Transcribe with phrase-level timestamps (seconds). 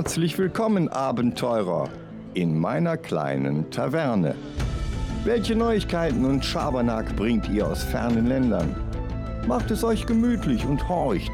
[0.00, 1.90] Herzlich willkommen, Abenteurer,
[2.32, 4.34] in meiner kleinen Taverne.
[5.24, 8.74] Welche Neuigkeiten und Schabernack bringt ihr aus fernen Ländern?
[9.46, 11.30] Macht es euch gemütlich und horcht,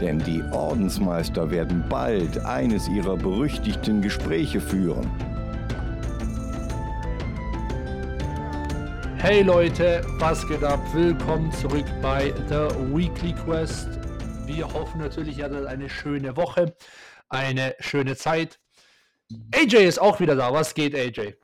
[0.00, 5.08] denn die Ordensmeister werden bald eines ihrer berüchtigten Gespräche führen.
[9.18, 10.80] Hey Leute, was geht ab?
[10.92, 13.88] Willkommen zurück bei The Weekly Quest.
[14.46, 16.74] Wir hoffen natürlich, ihr hattet eine schöne Woche,
[17.30, 18.58] eine schöne Zeit.
[19.54, 20.52] AJ ist auch wieder da.
[20.52, 21.34] Was geht, AJ?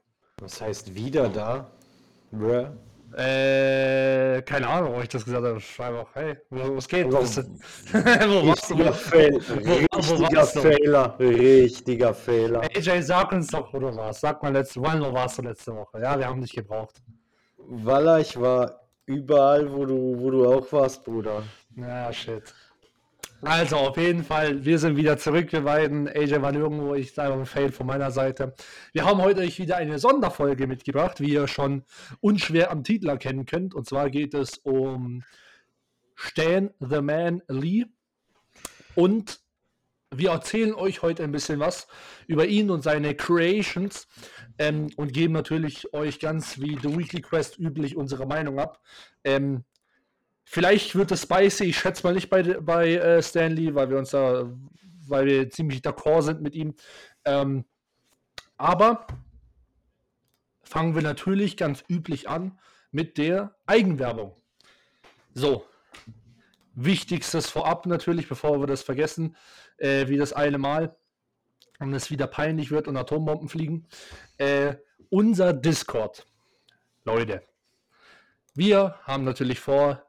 [0.40, 1.70] Was heißt wieder da?
[2.30, 2.66] Bruh.
[3.16, 5.58] Äh, keine Ahnung, ob ich das gesagt habe.
[5.58, 7.10] Ich einfach, hey, was geht?
[7.10, 7.38] Was,
[7.92, 8.92] wo warst du?
[8.92, 9.36] Fail.
[9.38, 11.16] Richtiger Fehler.
[11.18, 12.60] Richtiger Fehler.
[12.62, 14.20] AJ, sag uns doch, wo du warst.
[14.20, 16.00] Sag mal, letzte, wann warst du letzte Woche?
[16.02, 17.00] Ja, wir haben dich gebraucht.
[17.56, 21.42] Walla, ich war überall, wo du, wo du auch warst, Bruder.
[21.76, 22.52] Ja, shit.
[23.46, 26.08] Also auf jeden Fall, wir sind wieder zurück, wir beiden.
[26.08, 28.56] AJ war nirgendwo, ich sage ein Fail von meiner Seite.
[28.92, 31.84] Wir haben heute euch wieder eine Sonderfolge mitgebracht, wie ihr schon
[32.18, 33.72] unschwer am Titel erkennen könnt.
[33.72, 35.22] Und zwar geht es um
[36.16, 37.84] Stan the Man Lee.
[38.96, 39.38] Und
[40.10, 41.86] wir erzählen euch heute ein bisschen was
[42.26, 44.08] über ihn und seine Creations
[44.58, 48.80] ähm, und geben natürlich euch ganz wie The Weekly Quest üblich unsere Meinung ab.
[49.22, 49.62] Ähm,
[50.48, 54.10] Vielleicht wird es spicy, ich schätze mal nicht bei, bei äh, Stanley, weil wir uns
[54.10, 54.48] da,
[55.08, 56.74] weil wir ziemlich d'accord sind mit ihm.
[57.24, 57.64] Ähm,
[58.56, 59.08] aber
[60.62, 62.60] fangen wir natürlich ganz üblich an
[62.92, 64.40] mit der Eigenwerbung.
[65.34, 65.66] So,
[66.74, 69.36] wichtigstes vorab natürlich, bevor wir das vergessen,
[69.78, 70.96] äh, wie das eine Mal
[71.80, 73.88] und es wieder peinlich wird und Atombomben fliegen.
[74.38, 74.76] Äh,
[75.10, 76.24] unser Discord.
[77.04, 77.42] Leute,
[78.56, 80.02] wir haben natürlich vor,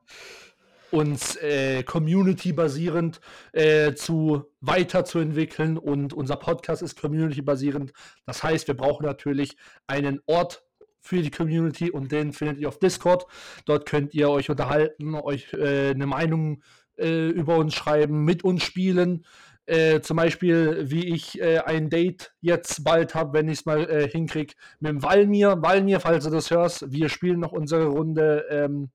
[0.91, 3.19] uns äh, community-basierend
[3.51, 7.93] äh, zu weiterzuentwickeln und unser Podcast ist community-basierend.
[8.25, 10.63] Das heißt, wir brauchen natürlich einen Ort
[10.99, 13.25] für die Community und den findet ihr auf Discord.
[13.65, 16.61] Dort könnt ihr euch unterhalten, euch äh, eine Meinung
[16.97, 19.25] äh, über uns schreiben, mit uns spielen.
[19.67, 23.89] Äh, zum Beispiel, wie ich äh, ein Date jetzt bald habe, wenn ich es mal
[23.89, 25.61] äh, hinkriege, mit dem Valmir.
[25.61, 28.91] Valmir, falls du das hörst, wir spielen noch unsere Runde ähm,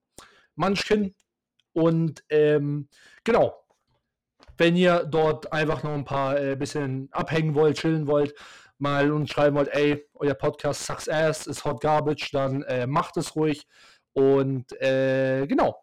[0.56, 1.14] Munchkin.
[1.74, 2.88] Und ähm,
[3.22, 3.54] genau,
[4.56, 8.34] wenn ihr dort einfach noch ein paar äh, bisschen abhängen wollt, chillen wollt,
[8.78, 13.18] mal uns schreiben wollt, ey, euer Podcast sucks ass, ist hot garbage, dann äh, macht
[13.18, 13.66] es ruhig.
[14.14, 15.76] Und äh, genau.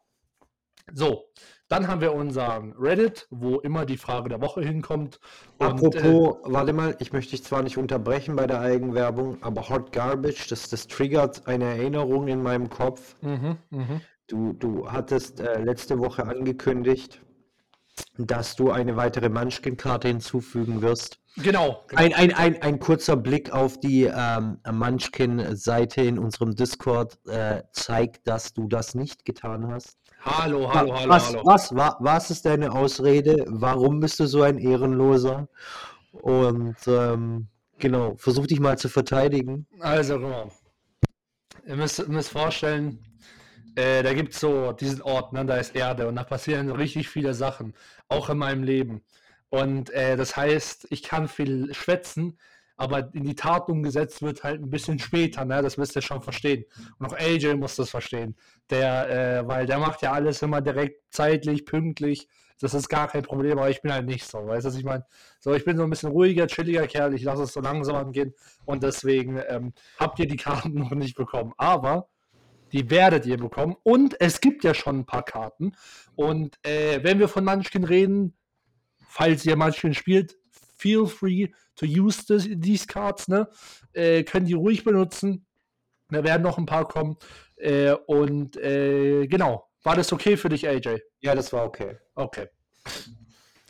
[0.93, 1.25] So,
[1.69, 5.19] dann haben wir unseren Reddit, wo immer die Frage der Woche hinkommt.
[5.59, 9.69] Und, Apropos, äh, warte mal, ich möchte dich zwar nicht unterbrechen bei der Eigenwerbung, aber
[9.69, 13.15] Hot Garbage, das, das triggert eine Erinnerung in meinem Kopf.
[13.21, 14.01] Mhm, mh.
[14.27, 17.21] Du, du hattest äh, letzte Woche angekündigt,
[18.17, 21.19] dass du eine weitere Munchkin-Karte hinzufügen wirst.
[21.37, 21.83] Genau.
[21.87, 22.01] genau.
[22.01, 28.27] Ein, ein, ein, ein kurzer Blick auf die ähm, Munchkin-Seite in unserem Discord äh, zeigt,
[28.27, 29.97] dass du das nicht getan hast.
[30.21, 31.41] Hallo, hallo, hallo, was, hallo.
[31.45, 33.45] Was, was, was ist deine Ausrede?
[33.47, 35.47] Warum bist du so ein Ehrenloser?
[36.11, 37.47] Und ähm,
[37.77, 39.65] genau, versuch dich mal zu verteidigen.
[39.79, 40.49] Also.
[41.65, 42.99] Ihr müsst, ihr müsst vorstellen,
[43.75, 47.07] äh, da gibt es so diesen Ort, ne, da ist Erde und da passieren richtig
[47.07, 47.73] viele Sachen,
[48.09, 49.01] auch in meinem Leben.
[49.49, 52.37] Und äh, das heißt, ich kann viel schwätzen,
[52.79, 55.61] aber in die Tat umgesetzt wird halt ein bisschen später, ne?
[55.61, 56.63] Das müsst ihr schon verstehen.
[56.97, 58.37] Und auch AJ muss das verstehen.
[58.69, 62.29] Der, äh, weil der macht ja alles immer direkt zeitlich, pünktlich.
[62.61, 64.47] Das ist gar kein Problem, aber ich bin halt nicht so.
[64.47, 65.05] Weißt du, was ich meine?
[65.41, 68.33] So, ich bin so ein bisschen ruhiger, chilliger Kerl, ich lasse es so langsam angehen
[68.65, 71.53] und deswegen ähm, habt ihr die Karten noch nicht bekommen.
[71.57, 72.07] Aber
[72.71, 73.75] die werdet ihr bekommen.
[73.83, 75.73] Und es gibt ja schon ein paar Karten.
[76.15, 78.37] Und äh, wenn wir von Munchkin reden,
[79.05, 80.38] falls ihr Munchkin spielt,
[80.79, 83.47] feel free to use this, these cards, ne?
[83.93, 85.45] Äh, können die ruhig benutzen.
[86.09, 87.17] Da werden noch ein paar kommen.
[87.57, 89.65] Äh, und äh, genau.
[89.83, 90.99] War das okay für dich, AJ?
[91.21, 91.97] Ja, das war okay.
[92.15, 92.47] Okay.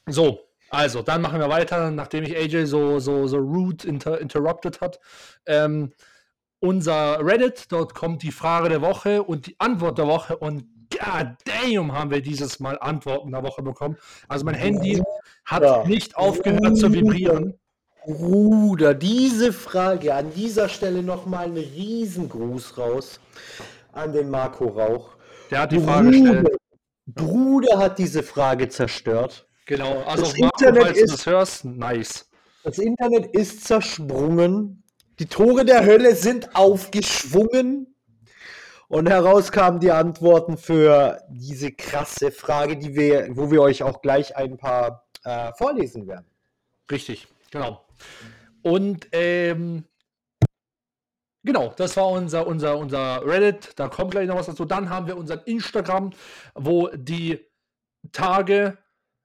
[0.08, 4.82] So, also, dann machen wir weiter, nachdem ich AJ so, so, so rude inter interrupted
[4.82, 5.00] hat.
[5.46, 5.94] Ähm,
[6.60, 11.36] unser Reddit, dort kommt die Frage der Woche und die Antwort der Woche und god
[11.46, 13.98] damn haben wir dieses Mal Antworten der Woche bekommen.
[14.28, 15.02] Also mein Handy
[15.46, 15.84] hat ja.
[15.86, 17.60] nicht aufgehört zu vibrieren.
[18.06, 23.20] Bruder, diese Frage an dieser Stelle nochmal einen Riesengruß raus
[23.92, 25.16] an den Marco Rauch.
[25.52, 26.50] Der hat die Frage gestellt.
[27.06, 29.48] Bruder hat diese Frage zerstört.
[29.66, 32.30] Genau, also das Marco, Internet falls ist, du das hörst, nice.
[32.64, 34.84] Das Internet ist zersprungen.
[35.20, 37.96] Die Tore der Hölle sind aufgeschwungen.
[38.90, 44.02] Und heraus kamen die Antworten für diese krasse Frage, die wir, wo wir euch auch
[44.02, 46.26] gleich ein paar äh, vorlesen werden.
[46.92, 47.86] Richtig, genau.
[48.64, 49.86] Und ähm,
[51.44, 53.72] Genau, das war unser, unser, unser Reddit.
[53.78, 54.66] Da kommt gleich noch was dazu.
[54.66, 56.12] Dann haben wir unseren Instagram,
[56.54, 57.40] wo die
[58.12, 58.78] Tage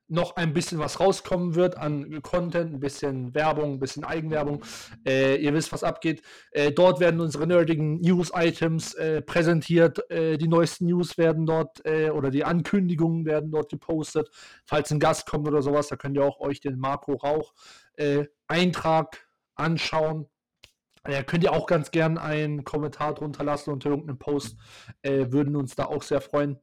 [0.08, 4.62] noch ein bisschen was rauskommen wird an Content, ein bisschen Werbung, ein bisschen Eigenwerbung.
[5.06, 6.22] Äh, ihr wisst, was abgeht.
[6.50, 10.10] Äh, dort werden unsere nerdigen News-Items äh, präsentiert.
[10.10, 14.28] Äh, die neuesten News werden dort äh, oder die Ankündigungen werden dort gepostet.
[14.64, 17.54] Falls ein Gast kommt oder sowas, da könnt ihr auch euch den Marco Rauch
[17.94, 20.26] äh, Eintrag anschauen.
[21.06, 24.56] Ja, könnt ihr auch ganz gern einen Kommentar drunter lassen unter irgendeinem Post.
[25.02, 26.58] Würden uns da auch sehr freuen.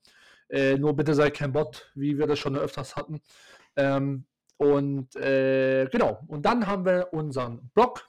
[0.52, 3.22] Äh, nur bitte seid kein Bot, wie wir das schon öfters hatten.
[3.76, 4.26] Ähm,
[4.58, 8.08] und äh, genau, und dann haben wir unseren Blog,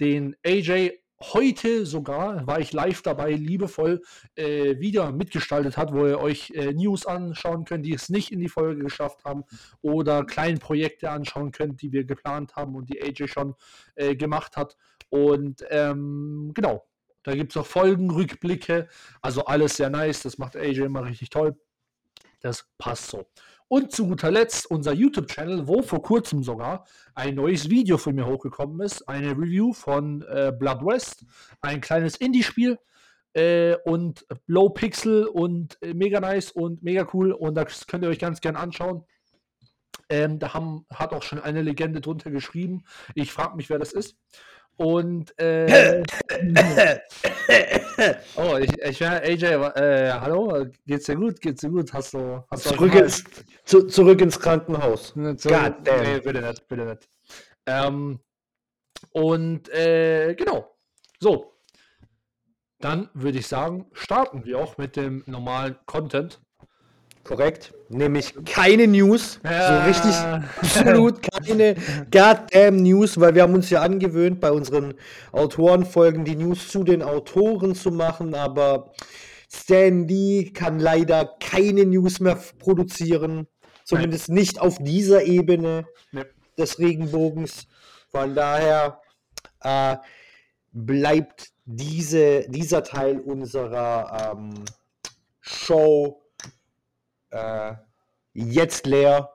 [0.00, 4.02] den AJ heute sogar, war ich live dabei, liebevoll
[4.36, 8.40] äh, wieder mitgestaltet hat, wo ihr euch äh, News anschauen könnt, die es nicht in
[8.40, 9.44] die Folge geschafft haben
[9.80, 13.54] oder kleine Projekte anschauen könnt, die wir geplant haben und die AJ schon
[13.96, 14.76] äh, gemacht hat.
[15.10, 16.86] Und ähm, genau,
[17.22, 18.88] da gibt es auch Folgenrückblicke.
[19.20, 20.22] Also alles sehr nice.
[20.22, 21.56] Das macht AJ immer richtig toll.
[22.40, 23.26] Das passt so.
[23.68, 28.26] Und zu guter Letzt unser YouTube-Channel, wo vor kurzem sogar ein neues Video von mir
[28.26, 29.06] hochgekommen ist.
[29.08, 31.26] Eine Review von äh, Blood West.
[31.60, 32.78] Ein kleines Indie-Spiel.
[33.34, 37.32] Äh, und Low Pixel und äh, mega nice und mega cool.
[37.32, 39.04] Und das könnt ihr euch ganz gern anschauen.
[40.08, 42.84] Ähm, da haben, hat auch schon eine Legende drunter geschrieben.
[43.14, 44.16] Ich frage mich, wer das ist.
[44.78, 46.04] Und äh,
[48.36, 51.40] oh, ich, ich AJ, äh, hallo, geht's dir gut?
[51.40, 51.92] Geht's dir gut?
[51.92, 53.24] Hast du, hast du zurück, ins,
[53.64, 55.16] zu, zurück ins Krankenhaus.
[55.16, 57.08] Ne, zurück, nee, bitte nicht, bitte nicht.
[57.66, 58.20] Ähm,
[59.10, 60.76] und äh, genau.
[61.18, 61.54] So.
[62.78, 66.40] Dann würde ich sagen, starten wir auch mit dem normalen Content.
[67.28, 67.74] Korrekt.
[67.90, 69.38] Nämlich keine News.
[69.44, 69.82] Ja.
[69.82, 70.14] So richtig
[70.62, 71.74] absolut keine
[72.10, 74.94] goddamn News, weil wir haben uns ja angewöhnt, bei unseren
[75.32, 78.94] Autorenfolgen die News zu den Autoren zu machen, aber
[79.52, 83.46] Stan Lee kann leider keine News mehr produzieren.
[83.84, 84.38] Zumindest Nein.
[84.38, 86.24] nicht auf dieser Ebene nee.
[86.56, 87.66] des Regenbogens.
[88.10, 89.02] Von daher
[89.60, 89.96] äh,
[90.72, 94.64] bleibt diese, dieser Teil unserer ähm,
[95.42, 96.22] Show
[97.30, 97.74] äh,
[98.32, 99.32] jetzt leer.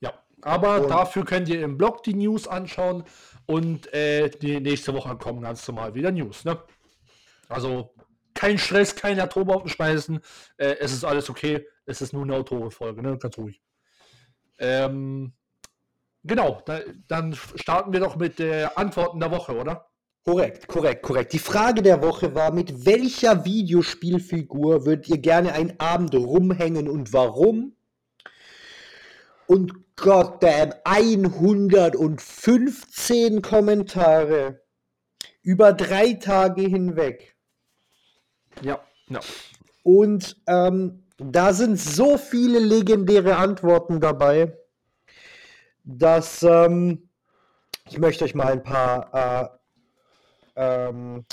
[0.00, 3.04] Ja, aber und dafür könnt ihr im Blog die News anschauen
[3.46, 6.44] und äh, die nächste Woche kommen ganz normal wieder News.
[6.44, 6.58] Ne?
[7.48, 7.94] Also
[8.34, 10.20] kein Stress, keine Atombomben schmeißen.
[10.56, 11.66] Äh, es ist alles okay.
[11.86, 13.16] Es ist nur eine Autorenfolge, ne?
[13.18, 13.62] Ganz ruhig.
[14.58, 15.32] Ähm,
[16.22, 19.88] genau, da, dann starten wir doch mit der Antworten der Woche, oder?
[20.24, 21.32] Korrekt, korrekt, korrekt.
[21.34, 27.12] Die Frage der Woche war, mit welcher Videospielfigur würdet ihr gerne einen Abend rumhängen und
[27.12, 27.76] warum?
[29.46, 34.62] Und goddamn, 115 Kommentare
[35.42, 37.36] über drei Tage hinweg.
[38.62, 39.20] Ja, ja.
[39.82, 44.56] Und ähm, da sind so viele legendäre Antworten dabei,
[45.84, 47.10] dass ähm,
[47.90, 49.58] ich möchte euch mal ein paar äh,
[50.56, 51.24] ähm,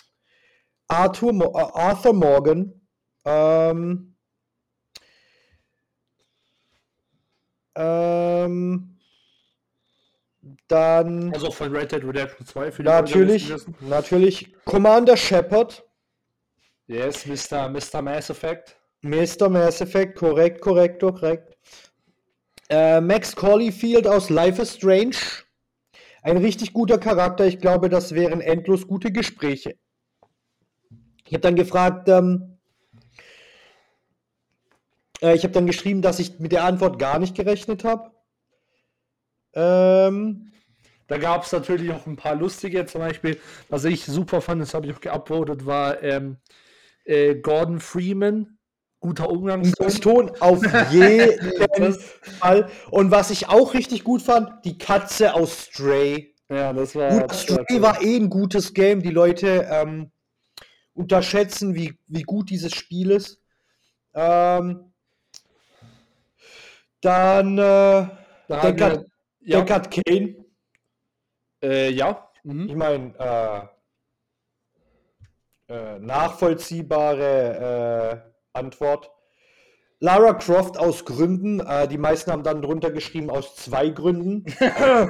[0.87, 2.81] Arthur, Mo äh, Arthur Morgan,
[3.25, 4.15] ähm,
[7.75, 8.97] ähm,
[10.67, 11.33] dann.
[11.33, 14.55] Also von Red Dead Redemption 2 für die Natürlich, natürlich.
[14.65, 15.83] Commander Shepard.
[16.87, 17.69] Yes, Mr.
[17.69, 18.01] Mr.
[18.01, 18.75] Mass Effect.
[19.01, 19.49] Mr.
[19.49, 21.57] Mass Effect, korrekt, korrekt, korrekt.
[22.69, 25.15] Äh, Max Caulfield aus Life is Strange.
[26.21, 27.47] Ein richtig guter Charakter.
[27.47, 29.75] Ich glaube, das wären endlos gute Gespräche.
[31.25, 32.59] Ich habe dann gefragt, ähm,
[35.21, 38.11] äh, ich habe dann geschrieben, dass ich mit der Antwort gar nicht gerechnet habe.
[39.53, 40.51] Ähm,
[41.07, 44.73] da gab es natürlich auch ein paar lustige, zum Beispiel, was ich super fand, das
[44.73, 46.37] habe ich auch geupvotet, war ähm,
[47.03, 48.57] äh, Gordon Freeman
[49.01, 50.31] guter Umgangston.
[50.39, 51.99] auf jeden
[52.39, 52.69] Fall.
[52.89, 56.33] Und was ich auch richtig gut fand, die Katze aus Stray.
[56.49, 57.21] Ja, das war.
[57.21, 59.01] Gut, Stray war eh ein gutes Game.
[59.01, 60.11] Die Leute ähm,
[60.93, 63.41] unterschätzen, wie, wie gut dieses Spiel ist.
[64.13, 64.93] Ähm,
[67.01, 68.07] dann äh,
[68.47, 69.05] Deckard,
[69.41, 69.61] ja.
[69.61, 70.35] Deckard Kane.
[71.63, 72.29] Äh, ja.
[72.43, 72.69] Mhm.
[72.69, 73.69] Ich meine,
[75.67, 79.11] äh, äh, nachvollziehbare äh, Antwort.
[80.03, 81.59] Lara Croft aus Gründen.
[81.59, 84.43] Äh, die meisten haben dann drunter geschrieben aus zwei Gründen.
[84.59, 85.07] ja,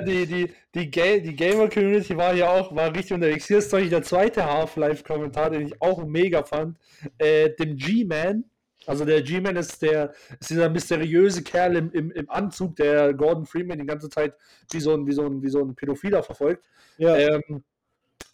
[0.00, 3.48] die, die, die, Ga die Gamer-Community war ja auch war richtig unterwegs.
[3.48, 6.78] Hier ist der zweite Half-Life-Kommentar, den ich auch mega fand.
[7.18, 8.44] Äh, dem G-Man
[8.86, 13.46] Also der G-Man ist der ist dieser mysteriöse Kerl im, im, im Anzug, der Gordon
[13.46, 14.34] Freeman die ganze Zeit
[14.70, 16.64] wie so ein, wie so ein, wie so ein Pädophiler verfolgt.
[16.98, 17.16] Ja.
[17.16, 17.64] Ähm,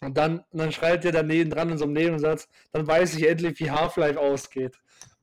[0.01, 3.27] und dann, und dann schreibt er daneben dran in so einem Nebensatz, dann weiß ich
[3.27, 4.77] endlich, wie Half-Life ausgeht.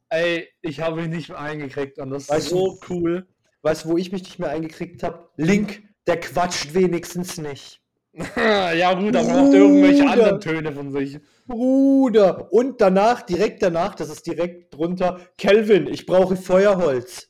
[0.08, 3.26] Ey, ich habe mich nicht mehr eingekriegt und das Weißt ist so cool.
[3.62, 5.28] Weißt du, wo ich mich nicht mehr eingekriegt habe?
[5.36, 7.80] Link, der quatscht wenigstens nicht.
[8.36, 10.12] ja gut, aber macht irgendwelche Bruder.
[10.12, 11.18] anderen Töne von sich.
[11.46, 12.52] Bruder.
[12.52, 17.28] Und danach, direkt danach, das ist direkt drunter, Kelvin, ich brauche Feuerholz.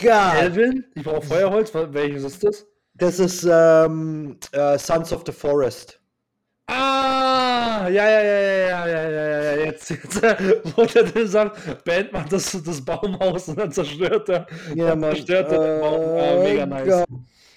[0.00, 0.34] God.
[0.38, 0.84] Elvin?
[0.94, 1.74] Ich brauche Feuerholz.
[1.74, 2.66] Wel- Welches ist das?
[2.98, 6.00] Das ist ähm, äh, Sons of the Forest.
[6.68, 10.22] Ah, ja, ja, ja, ja, ja, ja, ja, jetzt, jetzt
[10.76, 15.52] wurde er gesagt, band man das, das Baumhaus und dann zerstört er, ja, dann zerstört
[15.52, 16.00] er den oh Baum.
[16.00, 16.86] Oh, mega nice.
[16.86, 17.06] God,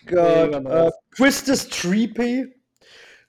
[0.06, 0.18] God.
[0.46, 0.88] Mega äh, nice.
[0.88, 2.54] Uh, Chris ist Treepy.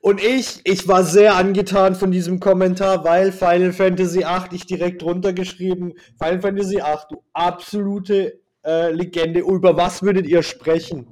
[0.02, 5.02] Und ich, ich war sehr angetan von diesem Kommentar, weil Final Fantasy VIII, ich direkt
[5.02, 11.06] runtergeschrieben, Final Fantasy VIII, du absolute äh, Legende, über was würdet ihr sprechen?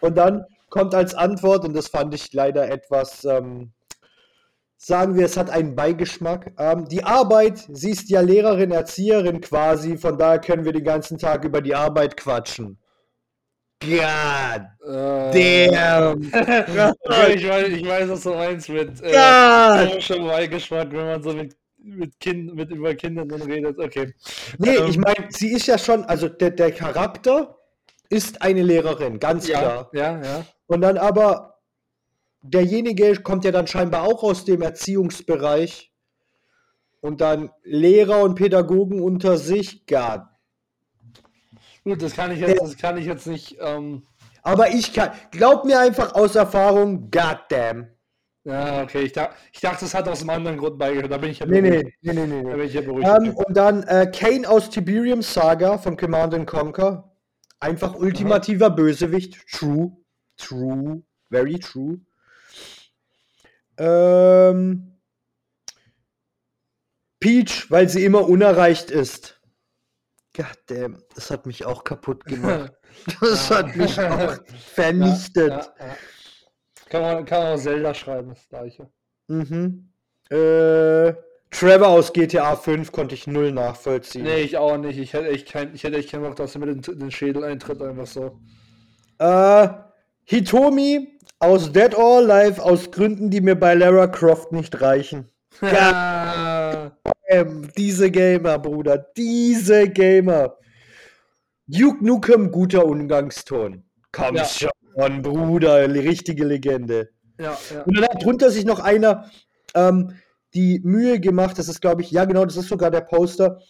[0.00, 3.72] Und dann kommt als Antwort, und das fand ich leider etwas, ähm,
[4.76, 6.52] sagen wir, es hat einen Beigeschmack.
[6.58, 11.18] Ähm, die Arbeit, sie ist ja Lehrerin, Erzieherin quasi, von daher können wir den ganzen
[11.18, 12.78] Tag über die Arbeit quatschen.
[13.80, 16.20] God Äh, damn.
[16.22, 16.32] ich,
[17.48, 22.18] weiß, ich weiß, was du meinst mit äh, komischem Beigeschmack, wenn man so mit, mit,
[22.18, 23.78] kind, mit über Kinder dann redet.
[23.78, 24.12] Okay.
[24.58, 27.57] Nee, Ähm, ich meine, sie ist ja schon, also der, der Charakter
[28.08, 29.90] ist eine Lehrerin, ganz Ja, klar.
[29.92, 30.44] ja, ja.
[30.66, 31.58] Und dann aber,
[32.42, 35.92] derjenige kommt ja dann scheinbar auch aus dem Erziehungsbereich.
[37.00, 40.22] Und dann Lehrer und Pädagogen unter sich, God.
[41.84, 43.56] Gut, das kann ich jetzt, das kann ich jetzt nicht.
[43.60, 44.02] Ähm,
[44.42, 47.86] Aber ich kann, glaub mir einfach aus Erfahrung, God damn.
[48.44, 49.02] ja, okay.
[49.02, 51.10] Ich, dach, ich dachte, das hat aus einem anderen Grund beigehört.
[51.12, 51.96] Da bin ich ja Nee, beruhigt.
[52.02, 52.50] nee, nee, nee, nee.
[52.50, 53.08] Da bin ich ja beruhigt.
[53.08, 57.07] Ähm, und dann äh, Kane aus Tiberium Saga von Command and Conquer.
[57.60, 59.46] Einfach ultimativer Bösewicht.
[59.50, 59.96] True.
[60.36, 61.02] True.
[61.30, 62.00] Very true.
[63.78, 64.98] Ähm,
[67.20, 69.40] Peach, weil sie immer unerreicht ist.
[70.34, 72.72] Goddamn, das hat mich auch kaputt gemacht.
[73.20, 74.38] Das hat mich auch
[74.74, 75.50] vernichtet.
[75.50, 75.96] Ja, ja, ja.
[76.88, 78.90] Kann, man, kann man auch Zelda schreiben, das gleiche.
[79.28, 79.92] Mhm.
[80.30, 81.12] Äh,
[81.50, 84.24] Trevor aus GTA 5 konnte ich null nachvollziehen.
[84.24, 84.98] Nee, ich auch nicht.
[84.98, 87.44] Ich hätte echt keinen, ich hätte echt keinen Bock, dass er mir den, den Schädel
[87.44, 88.38] eintritt, einfach so.
[89.18, 89.68] Äh,
[90.24, 95.30] Hitomi aus Dead or Alive aus Gründen, die mir bei Lara Croft nicht reichen.
[95.60, 96.92] Ja.
[97.26, 100.56] Ähm, diese Gamer, Bruder, diese Gamer.
[101.66, 103.84] Duke Nukem, guter Umgangston.
[104.12, 104.44] Komm Ja.
[104.44, 107.10] schon, Bruder, richtige Legende.
[107.38, 107.82] Ja, ja.
[107.82, 109.30] Und dann hat drunter sich noch einer
[109.74, 110.14] ähm,
[110.54, 113.60] die Mühe gemacht, das ist, glaube ich, ja genau, das ist sogar der Poster.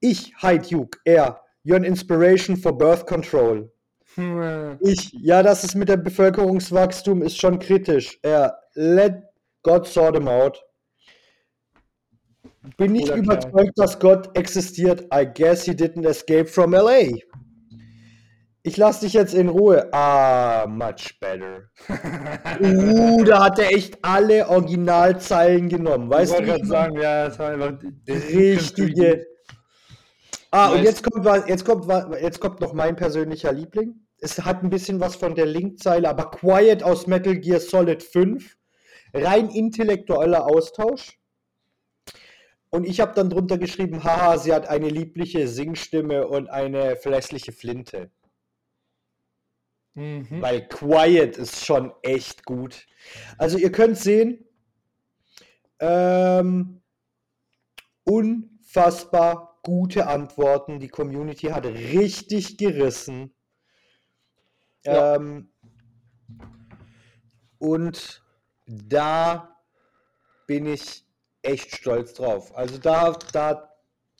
[0.00, 3.70] Ich, hi Duke, er, you're an inspiration for birth control.
[4.14, 8.18] Hm, Ich, ja, das ist mit dem Bevölkerungswachstum ist schon kritisch.
[8.22, 9.22] Er, let
[9.62, 10.62] God sort him out.
[12.76, 15.06] Bin nicht Guter überzeugt, dass Gott existiert.
[15.14, 17.18] I guess he didn't escape from LA.
[18.62, 19.88] Ich lass dich jetzt in Ruhe.
[19.92, 21.62] Ah, much better.
[22.60, 26.10] Uh, da hat er echt alle Originalzeilen genommen.
[26.12, 29.26] Ich Weißt wollte du, gerade wie sagen, ja, das war einfach richtige.
[30.50, 31.86] Ah, und jetzt kommt, was- jetzt, kommt,
[32.20, 33.94] jetzt kommt noch mein persönlicher Liebling.
[34.18, 38.56] Es hat ein bisschen was von der Linkzeile, aber Quiet aus Metal Gear Solid 5.
[39.14, 41.18] Rein intellektueller Austausch.
[42.68, 47.52] Und ich habe dann drunter geschrieben, haha, sie hat eine liebliche Singstimme und eine verlässliche
[47.52, 48.10] Flinte.
[49.94, 50.40] Mhm.
[50.40, 52.86] Weil Quiet ist schon echt gut.
[53.38, 54.46] Also ihr könnt sehen,
[55.80, 56.82] ähm,
[58.04, 60.78] unfassbar gute Antworten.
[60.78, 63.34] Die Community hat richtig gerissen.
[64.84, 65.16] Ja.
[65.16, 65.52] Ähm,
[67.58, 68.22] und
[68.66, 69.56] da
[70.46, 71.04] bin ich
[71.42, 72.56] echt stolz drauf.
[72.56, 73.70] Also da, da hat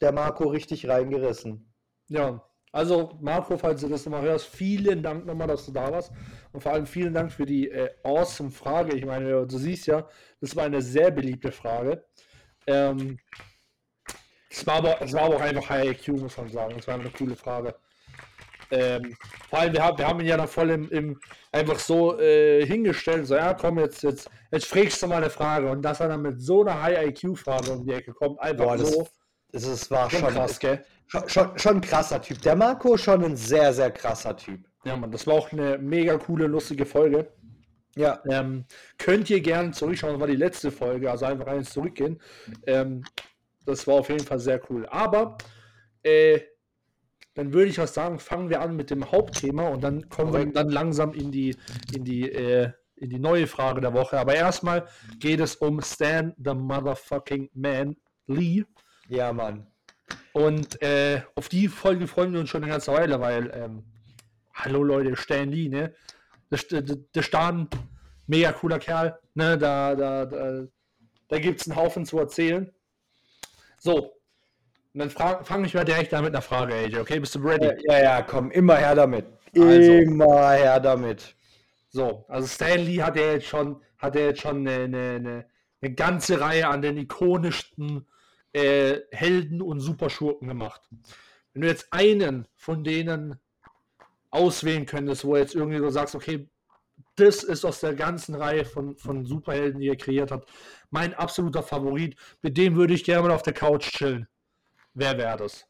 [0.01, 1.73] der Marco richtig reingerissen.
[2.09, 6.13] Ja, also Marco, falls du das nochmal hörst, vielen Dank nochmal, dass du da warst.
[6.53, 8.97] Und vor allem vielen Dank für die äh, awesome Frage.
[8.97, 10.07] Ich meine, du siehst ja,
[10.41, 12.05] das war eine sehr beliebte Frage.
[12.67, 13.19] Ähm,
[14.49, 16.77] es, war aber, es war aber auch einfach High IQ, muss man sagen.
[16.79, 17.75] Es war eine coole Frage.
[18.71, 19.17] Ähm,
[19.49, 22.65] vor allem, wir haben, wir haben ihn ja noch voll im, im einfach so äh,
[22.65, 25.69] hingestellt, so, ja, komm, jetzt, jetzt, jetzt fragst du mal eine Frage.
[25.69, 28.77] Und dass er dann mit so einer High IQ-Frage um die Ecke kommt, einfach Boah,
[28.77, 29.09] das, so.
[29.51, 30.85] das ist, war Schon schon, krass, gell?
[31.11, 32.41] Schon, schon, schon ein krasser Typ.
[32.43, 34.61] Der Marco schon ein sehr, sehr krasser Typ.
[34.85, 37.33] Ja, Mann, das war auch eine mega coole, lustige Folge.
[37.97, 38.23] Ja.
[38.31, 38.65] Ähm,
[38.97, 42.21] könnt ihr gerne zurückschauen, das war die letzte Folge, also einfach eins zurückgehen.
[42.67, 43.03] Ähm,
[43.67, 44.87] das war auf jeden Fall sehr cool.
[44.87, 45.37] Aber
[46.03, 46.41] äh,
[47.35, 50.47] dann würde ich was sagen, fangen wir an mit dem Hauptthema und dann kommen wir
[50.47, 51.57] dann langsam in die,
[51.95, 54.19] in die, äh, in die neue Frage der Woche.
[54.19, 54.87] Aber erstmal
[55.19, 58.65] geht es um Stan the Motherfucking Man Lee.
[59.09, 59.70] Ja, Mann.
[60.33, 63.85] Und äh, auf die Folge freuen wir uns schon eine ganze Weile, weil, ähm,
[64.55, 65.95] hallo Leute, Stan Lee, ne?
[66.51, 67.69] Der, der, der Stan,
[68.27, 69.59] mega cooler Kerl, ne?
[69.59, 70.67] Da, da, da,
[71.29, 72.71] da gibt es einen Haufen zu erzählen.
[73.79, 74.21] So,
[74.93, 76.99] und dann fange ich mal direkt an mit einer Frage, AJ.
[76.99, 77.71] Okay, bist du ready?
[77.87, 79.25] Ja, ja, komm, immer her damit.
[79.57, 81.37] Also, immer her damit.
[81.91, 85.47] So, also Stanley hat ja jetzt schon, hat er jetzt schon eine, eine,
[85.81, 88.07] eine, ganze Reihe an den ikonischsten
[88.53, 90.83] äh, Helden und Superschurken gemacht.
[91.53, 93.39] Wenn du jetzt einen von denen
[94.31, 96.49] auswählen könntest, wo jetzt irgendwie so sagst, okay,
[97.17, 100.47] das ist aus der ganzen Reihe von, von Superhelden, die er kreiert hat,
[100.91, 102.17] mein absoluter Favorit.
[102.43, 104.29] Mit dem würde ich gerne mal auf der Couch chillen.
[104.95, 105.67] Wer wäre das?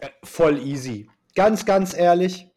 [0.00, 1.08] Äh, voll easy.
[1.34, 2.48] Ganz, ganz ehrlich.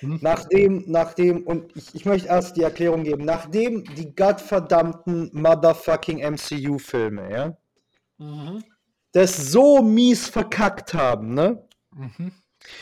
[0.00, 0.18] Hm?
[0.20, 7.30] Nachdem, nachdem, und ich, ich möchte erst die Erklärung geben, nachdem die gottverdammten motherfucking MCU-Filme,
[7.32, 7.56] ja,
[8.18, 8.64] mhm.
[9.12, 12.32] Das so mies verkackt haben, ne, mhm.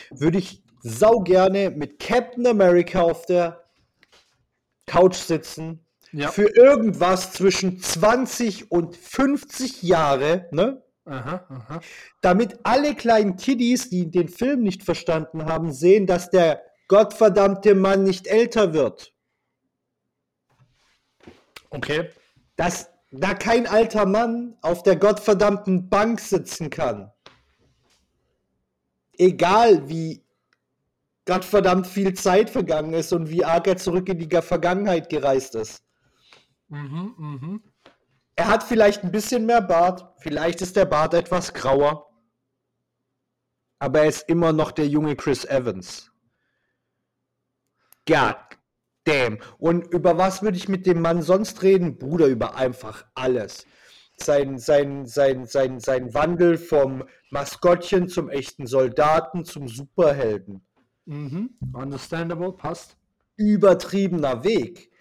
[0.09, 3.63] würde ich sau gerne mit Captain America auf der
[4.87, 6.29] Couch sitzen, ja.
[6.29, 11.81] für irgendwas zwischen 20 und 50 Jahre, ne, Aha, aha.
[12.21, 18.03] Damit alle kleinen Kiddies, die den Film nicht verstanden haben, sehen, dass der gottverdammte Mann
[18.03, 19.13] nicht älter wird.
[21.69, 22.09] Okay.
[22.55, 27.11] Dass da kein alter Mann auf der gottverdammten Bank sitzen kann.
[29.17, 30.23] Egal wie
[31.25, 35.83] gottverdammt viel Zeit vergangen ist und wie arg er zurück in die Vergangenheit gereist ist.
[36.69, 37.63] Mhm, mhm.
[38.35, 42.09] Er hat vielleicht ein bisschen mehr Bart, vielleicht ist der Bart etwas grauer,
[43.77, 46.11] aber er ist immer noch der junge Chris Evans.
[48.07, 48.37] God
[49.11, 49.37] damn.
[49.57, 51.97] Und über was würde ich mit dem Mann sonst reden?
[51.97, 53.65] Bruder, über einfach alles.
[54.17, 60.61] Sein, sein, sein, sein, sein Wandel vom Maskottchen zum echten Soldaten zum Superhelden.
[61.05, 61.57] Mhm.
[61.73, 62.97] Understandable, passt.
[63.37, 64.91] Übertriebener Weg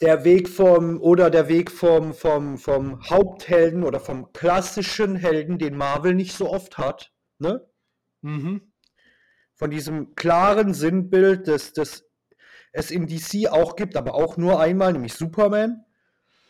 [0.00, 5.76] der Weg vom oder der Weg vom, vom, vom Haupthelden oder vom klassischen Helden, den
[5.76, 7.66] Marvel nicht so oft hat, ne?
[8.22, 8.72] Mhm.
[9.54, 12.09] Von diesem klaren Sinnbild, das, das
[12.72, 15.84] es in DC auch gibt, aber auch nur einmal, nämlich Superman,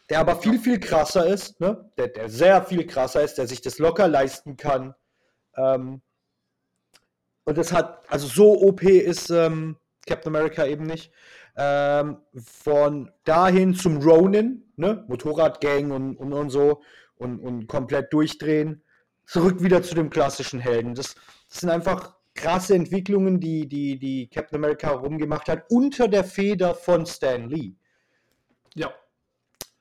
[0.09, 1.91] der aber viel, viel krasser ist, ne?
[1.97, 4.95] der, der sehr viel krasser ist, der sich das locker leisten kann.
[5.57, 6.03] Ähm,
[7.45, 11.13] und das hat, also so OP ist ähm, Captain America eben nicht.
[11.57, 15.05] Ähm, von dahin zum Ronin, ne?
[15.09, 16.83] Motorradgang und, und, und so
[17.17, 18.83] und, und komplett durchdrehen.
[19.27, 20.95] Zurück wieder zu dem klassischen Helden.
[20.95, 21.15] Das,
[21.49, 26.75] das sind einfach krasse Entwicklungen, die, die, die Captain America rumgemacht hat, unter der Feder
[26.75, 27.75] von Stan Lee.
[28.75, 28.93] Ja.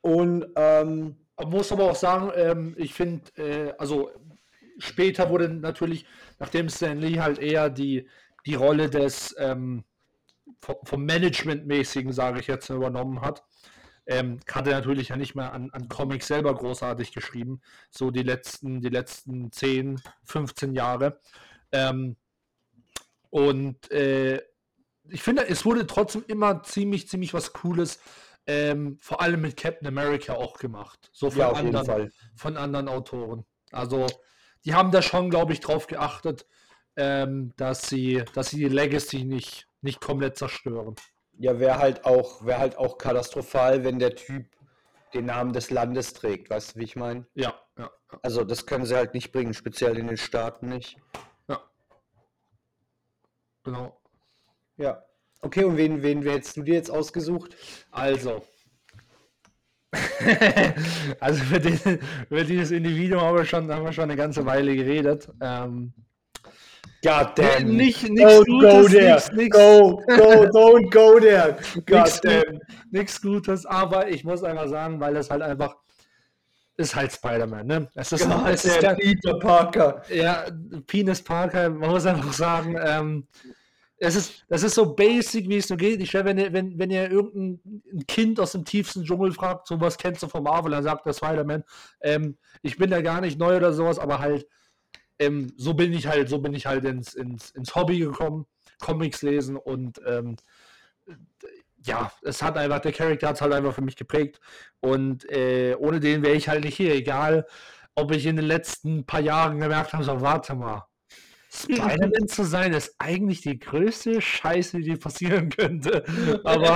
[0.01, 4.11] Und ähm, man muss aber auch sagen, ähm, ich finde, äh, also
[4.77, 6.05] später wurde natürlich,
[6.39, 8.07] nachdem Stan Lee halt eher die,
[8.45, 9.83] die Rolle des ähm,
[10.59, 13.43] vom Management-mäßigen, sage ich jetzt, übernommen hat.
[14.07, 18.23] Ähm, hat er natürlich ja nicht mehr an, an Comics selber großartig geschrieben, so die
[18.23, 21.19] letzten, die letzten 10, 15 Jahre.
[21.71, 22.17] Ähm,
[23.29, 24.41] und äh,
[25.11, 27.99] ich finde, es wurde trotzdem immer ziemlich, ziemlich was Cooles,
[28.45, 31.09] ähm, vor allem mit Captain America auch gemacht.
[31.13, 33.45] So von, ja, anderen, von anderen Autoren.
[33.71, 34.07] Also,
[34.65, 36.45] die haben da schon, glaube ich, drauf geachtet,
[36.95, 40.95] ähm, dass, sie, dass sie die Legacy nicht, nicht komplett zerstören.
[41.37, 44.47] Ja, wäre halt auch, wäre halt auch katastrophal, wenn der Typ
[45.13, 47.25] den Namen des Landes trägt, weißt du, wie ich meine?
[47.33, 47.89] Ja, ja.
[48.21, 50.97] Also das können sie halt nicht bringen, speziell in den Staaten nicht.
[53.69, 54.01] Genau.
[54.77, 55.03] Ja.
[55.41, 57.55] Okay, und wen, wen hättest du dir jetzt ausgesucht?
[57.91, 58.43] Also.
[61.19, 64.75] also für, den, für dieses Individuum haben wir, schon, haben wir schon eine ganze Weile
[64.75, 65.29] geredet.
[65.39, 65.93] Ähm,
[67.03, 67.75] God damn.
[67.75, 69.13] Nicht, nichts don't Gutes, go there.
[69.13, 69.57] Nix, nix.
[69.57, 71.57] Go, go, don't go there.
[71.85, 72.59] God damn.
[72.89, 75.75] Nichts Gutes, aber ich muss einfach sagen, weil das halt einfach
[76.79, 77.89] ist halt Spider-Man, ne?
[77.93, 80.01] Es ist, God es ist der Peter Parker.
[80.09, 80.45] Ja,
[80.87, 83.27] Penis Parker, man muss einfach sagen, ähm,
[83.99, 86.01] es ist, das ist so basic, wie es nur geht.
[86.01, 89.97] Ich wenn ihr, wenn, wenn ihr irgendein Kind aus dem tiefsten Dschungel fragt, so was
[89.97, 91.63] kennst du von Marvel, dann sagt der Spider-Man,
[92.01, 94.47] ähm, ich bin ja gar nicht neu oder sowas, aber halt
[95.19, 98.45] ähm, so bin ich halt, so bin ich halt ins, ins, ins Hobby gekommen,
[98.79, 100.37] Comics lesen und ähm,
[101.83, 104.39] ja, es hat einfach, der Charakter hat es halt einfach für mich geprägt
[104.79, 107.45] und äh, ohne den wäre ich halt nicht hier, egal
[107.95, 110.88] ob ich in den letzten paar Jahren gemerkt habe, so warte mal,
[111.51, 116.03] Spider-Man zu sein ist eigentlich die größte Scheiße, die passieren könnte.
[116.43, 116.75] Aber,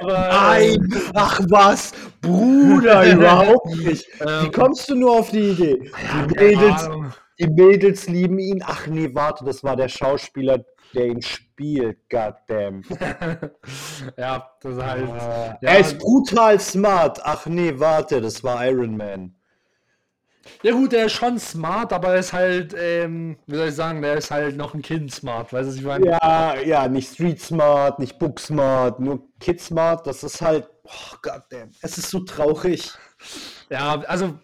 [0.00, 4.06] aber nein, ach was, Bruder, überhaupt nicht.
[4.18, 5.90] Wie ähm, kommst du nur auf die Idee?
[6.30, 6.90] Die Mädels,
[7.38, 8.62] die Mädels lieben ihn.
[8.64, 11.98] Ach nee, warte, das war der Schauspieler, der ihn spielt.
[12.10, 12.82] Goddamn.
[14.16, 15.08] ja, das halt.
[15.08, 15.58] Äh, ja.
[15.60, 17.20] Er ist brutal smart.
[17.22, 19.34] Ach nee, warte, das war Iron Man.
[20.62, 24.02] Ja gut, der ist schon smart, aber er ist halt, ähm, wie soll ich sagen,
[24.02, 26.06] der ist halt noch ein Kind smart, weißt du, was ich meine?
[26.06, 31.16] Ja, ja, nicht Street smart, nicht Book smart, nur Kid smart, das ist halt, oh
[31.22, 32.92] goddamn, es ist so traurig.
[33.70, 34.34] Ja, also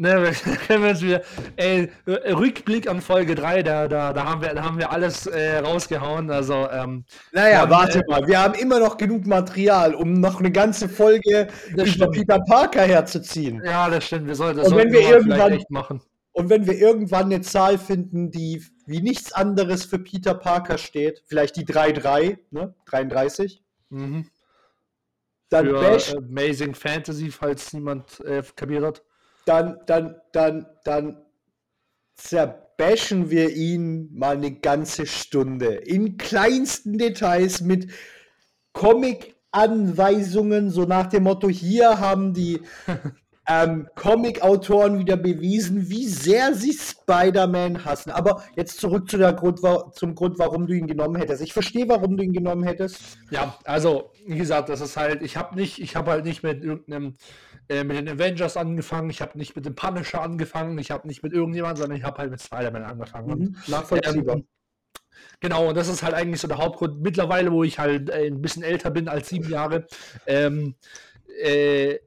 [0.00, 0.32] Ne,
[0.68, 1.22] können wir uns wieder,
[1.56, 5.58] ey, Rückblick an Folge 3, da, da, da, haben, wir, da haben wir alles äh,
[5.58, 6.30] rausgehauen.
[6.30, 10.38] Also, ähm, naja, dann, warte äh, mal, wir haben immer noch genug Material, um noch
[10.38, 12.12] eine ganze Folge über stimmt.
[12.12, 13.60] Peter Parker herzuziehen.
[13.64, 16.00] Ja, das stimmt, wir sollten das und wenn wir irgendwann machen.
[16.30, 21.24] Und wenn wir irgendwann eine Zahl finden, die wie nichts anderes für Peter Parker steht,
[21.26, 22.72] vielleicht die 3-3, ne?
[22.84, 23.64] 33.
[23.90, 24.28] Mhm.
[25.48, 29.02] Dann für Bash, Amazing Fantasy, falls niemand äh, kapiert hat
[29.48, 31.24] dann, dann, dann, dann
[32.16, 35.74] zerbashen wir ihn mal eine ganze Stunde.
[35.74, 37.90] In kleinsten Details mit
[38.72, 42.60] Comic-Anweisungen, so nach dem Motto, hier haben die
[43.48, 48.10] ähm, Comic-Autoren wieder bewiesen, wie sehr sie Spider-Man hassen.
[48.10, 49.60] Aber jetzt zurück zu der Grund,
[49.94, 51.42] zum Grund, warum du ihn genommen hättest.
[51.42, 53.00] Ich verstehe, warum du ihn genommen hättest.
[53.30, 56.62] Ja, also, wie gesagt, das ist halt, ich habe nicht, ich habe halt nicht mit
[56.62, 57.16] irgendeinem
[57.68, 61.22] äh, mit den Avengers angefangen, ich habe nicht mit dem Punisher angefangen, ich habe nicht
[61.22, 63.38] mit irgendjemandem, sondern ich habe halt mit Spider-Man angefangen.
[63.38, 64.36] Mhm, nachvollziehbar.
[64.36, 64.46] Ähm,
[65.40, 67.02] genau, und das ist halt eigentlich so der Hauptgrund.
[67.02, 69.86] Mittlerweile, wo ich halt äh, ein bisschen älter bin als sieben Jahre,
[70.26, 70.76] ähm,
[71.42, 71.98] äh,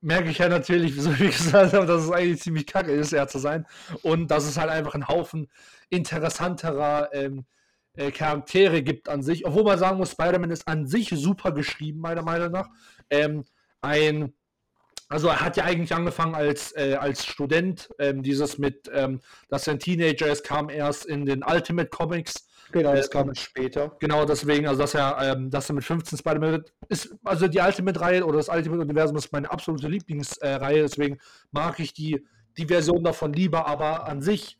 [0.00, 3.28] merke ich ja natürlich, so wie gesagt habe, dass es eigentlich ziemlich kacke ist, er
[3.28, 3.66] zu sein.
[4.02, 5.48] Und dass es halt einfach einen Haufen
[5.88, 7.46] interessanterer ähm,
[7.94, 9.46] äh, Charaktere gibt an sich.
[9.46, 12.68] Obwohl man sagen muss, Spider-Man ist an sich super geschrieben, meiner Meinung nach.
[13.10, 13.44] Ähm,
[13.80, 14.32] ein
[15.10, 19.66] also er hat ja eigentlich angefangen als, äh, als Student, ähm, dieses mit, ähm, dass
[19.66, 22.48] er ein Teenager ist, kam erst in den Ultimate Comics.
[22.72, 23.96] Genau, das kam später.
[23.98, 28.24] Genau, deswegen, also dass er, ähm, dass er mit 15 Spider-Man ist, also die Ultimate-Reihe
[28.24, 31.18] oder das Ultimate-Universum ist meine absolute Lieblingsreihe, äh, deswegen
[31.50, 32.24] mag ich die,
[32.56, 34.58] die Version davon lieber, aber an sich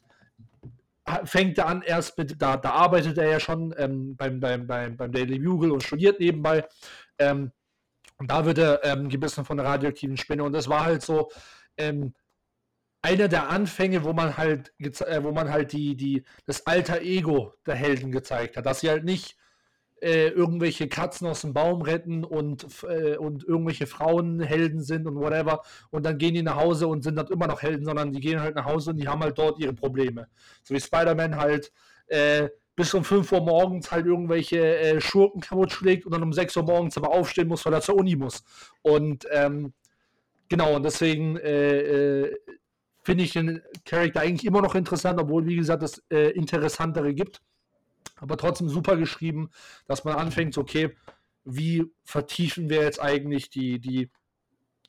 [1.24, 4.96] fängt er an erst mit, da, da arbeitet er ja schon ähm, beim, beim, beim,
[4.96, 6.64] beim Daily Bugle und studiert nebenbei.
[7.18, 7.52] Ähm,
[8.18, 10.44] und da wird er ähm, gebissen von der radioaktiven Spinne.
[10.44, 11.30] Und das war halt so
[11.76, 12.14] ähm,
[13.02, 17.54] einer der Anfänge, wo man halt, äh, wo man halt die, die, das alter Ego
[17.66, 18.66] der Helden gezeigt hat.
[18.66, 19.36] Dass sie halt nicht
[20.02, 25.16] äh, irgendwelche Katzen aus dem Baum retten und, äh, und irgendwelche Frauen Helden sind und
[25.16, 25.62] whatever.
[25.90, 28.40] Und dann gehen die nach Hause und sind dann immer noch Helden, sondern die gehen
[28.40, 30.28] halt nach Hause und die haben halt dort ihre Probleme.
[30.62, 31.72] So wie Spider-Man halt
[32.06, 36.32] äh, bis um 5 Uhr morgens halt irgendwelche äh, Schurken kaputt schlägt und dann um
[36.32, 38.42] 6 Uhr morgens aber aufstehen muss, weil er zur Uni muss.
[38.82, 39.74] Und ähm,
[40.48, 42.30] genau, und deswegen äh,
[43.02, 47.40] finde ich den Charakter eigentlich immer noch interessant, obwohl, wie gesagt, es äh, interessantere gibt.
[48.16, 49.50] Aber trotzdem super geschrieben,
[49.86, 50.94] dass man anfängt, okay,
[51.44, 54.10] wie vertiefen wir jetzt eigentlich die, die,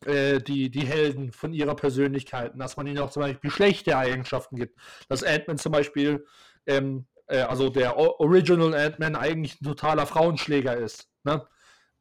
[0.06, 4.58] äh, die, die Helden von ihrer Persönlichkeit, dass man ihnen auch zum Beispiel schlechte Eigenschaften
[4.58, 4.78] gibt.
[5.08, 6.26] Dass Ant-Man zum Beispiel
[6.67, 11.10] ähm, äh, also der Original Ant-Man eigentlich ein totaler Frauenschläger ist.
[11.24, 11.45] Ne?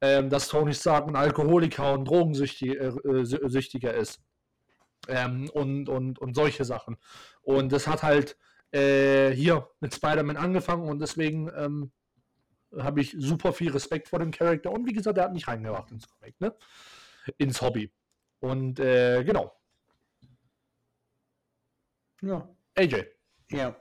[0.03, 4.20] Ähm, dass Tony Stark ein Alkoholiker und Drogensüchtiger äh, ist.
[5.08, 6.96] Ähm, und, und, und solche Sachen.
[7.42, 8.36] Und das hat halt
[8.72, 11.90] äh, hier mit Spider-Man angefangen und deswegen ähm,
[12.76, 14.70] habe ich super viel Respekt vor dem Charakter.
[14.70, 16.54] Und wie gesagt, er hat mich reingebracht ins Comic, ne?
[17.38, 17.92] ins Hobby.
[18.40, 19.52] Und äh, genau.
[22.22, 22.48] Ja.
[22.76, 23.04] AJ.
[23.50, 23.76] Ja.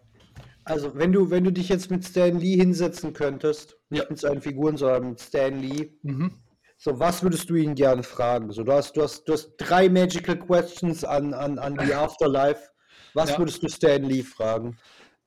[0.64, 4.42] Also, wenn du, wenn du dich jetzt mit Stan Lee hinsetzen könntest, nicht mit seinen
[4.42, 6.34] Figuren, sondern mit Stan Lee, mhm.
[6.82, 8.52] So was würdest du ihn gerne fragen?
[8.52, 12.70] So, du hast, du hast, du hast drei Magical Questions an, an, an die Afterlife.
[13.14, 13.38] Was ja.
[13.38, 14.78] würdest du Stan Lee fragen?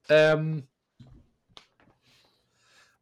[0.09, 0.67] Ähm,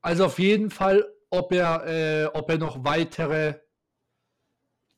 [0.03, 3.55] also auf jeden Fall, ob er, äh, ob er noch weitere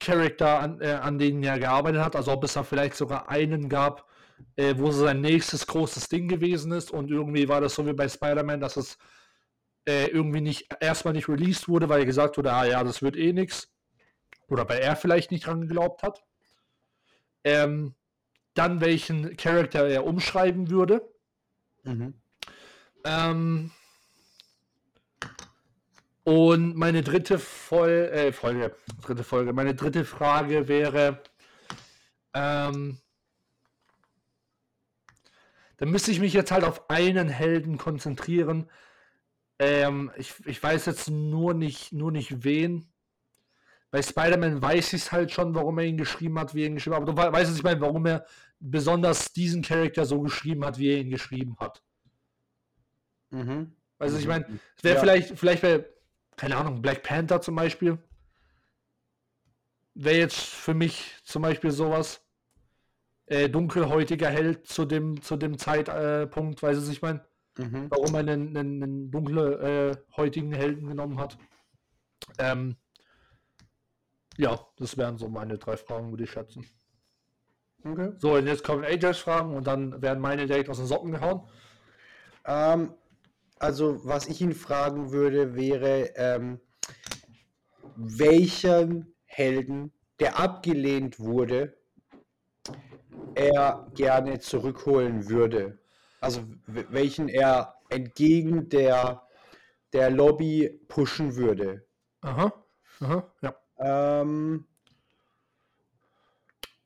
[0.00, 3.68] Charakter an, äh, an denen er gearbeitet hat, also ob es da vielleicht sogar einen
[3.68, 4.08] gab,
[4.56, 6.90] äh, wo sein nächstes großes Ding gewesen ist.
[6.90, 8.96] Und irgendwie war das so wie bei Spider-Man, dass es
[9.86, 13.16] äh, irgendwie nicht erstmal nicht released wurde, weil er gesagt wurde, ah ja, das wird
[13.16, 13.72] eh nichts.
[14.48, 16.22] Oder weil er vielleicht nicht dran geglaubt hat.
[17.44, 17.94] Ähm,
[18.54, 21.08] dann welchen Charakter er umschreiben würde.
[21.84, 22.14] Mhm.
[23.04, 23.70] Ähm,
[26.24, 31.22] und meine dritte Vol äh, Folge, dritte Folge, meine dritte Frage wäre,
[32.34, 32.98] ähm,
[35.78, 38.70] dann müsste ich mich jetzt halt auf einen Helden konzentrieren.
[39.62, 42.84] Ähm, ich, ich weiß jetzt nur nicht, nur nicht wen.
[43.92, 46.74] Bei Spider-Man weiß ich es halt schon, warum er ihn geschrieben hat, wie er ihn
[46.74, 47.02] geschrieben hat.
[47.02, 48.26] Aber du weißt es, ich meine, warum er
[48.58, 51.80] besonders diesen Charakter so geschrieben hat, wie er ihn geschrieben hat.
[53.30, 53.76] Mhm.
[54.00, 54.46] Also ich meine,
[54.76, 55.00] es wäre ja.
[55.00, 55.88] vielleicht, vielleicht wäre,
[56.36, 57.98] keine Ahnung, Black Panther zum Beispiel.
[59.94, 62.20] Wäre jetzt für mich zum Beispiel sowas.
[63.26, 67.24] Äh, dunkelhäutiger Held zu dem, zu dem Zeitpunkt, weiß ich meine,
[67.58, 67.90] mhm.
[67.90, 71.38] warum er einen, einen, einen dunkelhäutigen äh, Helden genommen hat.
[72.38, 72.76] Ähm,
[74.36, 76.66] ja, das wären so meine drei Fragen, würde ich schätzen.
[77.84, 78.12] Okay.
[78.18, 81.48] So, und jetzt kommen AJs Fragen und dann werden meine direkt aus den Socken gehauen.
[82.46, 82.94] Ähm,
[83.58, 86.60] also, was ich ihn fragen würde, wäre, ähm,
[87.96, 91.76] welchen Helden, der abgelehnt wurde,
[93.34, 95.78] er gerne zurückholen würde.
[96.22, 99.26] Also welchen er entgegen der,
[99.92, 101.84] der Lobby pushen würde.
[102.20, 102.52] Aha,
[103.00, 103.56] aha, ja.
[103.78, 104.68] Ähm,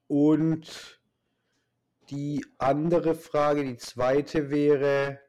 [0.06, 1.02] und
[2.08, 5.20] die andere Frage, die zweite wäre,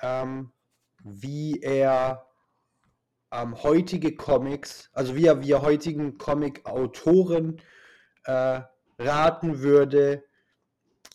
[0.00, 0.52] ähm,
[1.04, 2.26] wie er
[3.30, 7.60] ähm, heutige Comics, also wie er, wie er heutigen Comic-Autoren
[8.24, 8.62] äh,
[8.98, 10.24] raten würde,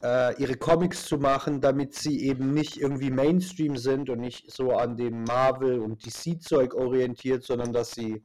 [0.03, 4.73] äh, ihre Comics zu machen, damit sie eben nicht irgendwie Mainstream sind und nicht so
[4.73, 8.21] an dem Marvel- und DC-Zeug orientiert, sondern dass sie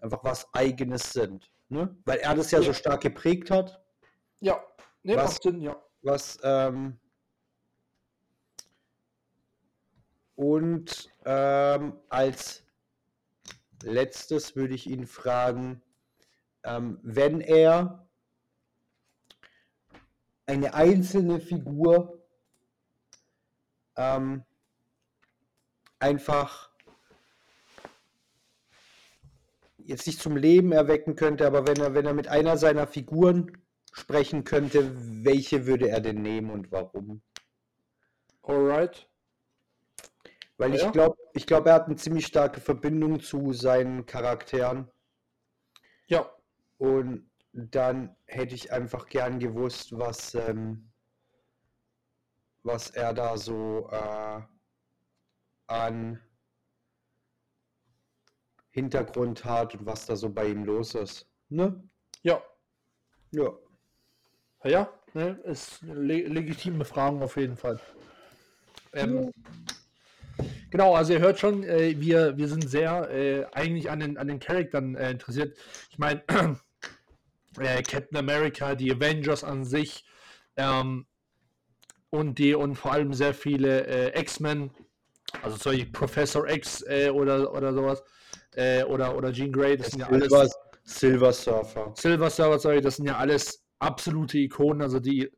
[0.00, 1.50] einfach was Eigenes sind.
[1.68, 1.96] Ne?
[2.04, 2.64] Weil er das ja, ja.
[2.64, 3.80] so stark geprägt hat.
[4.40, 4.60] Ja,
[5.04, 5.76] ne, was, macht Sinn, ja.
[6.02, 6.98] Was, ähm,
[10.34, 12.64] und ähm, als
[13.82, 15.80] letztes würde ich ihn fragen,
[16.64, 18.07] ähm, wenn er
[20.48, 22.22] eine einzelne Figur
[23.96, 24.44] ähm,
[25.98, 26.70] einfach
[29.76, 33.52] jetzt nicht zum Leben erwecken könnte, aber wenn er, wenn er mit einer seiner Figuren
[33.92, 34.90] sprechen könnte,
[35.24, 37.22] welche würde er denn nehmen und warum?
[38.42, 39.08] Alright.
[40.56, 40.86] Weil ja.
[40.86, 44.90] ich glaube, ich glaube, er hat eine ziemlich starke Verbindung zu seinen Charakteren.
[46.06, 46.30] Ja.
[46.78, 50.90] Und dann hätte ich einfach gern gewusst, was, ähm,
[52.62, 54.40] was er da so äh,
[55.66, 56.20] an
[58.70, 61.26] Hintergrund hat und was da so bei ihm los ist.
[61.48, 61.82] Ne?
[62.22, 62.42] Ja.
[63.30, 63.50] Ja.
[64.64, 65.40] Ja, ne?
[65.44, 67.80] ist le legitime Fragen auf jeden Fall.
[68.92, 69.32] Ähm,
[70.70, 74.28] Genau, also ihr hört schon, äh, wir, wir sind sehr äh, eigentlich an den, an
[74.28, 75.56] den Charaktern äh, interessiert.
[75.90, 76.22] Ich meine,
[77.60, 80.04] äh, Captain America, die Avengers an sich
[80.56, 81.06] ähm,
[82.10, 84.70] und die und vor allem sehr viele äh, X-Men,
[85.42, 88.02] also solche Professor X äh, oder, oder sowas,
[88.54, 90.54] äh, oder, oder Jean Grey, das, das sind ja alles.
[90.84, 91.92] Silver Surfer.
[91.96, 95.30] Silver Surfer, sorry, das sind ja alles absolute Ikonen, also die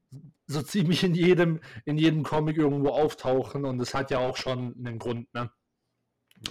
[0.46, 4.74] so ziemlich in jedem, in jedem Comic irgendwo auftauchen und das hat ja auch schon
[4.78, 5.50] einen Grund, ne?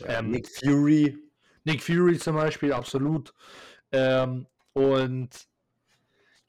[0.02, 1.18] Ja, ähm, Nick Fury.
[1.64, 3.34] Nick Fury zum Beispiel, absolut.
[3.92, 5.30] Ähm, und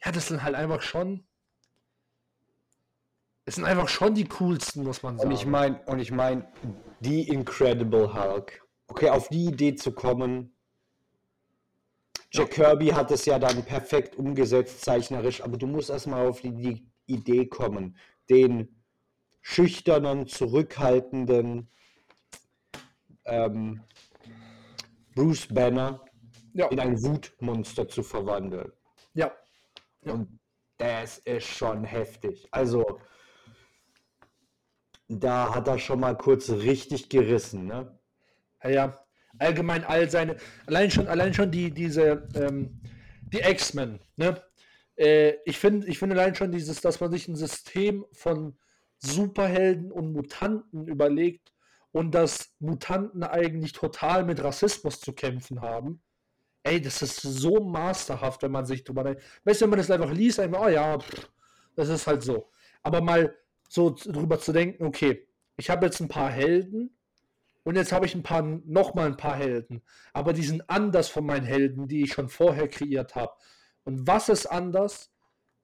[0.05, 1.25] ja, das sind halt einfach schon.
[3.45, 5.29] Es sind einfach schon die coolsten, muss man sagen.
[5.29, 6.47] Und ich meine, und ich meine,
[7.01, 8.63] die Incredible Hulk.
[8.87, 10.55] Okay, auf die Idee zu kommen.
[12.33, 12.67] Jack ja.
[12.67, 17.47] Kirby hat es ja dann perfekt umgesetzt, zeichnerisch, aber du musst erstmal auf die, Idee
[17.47, 17.97] kommen,
[18.29, 18.69] den
[19.43, 21.69] schüchternen, zurückhaltenden
[23.25, 23.83] ähm,
[25.15, 26.05] Bruce Banner
[26.53, 26.69] ja.
[26.69, 28.73] in ein Wutmonster zu verwandeln.
[29.15, 29.33] Ja.
[30.05, 30.15] Ja.
[30.15, 30.41] Und
[30.79, 32.49] das ist schon heftig.
[32.51, 33.01] Also,
[35.09, 37.99] da hat er schon mal kurz richtig gerissen, ne?
[38.63, 39.07] Ja, ja.
[39.39, 40.37] Allgemein all seine,
[40.67, 42.81] allein schon, allein schon die, diese, ähm,
[43.23, 44.43] die X-Men, ne?
[44.97, 48.59] Äh, ich finde, ich finde allein schon dieses, dass man sich ein System von
[48.99, 51.53] Superhelden und Mutanten überlegt
[51.93, 56.03] und dass Mutanten eigentlich total mit Rassismus zu kämpfen haben
[56.63, 59.23] ey, das ist so masterhaft, wenn man sich drüber denkt.
[59.45, 61.31] Weißt du, wenn man das einfach liest, einfach, oh ja, pff,
[61.75, 62.51] das ist halt so.
[62.83, 63.35] Aber mal
[63.69, 66.91] so drüber zu denken, okay, ich habe jetzt ein paar Helden
[67.63, 69.83] und jetzt habe ich ein paar, nochmal ein paar Helden.
[70.13, 73.33] Aber die sind anders von meinen Helden, die ich schon vorher kreiert habe.
[73.85, 75.13] Und was ist anders?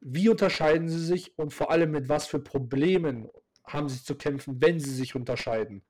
[0.01, 3.29] Wie unterscheiden sie sich und vor allem mit was für Problemen
[3.65, 5.83] haben sie zu kämpfen, wenn sie sich unterscheiden?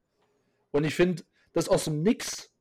[0.71, 2.53] Und ich finde, das aus dem Nix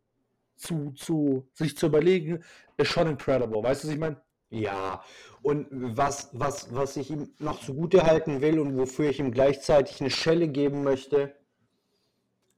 [0.56, 2.44] zu, zu sich zu überlegen,
[2.78, 3.64] ist schon incredible.
[3.64, 4.22] Weißt du, was ich meine?
[4.50, 5.04] Ja,
[5.42, 10.00] und was, was, was ich ihm noch zugute halten will und wofür ich ihm gleichzeitig
[10.02, 11.36] eine Schelle geben möchte,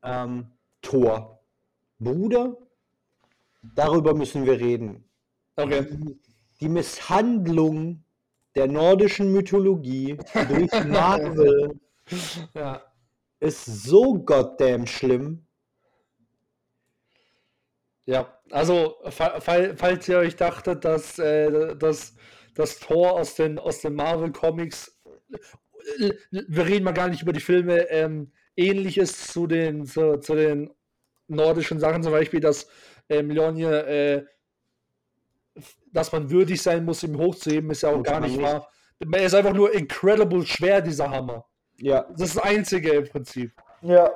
[0.04, 1.42] ähm, Thor.
[2.00, 2.58] Bruder,
[3.64, 5.04] darüber müssen wir reden.
[5.56, 5.88] Okay.
[5.90, 6.20] Die,
[6.62, 8.04] die Misshandlung
[8.56, 10.18] der nordischen Mythologie
[10.50, 11.80] durch Marvel
[12.54, 12.84] Ja.
[13.40, 15.47] ist so goddamn schlimm.
[18.08, 22.16] Ja, also fa fall, falls ihr euch dachtet, dass, äh, dass
[22.56, 24.98] das Tor aus den, aus den Marvel Comics,
[26.00, 30.20] äh, wir reden mal gar nicht über die Filme, ähm, ähnlich ist zu den, zu,
[30.22, 30.74] zu den
[31.28, 32.70] nordischen Sachen, zum Beispiel, dass
[33.10, 34.26] ähm, Mjolnir, äh,
[35.92, 38.42] dass man würdig sein muss, ihm hochzuheben, ist ja auch Muss gar nicht.
[38.42, 38.72] wahr.
[39.12, 41.46] Er ist einfach nur incredible schwer, dieser Hammer.
[41.78, 42.04] Ja.
[42.12, 43.52] Das ist das Einzige im Prinzip.
[43.82, 44.10] Ja.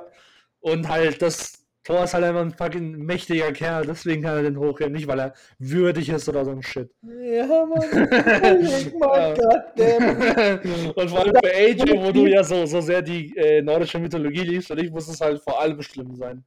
[0.60, 4.56] Und halt, das Thor ist halt einfach ein fucking mächtiger Kerl, deswegen kann er den
[4.56, 6.90] hochheben, nicht weil er würdig ist oder so ein Shit.
[7.02, 8.62] Ja, Mann.
[8.62, 10.92] Ich mag goddamn.
[10.94, 14.42] Und vor allem für AJ, wo du ja so, so sehr die äh, nordische Mythologie
[14.42, 16.44] liebst, und ich muss es halt vor allem schlimm sein.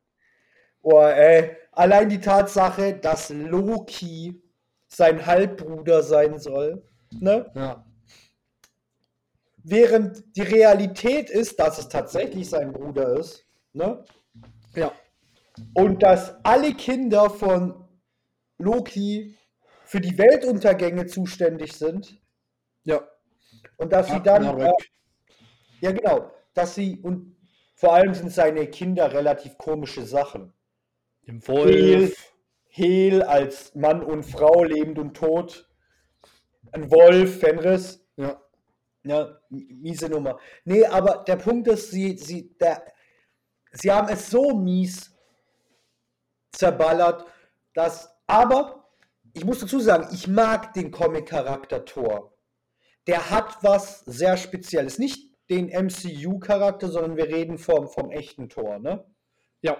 [0.82, 1.58] Boah, ey.
[1.74, 4.42] Allein die Tatsache, dass Loki
[4.88, 6.82] sein Halbbruder sein soll,
[7.20, 7.52] ne?
[7.56, 7.86] Ja.
[9.64, 14.04] Während die Realität ist, dass es tatsächlich sein Bruder ist, ne?
[14.76, 14.94] Ja.
[15.74, 17.88] Und dass alle Kinder von
[18.58, 19.38] Loki
[19.86, 22.20] für die Weltuntergänge zuständig sind
[22.84, 23.02] Ja.
[23.78, 24.76] und dass sie dann, äh, Ragnarök.
[25.82, 27.36] ja genau, dass sie, und
[27.76, 30.54] vor allem sind seine Kinder relativ komische Sachen.
[31.24, 32.34] Im Wolf.
[32.68, 35.70] Hel als Mann und Frau, lebend und tot.
[36.72, 38.06] Ein Wolf, Fenris.
[38.18, 38.42] Ja.
[39.04, 40.40] Ja, miese Nummer.
[40.66, 42.84] Nee, aber der Punkt ist, sie, sie, der,
[43.72, 45.15] sie haben es so mies
[46.58, 47.26] zerballert,
[47.74, 48.90] dass, aber
[49.34, 52.34] ich muss dazu sagen, ich mag den Comic-Charakter Thor.
[53.08, 54.98] Der hat was sehr Spezielles.
[54.98, 59.06] Nicht den MCU-Charakter, sondern wir reden vom, vom echten Thor, ne?
[59.62, 59.78] Ja.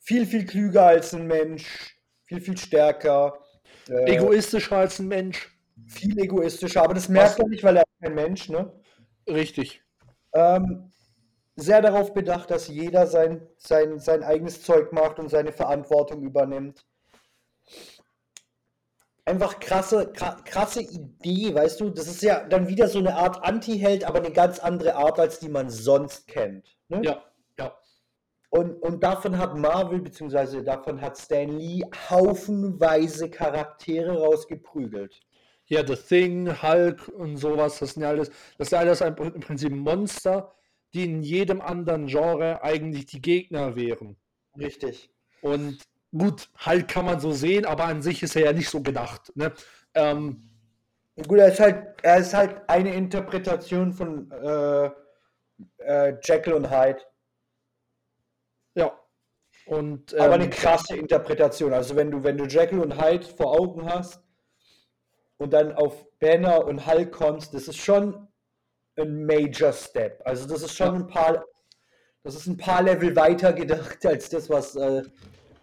[0.00, 3.38] Viel, viel klüger als ein Mensch, viel, viel stärker,
[3.88, 5.56] äh, Egoistischer als ein Mensch.
[5.88, 8.72] viel egoistischer, aber das merkt Was- man nicht, weil er kein Mensch, ne?
[9.28, 9.82] Richtig.
[10.34, 10.92] Ähm,
[11.56, 16.86] sehr darauf bedacht, dass jeder sein, sein, sein eigenes Zeug macht und seine Verantwortung übernimmt.
[19.24, 21.90] Einfach krasse, kra- krasse Idee, weißt du?
[21.90, 25.40] Das ist ja dann wieder so eine Art Anti-Held, aber eine ganz andere Art, als
[25.40, 26.76] die man sonst kennt.
[26.88, 27.00] Ne?
[27.02, 27.24] Ja.
[27.58, 27.76] Ja.
[28.50, 35.20] Und, und davon hat Marvel, beziehungsweise davon hat Stan Lee haufenweise Charaktere rausgeprügelt.
[35.66, 39.40] Ja, The Thing, Hulk und sowas, das sind ja alles, das sind alles ein- im
[39.40, 40.52] Prinzip Monster,
[40.94, 44.16] die in jedem anderen Genre eigentlich die Gegner wären.
[44.58, 45.10] Richtig.
[45.42, 45.78] Und
[46.16, 49.32] gut, Hulk kann man so sehen, aber an sich ist er ja nicht so gedacht.
[49.36, 49.52] Ne?
[49.94, 50.48] Ähm,
[51.26, 54.90] Gut, er ist halt, er ist halt eine Interpretation von äh,
[55.78, 57.00] äh, Jekyll und Hyde.
[58.74, 58.92] ja.
[59.64, 61.72] Und Aber ähm, eine krasse Interpretation.
[61.72, 64.22] Also wenn du, wenn du Jekyll und Hyde vor Augen hast
[65.38, 68.28] und dann auf Banner und Hulk kommst, das ist schon
[68.98, 70.22] ein Major Step.
[70.24, 71.44] Also das ist schon ein paar,
[72.22, 75.02] das ist ein paar Level weiter gedacht als das, was äh,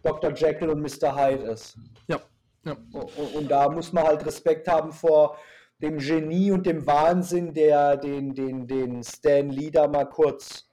[0.03, 0.31] Dr.
[0.33, 1.15] Jekyll und Mr.
[1.15, 1.77] Hyde ist.
[2.07, 2.19] ja,
[2.65, 2.77] ja.
[2.91, 5.37] Und, und da muss man halt Respekt haben vor
[5.81, 10.69] dem Genie und dem Wahnsinn, der den, den, den Stan Lee da mal kurz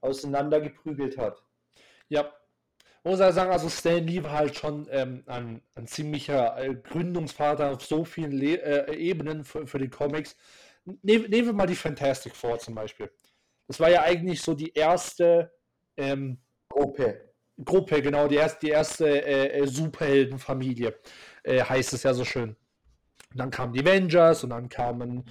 [0.00, 1.42] auseinandergeprügelt hat.
[2.08, 2.32] Ja.
[3.04, 7.72] Muss er sagen, also Stan Lee war halt schon ähm, ein, ein ziemlicher äh, Gründungsvater
[7.72, 10.36] auf so vielen Le äh, Ebenen für, für die Comics.
[11.02, 13.10] Nehmen, wir mal die Fantastic Four zum Beispiel.
[13.66, 15.52] Das war ja eigentlich so die erste
[15.96, 17.32] ähm, Gruppe.
[17.64, 20.94] Gruppe, genau, die erste, die erste äh, äh, Superheldenfamilie,
[21.42, 22.56] äh, heißt es ja so schön.
[23.30, 25.24] Und dann kamen die Avengers und dann kamen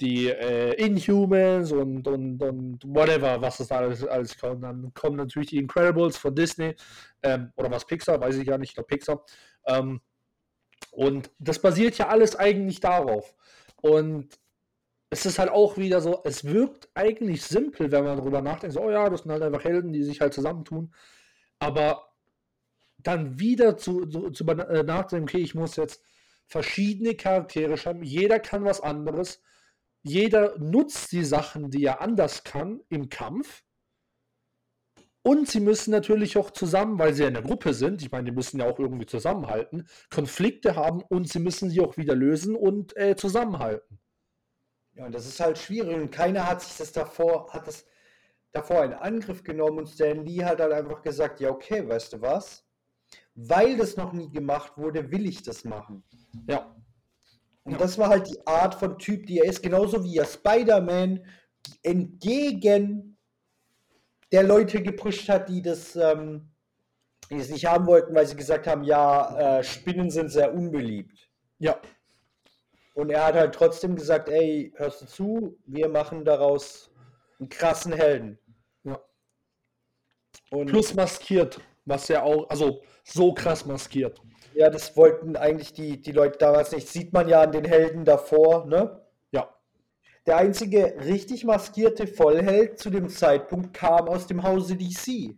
[0.00, 4.64] die äh, Inhumans und, und, und whatever, was das da alles, alles kommt.
[4.64, 6.74] Dann kommen natürlich die Incredibles von Disney
[7.22, 9.24] ähm, oder was Pixar, weiß ich gar nicht, ich glaube Pixar.
[9.66, 10.00] Ähm,
[10.90, 13.34] und das basiert ja alles eigentlich darauf.
[13.80, 14.28] Und
[15.16, 18.82] es ist halt auch wieder so, es wirkt eigentlich simpel, wenn man darüber nachdenkt, so,
[18.82, 20.92] oh ja, das sind halt einfach Helden, die sich halt zusammentun.
[21.58, 22.12] Aber
[22.98, 26.02] dann wieder zu, zu, zu äh, nachdenken, okay, ich muss jetzt
[26.46, 29.40] verschiedene Charaktere schreiben, jeder kann was anderes,
[30.02, 33.62] jeder nutzt die Sachen, die er anders kann im Kampf.
[35.22, 38.26] Und sie müssen natürlich auch zusammen, weil sie ja in der Gruppe sind, ich meine,
[38.26, 42.54] die müssen ja auch irgendwie zusammenhalten, Konflikte haben und sie müssen sie auch wieder lösen
[42.54, 43.98] und äh, zusammenhalten.
[44.96, 47.84] Ja, und das ist halt schwierig und keiner hat sich das davor, hat das
[48.52, 52.22] davor in Angriff genommen und Stan Lee hat halt einfach gesagt, ja okay, weißt du
[52.22, 52.64] was?
[53.34, 56.02] Weil das noch nie gemacht wurde, will ich das machen.
[56.48, 56.74] Ja.
[57.64, 57.78] Und Ja.
[57.78, 61.26] das war halt die Art von Typ, die er ist, genauso wie er Spider-Man
[61.82, 63.18] entgegen
[64.32, 66.52] der Leute gepusht hat, die das, ähm,
[67.30, 71.30] die es nicht haben wollten, weil sie gesagt haben, ja, äh, Spinnen sind sehr unbeliebt.
[71.58, 71.80] Ja,
[72.96, 76.90] Und er hat halt trotzdem gesagt, ey, hörst du zu, wir machen daraus
[77.38, 78.38] einen krassen Helden.
[78.84, 78.98] Ja.
[80.50, 84.22] Und plus maskiert, was ja auch, also so krass maskiert.
[84.54, 86.88] ja, das wollten eigentlich die, die Leute damals nicht.
[86.88, 89.04] Sieht man ja an den Helden davor, ne?
[89.30, 89.54] Ja,
[90.26, 95.36] Der einzige richtig maskierte Vollheld zu dem Zeitpunkt kam aus dem Hause DC,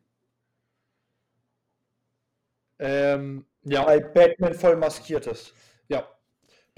[2.78, 5.54] ähm, ja, weil Batman voll maskiert ist.
[5.88, 6.06] ja.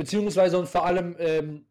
[0.00, 1.66] Beziehungsweise und vor allem, ähm,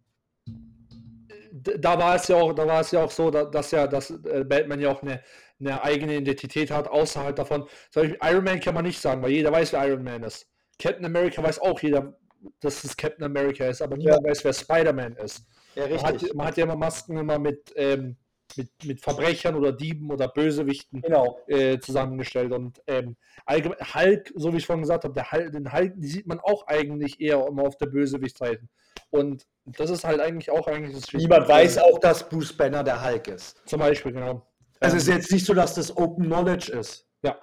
[1.51, 4.11] da war es ja auch, da war es ja auch so, da- dass ja, dass
[4.11, 5.19] äh, Batman ja auch eine,
[5.59, 7.67] eine eigene Identität hat, außerhalb davon.
[7.89, 10.47] Zum Beispiel Iron Man kann man nicht sagen, weil jeder weiß, wer Iron Man ist.
[10.77, 12.13] Captain America weiß auch jeder,
[12.59, 15.43] dass es Captain America ist, aber niemand weiß, wer Spider-Man ist.
[15.75, 18.15] Ja, Man hat, man hat ja immer Masken immer mit, ähm,
[18.57, 21.39] mit, mit Verbrechern oder Dieben oder Bösewichten Genau.
[21.47, 22.51] äh, zusammengestellt.
[22.51, 26.07] Und ähm, allgemein, Hulk, so wie ich vorhin gesagt habe, der Hulk, den Hulk, die
[26.07, 28.67] sieht man auch eigentlich eher immer auf der Bösewichtseite.
[29.11, 33.03] Und das ist halt eigentlich auch eigentlich das Niemand weiß auch, dass Bruce Banner der
[33.03, 33.61] Hulk ist.
[33.65, 34.45] Zum Beispiel, genau.
[34.79, 37.07] Also Ähm, es ist jetzt nicht so, dass das Open Knowledge ist.
[37.23, 37.37] Ja,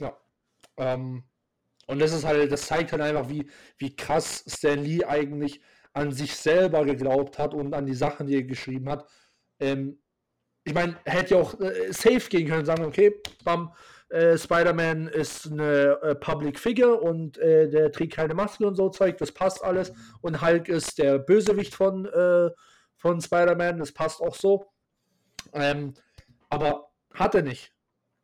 [0.00, 0.16] ja.
[0.78, 1.24] Ähm,
[1.86, 3.48] und das ist halt, das zeigt halt einfach, wie,
[3.78, 5.60] wie krass Stan Lee eigentlich
[5.92, 9.08] an sich selber geglaubt hat und an die Sachen, die er geschrieben hat.
[9.58, 9.98] Ähm,
[10.68, 13.72] ich meine, hätte ja auch äh, safe gehen können sagen, okay, bam,
[14.10, 18.90] äh, Spider-Man ist eine äh, Public Figure und äh, der trägt keine Maske und so
[18.90, 19.92] Zeug, das passt alles.
[20.20, 22.50] Und Hulk ist der Bösewicht von, äh,
[22.96, 24.66] von Spider-Man, das passt auch so.
[25.54, 25.94] Ähm,
[26.50, 27.72] aber hat er nicht.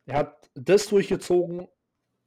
[0.05, 1.67] Er hat das durchgezogen,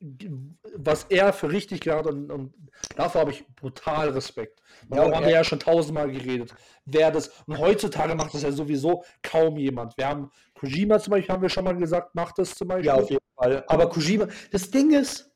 [0.00, 2.54] was er für richtig gehabt und, und
[2.96, 4.60] dafür habe ich brutal Respekt.
[4.92, 6.54] Ja, haben wir ja schon tausendmal geredet.
[6.84, 9.96] Wer das, und heutzutage macht das ja sowieso kaum jemand.
[9.96, 12.86] Wir haben Kojima zum Beispiel, haben wir schon mal gesagt, macht das zum Beispiel.
[12.86, 13.64] Ja, auf jeden Fall.
[13.66, 15.30] Aber Kojima, das Ding ist,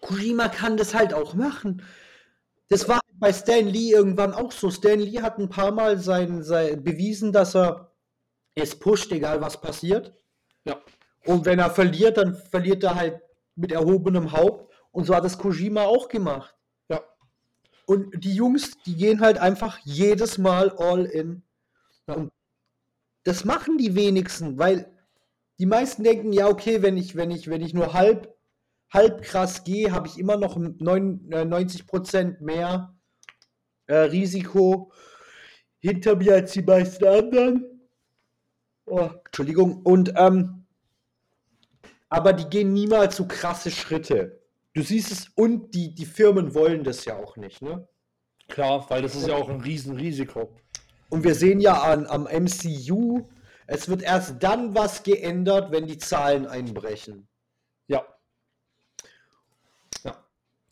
[0.00, 1.82] Kojima kann das halt auch machen.
[2.68, 4.70] Das war bei Stan Lee irgendwann auch so.
[4.70, 7.92] Stan Lee hat ein paar Mal sein, sein, bewiesen, dass er
[8.54, 10.14] es pusht, egal was passiert.
[10.64, 10.80] Ja.
[11.26, 13.20] Und wenn er verliert, dann verliert er halt
[13.60, 14.72] mit erhobenem Haupt.
[14.90, 16.54] Und so hat es Kojima auch gemacht.
[16.88, 17.02] Ja.
[17.86, 21.42] Und die Jungs, die gehen halt einfach jedes Mal all in.
[22.08, 22.14] Ja.
[22.14, 22.32] Und
[23.24, 24.96] das machen die wenigsten, weil
[25.58, 28.34] die meisten denken, ja, okay, wenn ich, wenn ich, wenn ich nur halb,
[28.92, 32.98] halb krass gehe, habe ich immer noch neun- äh, 90% mehr
[33.86, 34.90] äh, Risiko
[35.78, 37.88] hinter mir als die meisten anderen.
[38.86, 39.82] Oh, Entschuldigung.
[39.82, 40.59] Und ähm,
[42.10, 44.42] aber die gehen niemals so krasse Schritte.
[44.74, 47.88] Du siehst es, und die, die Firmen wollen das ja auch nicht, ne?
[48.48, 50.54] Klar, weil das ist ja auch ein Riesenrisiko.
[51.08, 53.28] Und wir sehen ja an, am MCU,
[53.66, 57.28] es wird erst dann was geändert, wenn die Zahlen einbrechen.
[57.86, 58.04] Ja.
[60.04, 60.24] Ja.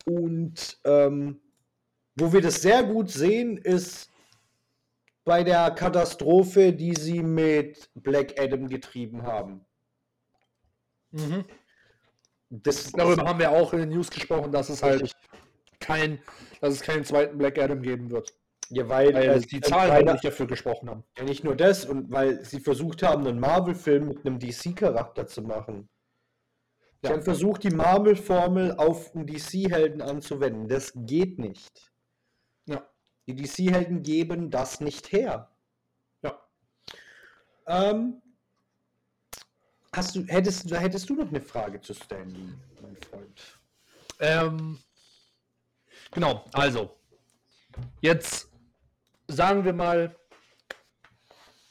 [0.05, 1.39] Und ähm,
[2.15, 4.09] wo wir das sehr gut sehen, ist
[5.23, 9.65] bei der Katastrophe, die sie mit Black Adam getrieben haben.
[11.11, 11.45] Mhm.
[12.49, 15.11] Das, Darüber haben wir auch in den News gesprochen, dass es halt
[15.79, 16.19] kein,
[16.61, 18.33] dass es keinen zweiten Black Adam geben wird.
[18.69, 21.03] ja, weil, Weil äh, die Zahlen halt nicht dafür gesprochen haben.
[21.17, 25.41] Ja, nicht nur das, und weil sie versucht haben, einen Marvel-Film mit einem DC-Charakter zu
[25.43, 25.89] machen.
[27.01, 27.13] Sie Ja.
[27.13, 30.67] haben versucht, die Marvel-Formel auf einen DC-Helden anzuwenden.
[30.67, 31.91] Das geht nicht.
[32.65, 32.87] Ja.
[33.27, 35.49] Die DC-Helden geben das nicht her.
[36.23, 36.39] Ja.
[37.67, 38.21] Ähm,
[39.93, 43.59] hast du, hättest, hättest du noch eine Frage zu Stanley, mein Freund?
[44.19, 44.79] Ähm,
[46.11, 46.95] genau, also.
[48.01, 48.49] Jetzt
[49.27, 50.15] sagen wir mal,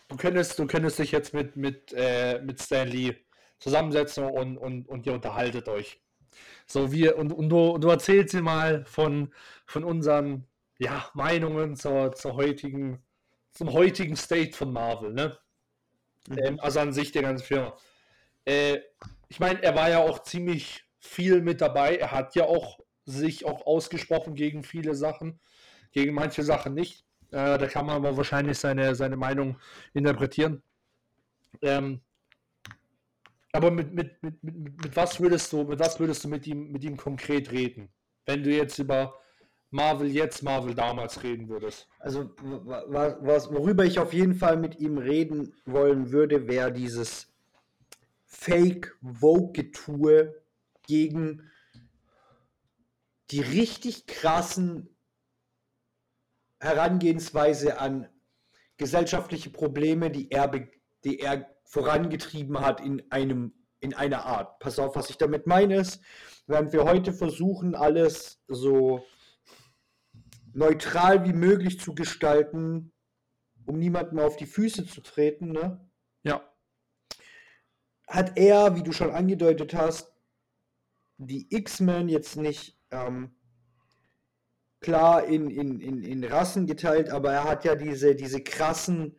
[0.09, 3.17] du könntest, du könntest dich jetzt mit, mit, äh, mit Stanley
[3.59, 6.01] zusammensetzen und, und, und ihr unterhaltet euch.
[6.67, 9.33] So wie, und, und du, du erzählst dir mal von,
[9.67, 10.47] von unseren
[10.79, 13.03] ja, Meinungen zur, zur heutigen,
[13.53, 15.39] zum heutigen State von Marvel, ne?
[16.37, 17.77] Ähm, also an sich der ganzen Firma.
[18.49, 18.81] Äh,
[19.29, 21.97] ich meine, er war ja auch ziemlich viel mit dabei.
[21.97, 25.39] Er hat ja auch sich auch ausgesprochen gegen viele Sachen,
[25.93, 27.05] gegen manche Sachen nicht.
[27.31, 29.59] Äh, da kann man aber wahrscheinlich seine, seine Meinung
[29.93, 30.63] interpretieren.
[31.61, 32.01] Ähm,
[33.53, 36.73] aber mit, mit, mit, mit, mit was würdest du, mit was würdest du mit ihm,
[36.73, 37.91] mit ihm konkret reden?
[38.25, 39.15] Wenn du jetzt über
[39.71, 41.87] Marvel jetzt, Marvel damals reden würdest.
[41.99, 46.73] Also, wa- wa- was, worüber ich auf jeden Fall mit ihm reden wollen würde, wäre
[46.73, 47.31] dieses
[48.39, 50.33] Fake-Vogue-Getue
[50.87, 51.51] gegen
[53.31, 54.97] die richtig krassen
[56.61, 58.09] Herangehensweise an
[58.77, 60.51] gesellschaftliche Probleme, die er,
[61.05, 64.59] die er vorangetrieben hat in einem in einer Art.
[64.59, 66.01] Pass auf, was ich damit meine ist,
[66.49, 69.05] während wir heute versuchen, alles so
[70.53, 72.93] neutral wie möglich zu gestalten,
[73.67, 75.88] um niemandem auf die Füße zu treten, ne?
[78.09, 80.13] Hat er, wie du schon angedeutet hast,
[81.19, 83.35] die X-Men jetzt nicht ähm,
[84.81, 89.17] klar in, in, in, in Rassen geteilt, aber er hat ja diese, diese krassen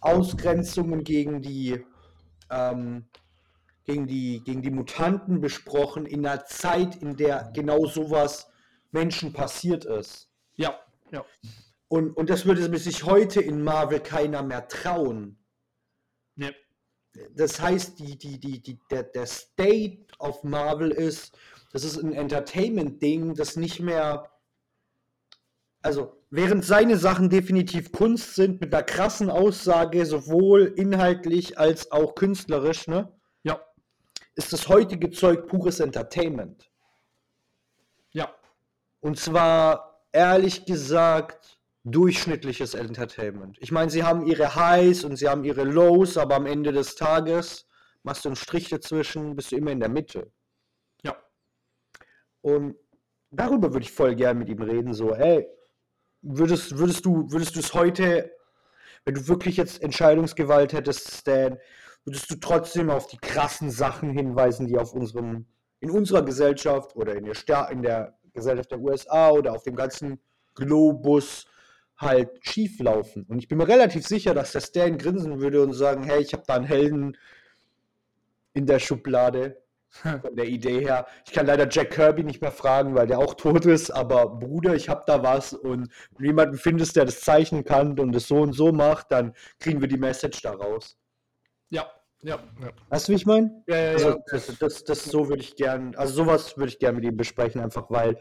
[0.00, 1.84] Ausgrenzungen gegen die,
[2.50, 3.08] ähm,
[3.84, 8.48] gegen, die, gegen die Mutanten besprochen, in einer Zeit, in der genau sowas
[8.90, 10.28] Menschen passiert ist.
[10.56, 10.78] Ja,
[11.12, 11.24] ja.
[11.88, 15.38] Und, und das würde sich heute in Marvel keiner mehr trauen.
[17.34, 21.36] Das heißt, die, die, die, die, der, der State of Marvel ist,
[21.72, 24.30] das ist ein Entertainment-Ding, das nicht mehr.
[25.82, 32.14] Also, während seine Sachen definitiv Kunst sind, mit einer krassen Aussage, sowohl inhaltlich als auch
[32.14, 33.12] künstlerisch, ne?
[33.42, 33.60] Ja.
[34.34, 36.70] Ist das heutige Zeug pures Entertainment.
[38.12, 38.34] Ja.
[39.00, 43.58] Und zwar, ehrlich gesagt, durchschnittliches Entertainment.
[43.60, 46.96] Ich meine, sie haben ihre Highs und sie haben ihre Lows, aber am Ende des
[46.96, 47.68] Tages
[48.02, 50.32] machst du einen Strich dazwischen, bist du immer in der Mitte.
[51.04, 51.16] Ja.
[52.40, 52.74] Und
[53.30, 54.94] darüber würde ich voll gern mit ihm reden.
[54.94, 55.46] So, ey,
[56.22, 58.32] würdest, würdest du, würdest du es heute,
[59.04, 61.56] wenn du wirklich jetzt Entscheidungsgewalt hättest, Stan,
[62.04, 65.46] würdest du trotzdem auf die krassen Sachen hinweisen, die auf unserem,
[65.78, 69.76] in unserer Gesellschaft oder in der, Sta in der Gesellschaft der USA oder auf dem
[69.76, 70.20] ganzen
[70.56, 71.46] Globus
[71.98, 73.24] halt schief laufen.
[73.28, 76.32] Und ich bin mir relativ sicher, dass der Stan grinsen würde und sagen, hey, ich
[76.32, 77.16] habe da einen Helden
[78.54, 81.06] in der Schublade von der Idee her.
[81.26, 84.74] Ich kann leider Jack Kirby nicht mehr fragen, weil der auch tot ist, aber Bruder,
[84.74, 88.28] ich habe da was und wenn du jemanden findest, der das zeichnen kann und es
[88.28, 90.98] so und so macht, dann kriegen wir die Message daraus.
[91.70, 91.90] Ja,
[92.22, 92.70] ja, ja.
[92.88, 93.62] Weißt du, wie ich meine?
[93.66, 94.16] Ja, ja, Also, ja.
[94.30, 97.60] das, das, das so würde ich gern, also sowas würde ich gern mit ihm besprechen,
[97.60, 98.18] einfach weil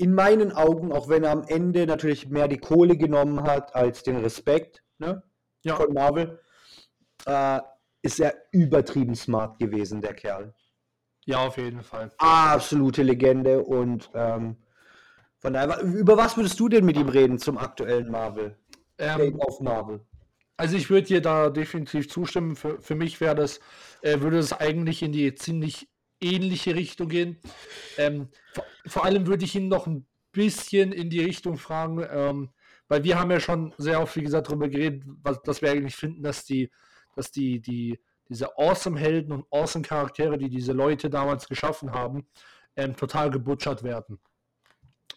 [0.00, 4.02] in meinen Augen, auch wenn er am Ende natürlich mehr die Kohle genommen hat als
[4.02, 5.22] den Respekt ne,
[5.62, 5.76] Ja.
[5.76, 6.40] von Marvel,
[7.26, 7.60] äh,
[8.02, 10.54] ist er übertrieben smart gewesen, der Kerl.
[11.26, 12.10] Ja, auf jeden Fall.
[12.16, 14.56] Absolute Legende und ähm,
[15.38, 18.56] von daher, über was würdest du denn mit ihm reden zum aktuellen Marvel?
[18.98, 20.00] Ähm, of Marvel.
[20.56, 22.56] Also ich würde dir da definitiv zustimmen.
[22.56, 23.60] Für, für mich wäre das,
[24.02, 25.88] äh, würde es eigentlich in die ziemlich
[26.20, 27.38] ähnliche Richtung gehen.
[27.96, 32.50] Ähm, vor, vor allem würde ich ihn noch ein bisschen in die Richtung fragen, ähm,
[32.88, 35.96] weil wir haben ja schon sehr oft, wie gesagt, darüber geredet, was, dass wir eigentlich
[35.96, 36.70] finden, dass die,
[37.14, 37.98] dass die, die,
[38.28, 42.26] diese Awesome-Helden und Awesome-Charaktere, die diese Leute damals geschaffen haben,
[42.76, 44.20] ähm, total gebutschert werden.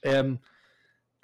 [0.01, 0.39] Ähm,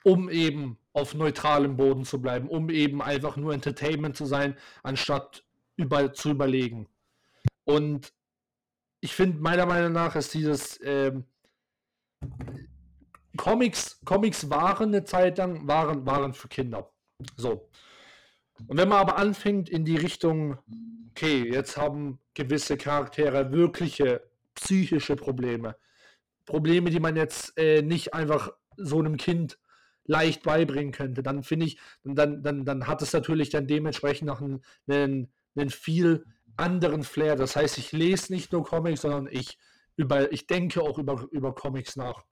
[0.03, 5.43] um eben auf neutralem Boden zu bleiben, um eben einfach nur Entertainment zu sein, anstatt
[5.75, 6.88] über, zu überlegen.
[7.63, 8.13] Und
[9.01, 11.25] ich finde, meiner Meinung nach ist dieses ähm,
[13.37, 16.91] Comics, Comics waren eine Zeit lang, waren, waren für Kinder.
[17.37, 17.69] So.
[18.67, 20.57] Und wenn man aber anfängt in die Richtung,
[21.11, 25.77] okay, jetzt haben gewisse Charaktere wirkliche psychische Probleme.
[26.45, 29.57] Probleme, die man jetzt äh, nicht einfach so einem Kind
[30.05, 34.41] leicht beibringen könnte, dann finde ich, dann, dann, dann hat es natürlich dann dementsprechend noch
[34.41, 36.25] einen, einen, einen viel
[36.60, 37.36] anderen Flair.
[37.36, 39.57] Das heißt, ich lese nicht nur Comics, sondern ich,
[39.95, 42.24] über, ich denke auch über, über Comics nach.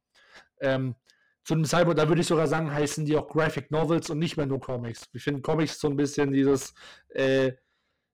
[0.59, 0.95] Ähm,
[1.43, 4.35] zu einem Cyber, da würde ich sogar sagen, heißen die auch Graphic Novels und nicht
[4.35, 5.07] mehr nur Comics.
[5.13, 6.73] Ich finde Comics so ein bisschen dieses,
[7.09, 7.53] äh,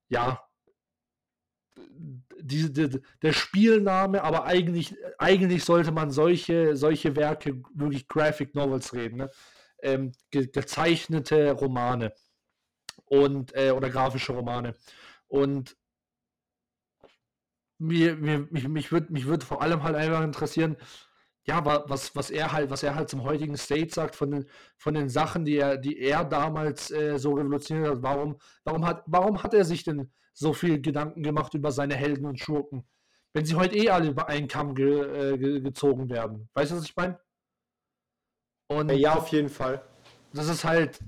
[0.07, 0.39] ja,
[2.39, 8.93] die, die, der Spielname, aber eigentlich, eigentlich sollte man solche, solche Werke wirklich Graphic Novels
[8.93, 9.31] reden, ne?
[9.81, 12.13] ähm, ge gezeichnete Romane
[13.05, 14.75] und äh, oder grafische Romane.
[15.27, 15.75] Und
[17.77, 20.77] mir, mir, mich, mich würde mich würd vor allem halt einfach interessieren,
[21.45, 24.45] ja, wa- was, was er halt, was er halt zum heutigen State sagt von den,
[24.77, 28.03] von den Sachen, die er, die er damals äh, so revolutioniert hat.
[28.03, 32.25] Warum, warum hat, warum hat er sich denn so viel Gedanken gemacht über seine Helden
[32.25, 32.87] und Schurken?
[33.33, 36.49] Wenn sie heute eh alle über einen Kamm ge, äh, ge, gezogen werden.
[36.53, 37.19] Weißt du, was ich meine?
[38.69, 39.83] Und Ja, auf jeden Fall.
[40.33, 40.99] das ist halt.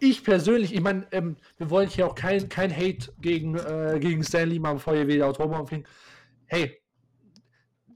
[0.00, 4.22] Ich persönlich, ich meine, ähm, wir wollen hier auch kein, kein Hate gegen, äh, gegen
[4.22, 5.86] Stanley machen, bevor hier wieder Autobahn fing.
[6.46, 6.80] Hey,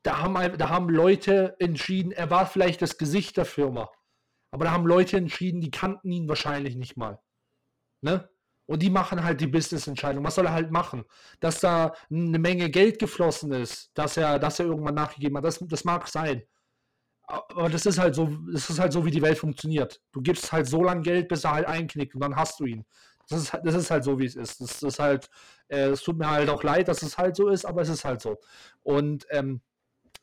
[0.02, 3.88] da haben, da haben Leute entschieden, er war vielleicht das Gesicht der Firma.
[4.50, 7.20] Aber da haben Leute entschieden, die kannten ihn wahrscheinlich nicht mal.
[8.02, 8.28] Ne?
[8.66, 10.24] Und die machen halt die Business-Entscheidung.
[10.24, 11.04] Was soll er halt machen?
[11.40, 15.58] Dass da eine Menge Geld geflossen ist, dass er, dass er irgendwann nachgegeben hat, das,
[15.58, 16.42] das mag sein.
[17.26, 20.00] Aber das ist halt so, das ist halt so, wie die Welt funktioniert.
[20.12, 22.84] Du gibst halt so lange Geld, bis er halt einknickt und dann hast du ihn.
[23.28, 24.60] Das ist, das ist halt so, wie es ist.
[24.60, 25.30] Das ist halt,
[25.68, 28.04] äh, es tut mir halt auch leid, dass es halt so ist, aber es ist
[28.04, 28.38] halt so.
[28.82, 29.62] Und ähm,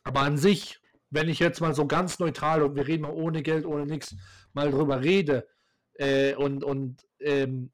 [0.04, 0.80] aber an sich,
[1.10, 4.14] wenn ich jetzt mal so ganz neutral und wir reden mal ohne Geld, ohne nichts,
[4.52, 5.46] mal drüber rede
[5.94, 7.72] äh, und, und, ähm,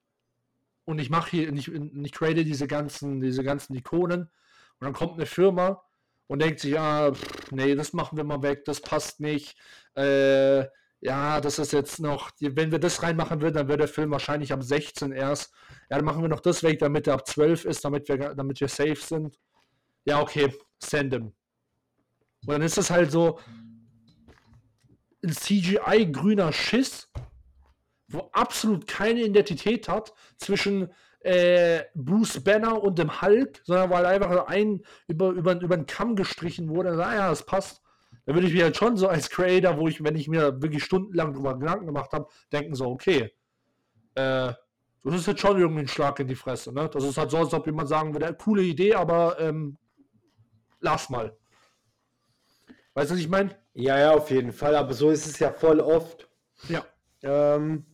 [0.85, 5.14] und ich mache hier, nicht, ich trade diese ganzen, diese ganzen Ikonen und dann kommt
[5.14, 5.83] eine Firma
[6.29, 9.57] und denkt sich, ja, pff, nee, das machen wir mal weg, das passt nicht.
[9.95, 10.64] Äh,
[11.01, 14.53] ja, das ist jetzt noch, wenn wir das reinmachen würden, dann wäre der Film wahrscheinlich
[14.53, 15.53] am 16 erst.
[15.91, 18.61] Ja, dann machen wir noch das weg, damit er ab 12 ist, damit wir, damit
[18.61, 19.39] wir safe sind.
[20.05, 20.53] Ja, okay,
[20.83, 21.35] send him.
[22.47, 23.39] Und dann ist das halt so
[25.22, 27.11] ein CGI-grüner Schiss,
[28.09, 34.47] wo absolut keine Identität hat zwischen äh, Bruce Banner und dem Hulk, sondern weil einfach
[34.47, 36.95] ein über, über, über den Kamm gestrichen wurde.
[36.97, 37.83] Naja, das passt.
[38.25, 40.85] Da würde ich mir halt schon so als Creator, wo ich, wenn ich mir wirklich
[40.85, 43.33] stundenlang drüber Gedanken gemacht habe, denken so, okay,
[44.14, 44.53] äh,
[45.05, 46.73] das ist jetzt schon irgendwie ein Schlag in die Fresse.
[46.73, 46.91] Ne?
[46.93, 49.79] Das ist halt so, als ob jemand sagen würde, coole Idee, aber ähm,
[50.81, 51.37] lass mal.
[52.95, 53.57] Weißt du, was ich meine?
[53.75, 54.75] Ja, ja, auf jeden Fall.
[54.75, 56.29] Aber so ist es ja voll oft.
[56.69, 56.85] Ja.
[57.23, 57.87] Ähm,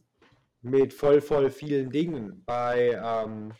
[0.62, 2.42] mit voll, voll vielen Dingen.
[2.46, 3.52] Bei, ähm,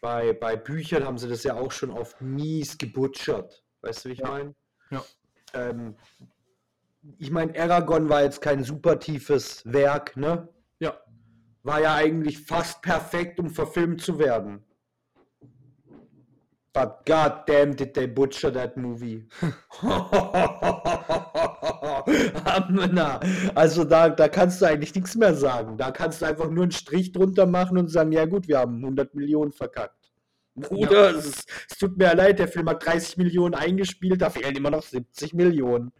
[0.00, 3.64] bei, bei Büchern haben sie das ja auch schon oft mies gebutschert.
[3.80, 4.28] Weißt du, wie ich Ja.
[4.28, 4.54] meine?
[4.90, 5.04] Ja.
[5.54, 5.96] Ähm,
[7.18, 10.48] ich meine, Aragon war jetzt kein super tiefes Werk, ne?
[10.78, 11.00] Ja.
[11.62, 14.64] War ja eigentlich fast perfekt, um verfilmt zu werden.
[16.78, 19.26] But god damn did they butcher that movie.
[23.54, 25.76] Also da, da kannst du eigentlich nichts mehr sagen.
[25.76, 28.76] Da kannst du einfach nur einen Strich drunter machen und sagen, ja gut, wir haben
[28.76, 29.94] 100 Millionen verkackt.
[30.54, 34.56] Bruder, es, ist- es tut mir leid, der Film hat 30 Millionen eingespielt, da fehlen
[34.56, 35.92] immer noch 70 Millionen.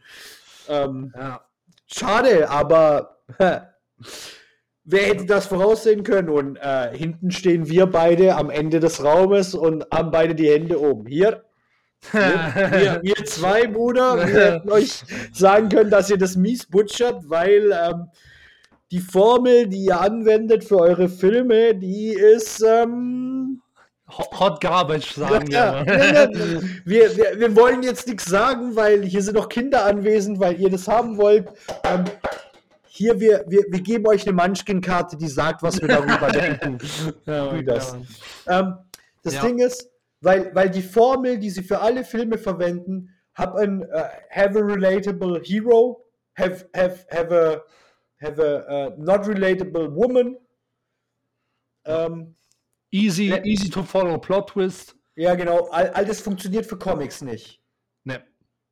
[0.68, 1.40] Ähm, Ja.
[1.86, 3.18] Schade, aber
[4.88, 6.30] wer hätte das voraussehen können?
[6.30, 10.80] Und äh, hinten stehen wir beide am Ende des Raumes und haben beide die Hände
[10.80, 11.06] oben.
[11.06, 11.44] Hier,
[12.12, 17.72] wir, wir zwei, Bruder, wir hätten euch sagen können, dass ihr das mies butchert, weil
[17.72, 18.06] ähm,
[18.90, 22.62] die Formel, die ihr anwendet für eure Filme, die ist.
[22.62, 23.60] Ähm,
[24.16, 26.62] Hot Hot Garbage, sagen ja, wir.
[26.86, 30.70] wir, wir, wir wollen jetzt nichts sagen, weil hier sind noch Kinder anwesend, weil ihr
[30.70, 31.46] das haben wollt.
[31.84, 32.04] Ähm,
[32.98, 36.78] hier, wir, wir, wir geben euch eine Munchkin-Karte, die sagt, was wir darüber denken.
[37.24, 37.96] Ja, Wie das.
[38.46, 38.74] Ähm,
[39.22, 39.42] das Ja.
[39.46, 39.88] Ding ist,
[40.20, 44.62] weil, weil die Formel, die sie für alle Filme verwenden, hab ein äh, have a
[44.62, 46.04] relatable hero,
[46.36, 47.62] have, have, have a,
[48.24, 50.36] have a uh, not relatable woman.
[51.84, 52.34] Ähm,
[52.90, 53.44] Easy, Ja.
[53.44, 54.96] easy to follow Plot Twist.
[55.14, 55.68] ja, genau.
[55.70, 57.62] All, all das funktioniert für Comics nicht.
[58.04, 58.24] Ne.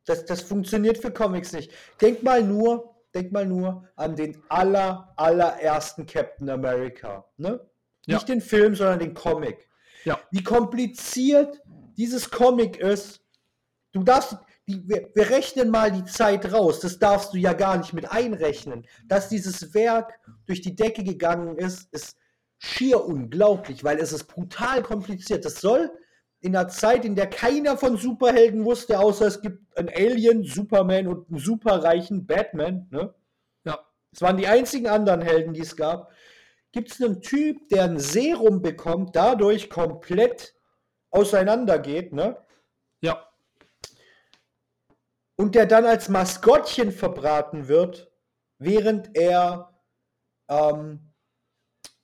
[0.07, 1.71] Das, das funktioniert für Comics nicht.
[2.01, 7.25] Denk mal nur, denk mal nur an den aller, allerersten Captain America.
[7.37, 7.61] Ne?
[8.07, 8.15] Ja.
[8.15, 9.69] Nicht den Film, sondern den Comic.
[10.05, 10.21] Ja.
[10.31, 11.61] Wie kompliziert
[11.97, 13.21] dieses Comic ist.
[13.93, 14.37] Du darfst,
[14.69, 16.81] die, wir, wir rechnen mal die Zeit raus.
[16.81, 18.87] Das darfst du ja gar nicht mit einrechnen.
[19.07, 22.17] Dass dieses Werk durch die Decke gegangen ist, ist
[22.59, 25.45] schier unglaublich, weil es ist brutal kompliziert.
[25.45, 25.91] Das soll
[26.41, 31.09] in einer Zeit, in der keiner von Superhelden wusste, außer es gibt einen Alien, Superman
[31.09, 32.87] und einen superreichen Batman.
[32.91, 33.15] Ne?
[33.65, 33.85] Ja.
[34.13, 36.13] Es waren die einzigen anderen Helden, die es gab.
[36.73, 40.55] Gibt es einen Typ, der ein Serum bekommt, dadurch komplett
[41.11, 42.37] auseinandergeht, ne?
[43.01, 43.27] Ja.
[45.37, 48.13] Und der dann als Maskottchen verbraten wird,
[48.59, 49.81] während er
[50.49, 51.13] ähm,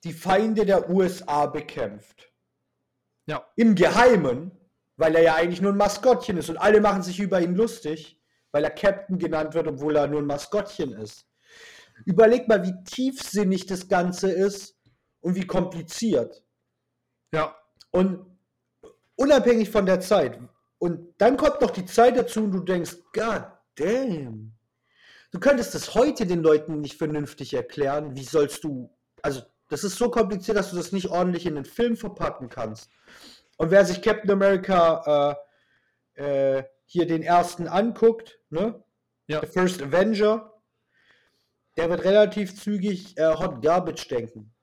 [0.03, 2.32] die Feinde der USA bekämpft.
[3.25, 3.45] Ja.
[3.55, 4.51] Im Geheimen,
[4.97, 8.21] weil er ja eigentlich nur ein Maskottchen ist und alle machen sich über ihn lustig,
[8.51, 11.25] weil er Captain genannt wird, obwohl er nur ein Maskottchen ist.
[12.05, 14.77] Überleg mal, wie tiefsinnig das Ganze ist
[15.21, 16.43] und wie kompliziert.
[17.33, 17.55] Ja.
[17.91, 18.25] Und
[19.15, 20.39] unabhängig von der Zeit.
[20.79, 23.45] Und dann kommt noch die Zeit dazu und du denkst, God
[23.75, 24.53] damn.
[25.31, 28.15] Du könntest das heute den Leuten nicht vernünftig erklären.
[28.15, 31.65] Wie sollst du, also das ist so kompliziert, dass du das nicht ordentlich in den
[31.65, 32.89] Film verpacken kannst.
[33.57, 35.37] Und wer sich Captain America
[36.15, 38.83] äh, äh, hier den ersten anguckt, ne?
[39.27, 39.41] Ja.
[39.41, 40.53] The First Avenger,
[41.77, 44.53] der wird relativ zügig äh, Hot Garbage denken.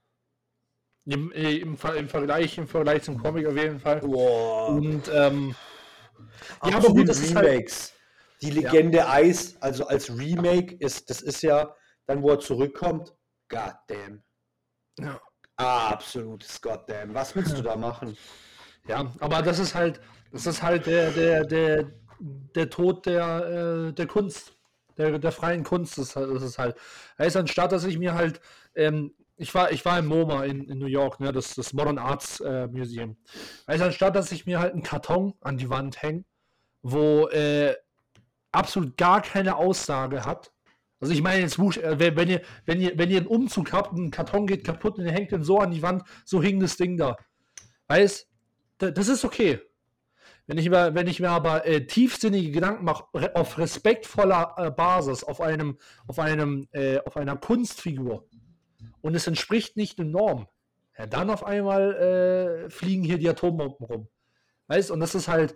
[1.06, 4.02] Im, äh, im, Im Vergleich, im Vergleich zum Comic auf jeden Fall.
[4.02, 4.68] Wow.
[4.78, 5.54] Und ähm,
[6.62, 7.94] Ja, Ja, aber gut, das ist halt- Remakes.
[8.42, 11.74] Die Legende Eis, also als Remake, ist, das ist ja
[12.06, 13.14] dann, wo er zurückkommt,
[13.50, 14.22] goddamn.
[15.02, 15.20] Ja.
[15.56, 17.14] Absolutes Goddamn.
[17.14, 18.16] Was willst du da machen?
[18.88, 20.00] Ja, aber das ist halt,
[20.32, 24.56] das ist halt der, der, der, der Tod der, äh, der Kunst.
[24.96, 26.76] der, der freien Kunst ist, ist es halt.
[27.18, 28.40] Heißt, anstatt dass ich mir halt,
[28.74, 31.98] ähm, ich war, ich war im MoMA in, in New York, ne, das, das Modern
[31.98, 33.16] Arts äh, Museum.
[33.68, 36.24] Heißt, anstatt dass ich mir halt einen Karton an die Wand hänge,
[36.82, 37.74] wo äh,
[38.52, 40.52] absolut gar keine Aussage hat.
[41.00, 44.10] Also ich meine jetzt, äh, wenn ihr, wenn ihr, wenn ihr einen Umzug habt, ein
[44.10, 46.96] Karton geht kaputt und ihr hängt den so an die Wand, so hing das Ding
[46.96, 47.16] da.
[47.88, 48.28] Weißt,
[48.78, 49.60] das ist okay.
[50.46, 55.22] Wenn ich, mir, wenn ich mir aber äh, tiefsinnige Gedanken mache, auf respektvoller äh, Basis,
[55.22, 58.26] auf einem, auf einem, äh, auf einer Kunstfigur
[59.00, 60.46] und es entspricht nicht den Normen,
[60.98, 61.94] ja, dann auf einmal
[62.66, 64.08] äh, fliegen hier die Atombomben rum.
[64.66, 65.54] Weißt und das ist halt,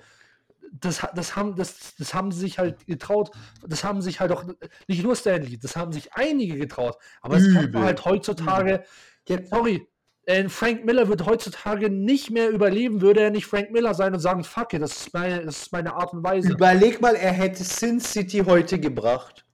[0.80, 3.30] das, das, haben, das, das haben sie sich halt getraut,
[3.66, 4.44] das haben sich halt auch,
[4.88, 8.84] nicht nur Stanley, das haben sich einige getraut, aber es kann halt heutzutage,
[9.28, 9.86] ja, sorry,
[10.26, 14.20] äh, Frank Miller wird heutzutage nicht mehr überleben, würde er nicht Frank Miller sein und
[14.20, 16.50] sagen, fuck it, das ist meine, das ist meine Art und Weise.
[16.50, 19.44] Überleg mal, er hätte Sin City heute gebracht.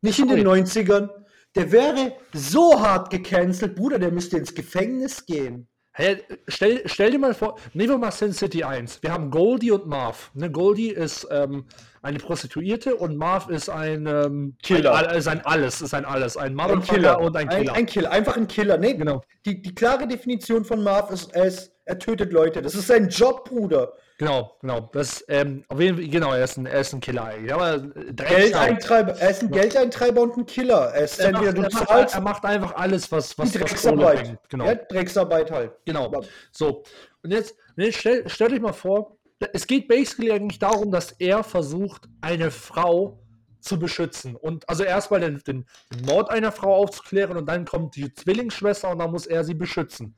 [0.00, 1.08] Nicht in den 90ern.
[1.54, 5.66] Der wäre so hart gecancelt, Bruder, der müsste ins Gefängnis gehen.
[5.98, 9.02] Hey, stell, stell dir mal vor, nehmen wir mal Sin City 1.
[9.02, 10.30] Wir haben Goldie und Marv.
[10.32, 11.64] Ne, Goldie ist ähm,
[12.08, 14.94] eine Prostituierte und Marv ist ein ähm, Killer.
[14.94, 16.38] Ein, ist ein Alles, ist ein Alles.
[16.38, 17.20] Ein Motherfucker Killer.
[17.20, 17.72] und ein Killer.
[17.72, 18.78] Ein, ein, Killer, einfach ein Killer.
[18.78, 19.22] Nee, genau.
[19.44, 22.62] Die, die klare Definition von Marv ist, er, ist, er tötet Leute.
[22.62, 23.92] Das ist sein Job, Bruder.
[24.16, 24.88] Genau, genau.
[24.92, 27.52] Das, ähm, auf jeden Fall, genau, er ist ein, er ist ein Killer eigentlich.
[27.52, 30.92] Aber äh, Geldeintreiber, er ist ein Geldeintreiber und ein Killer.
[30.94, 34.38] Er, ist er, macht, er, macht, er macht einfach alles, was, was die Drecksarbeit.
[34.48, 34.64] Genau.
[34.64, 35.72] Ja, Drecksarbeit halt.
[35.84, 36.10] Genau.
[36.52, 36.82] So.
[37.22, 39.17] Und jetzt, jetzt stell, stell dich mal vor,
[39.52, 43.22] es geht basically eigentlich darum, dass er versucht, eine Frau
[43.60, 44.36] zu beschützen.
[44.36, 45.66] Und also erstmal den, den
[46.04, 50.16] Mord einer Frau aufzuklären und dann kommt die Zwillingsschwester und dann muss er sie beschützen.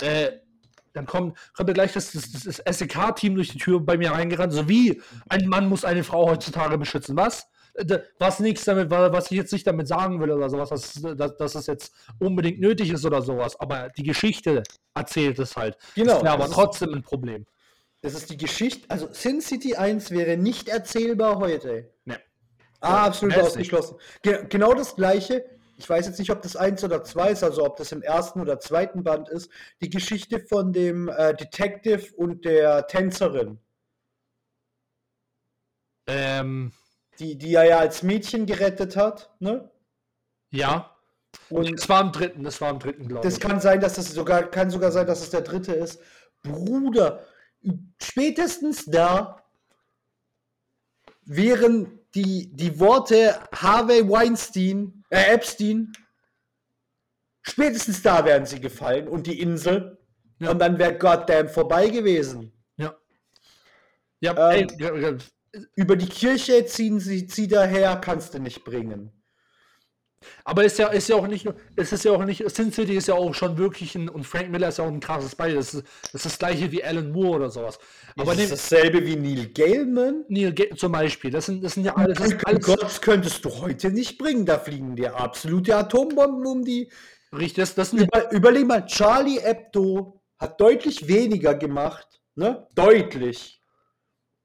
[0.00, 0.30] Äh,
[0.92, 4.52] dann kommt, kommt ja gleich das, das, das SEK-Team durch die Tür bei mir reingerannt.
[4.52, 7.16] So wie ein Mann muss eine Frau heutzutage beschützen.
[7.16, 7.46] Was?
[8.18, 11.54] Was nichts damit, was ich jetzt nicht damit sagen will oder sowas, dass, dass, dass
[11.54, 13.58] es jetzt unbedingt nötig ist oder sowas.
[13.58, 14.62] Aber die Geschichte
[14.94, 15.78] erzählt es halt.
[15.94, 16.14] Genau.
[16.14, 17.46] Das wäre aber trotzdem ein Problem.
[18.02, 18.88] Das ist die Geschichte.
[18.90, 21.90] Also Sin City 1 wäre nicht erzählbar heute.
[22.04, 22.20] Ne.
[22.80, 23.96] Ah, absolut ausgeschlossen.
[24.22, 25.44] Ge genau das gleiche
[25.82, 28.40] ich weiß jetzt nicht, ob das eins oder zwei ist, also ob das im ersten
[28.40, 29.50] oder zweiten Band ist,
[29.80, 33.58] die Geschichte von dem äh, Detective und der Tänzerin.
[36.06, 36.72] Ähm.
[37.18, 39.70] Die, die er ja als Mädchen gerettet hat, ne?
[40.50, 40.96] Ja.
[41.50, 43.34] Und es war im dritten, das war im dritten, glaube ich.
[43.34, 46.00] Das kann sein, dass das sogar, kann sogar sein, dass es der dritte ist.
[46.42, 47.24] Bruder,
[48.00, 49.42] spätestens da
[51.24, 55.92] wären die, die Worte Harvey Weinstein, äh, Epstein,
[57.42, 59.98] spätestens da wären sie gefallen und die Insel.
[60.38, 60.50] Ja.
[60.50, 62.52] Und dann wäre Goddamn vorbei gewesen.
[62.76, 62.96] Ja.
[64.20, 65.16] Ja, ähm, ey, ja.
[65.76, 69.21] Über die Kirche ziehen sie, zieh daher, kannst du nicht bringen.
[70.44, 72.96] Aber ist ja, ist ja auch nicht nur, es ist ja auch nicht, Sin City
[72.96, 75.56] ist ja auch schon wirklich ein, und Frank Miller ist ja auch ein krasses Beispiel.
[75.56, 77.78] Das ist, das ist das gleiche wie Alan Moore oder sowas.
[78.16, 80.24] Aber ist das dasselbe wie Neil Gaiman?
[80.28, 81.30] Neil Ga zum Beispiel.
[81.30, 82.18] Das sind, das sind ja alles.
[82.18, 84.46] Das alles Gott könntest du heute nicht bringen.
[84.46, 86.90] Da fliegen dir absolute Atombomben um die.
[87.32, 92.66] Richtig, das, das Über, überleg mal, Charlie Hebdo hat deutlich weniger gemacht, ne?
[92.74, 93.60] Deutlich.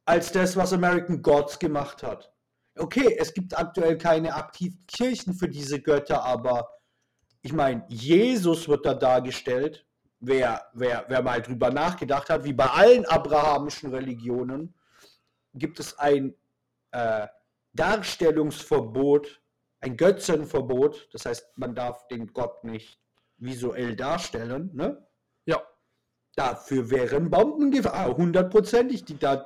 [0.06, 2.32] Als das, was American Gods gemacht hat
[2.80, 6.70] okay, es gibt aktuell keine aktiven Kirchen für diese Götter, aber
[7.42, 9.86] ich meine, Jesus wird da dargestellt.
[10.20, 14.74] Wer, wer, wer mal drüber nachgedacht hat, wie bei allen abrahamischen Religionen,
[15.54, 16.36] gibt es ein
[16.92, 17.28] äh,
[17.74, 19.42] Darstellungsverbot,
[19.80, 21.10] ein Götzenverbot.
[21.14, 23.00] Das heißt, man darf den Gott nicht
[23.38, 24.72] visuell darstellen.
[24.74, 25.08] Ne?
[25.46, 25.62] Ja.
[26.36, 29.06] Dafür wären Bombengefahr, hundertprozentig.
[29.06, 29.46] Die da,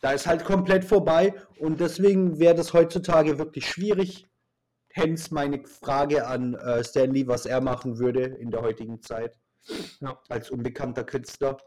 [0.00, 4.26] da ist halt komplett vorbei und deswegen wäre das heutzutage wirklich schwierig.
[4.92, 9.38] Hence meine Frage an äh, Stanley, was er machen würde in der heutigen Zeit
[10.00, 10.18] ja.
[10.28, 11.58] als unbekannter Künstler.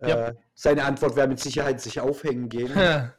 [0.00, 0.28] Ja.
[0.28, 2.70] Äh, seine Antwort wäre mit Sicherheit sich aufhängen gehen.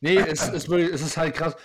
[0.00, 1.56] nee, es, es, es, ist halt krass.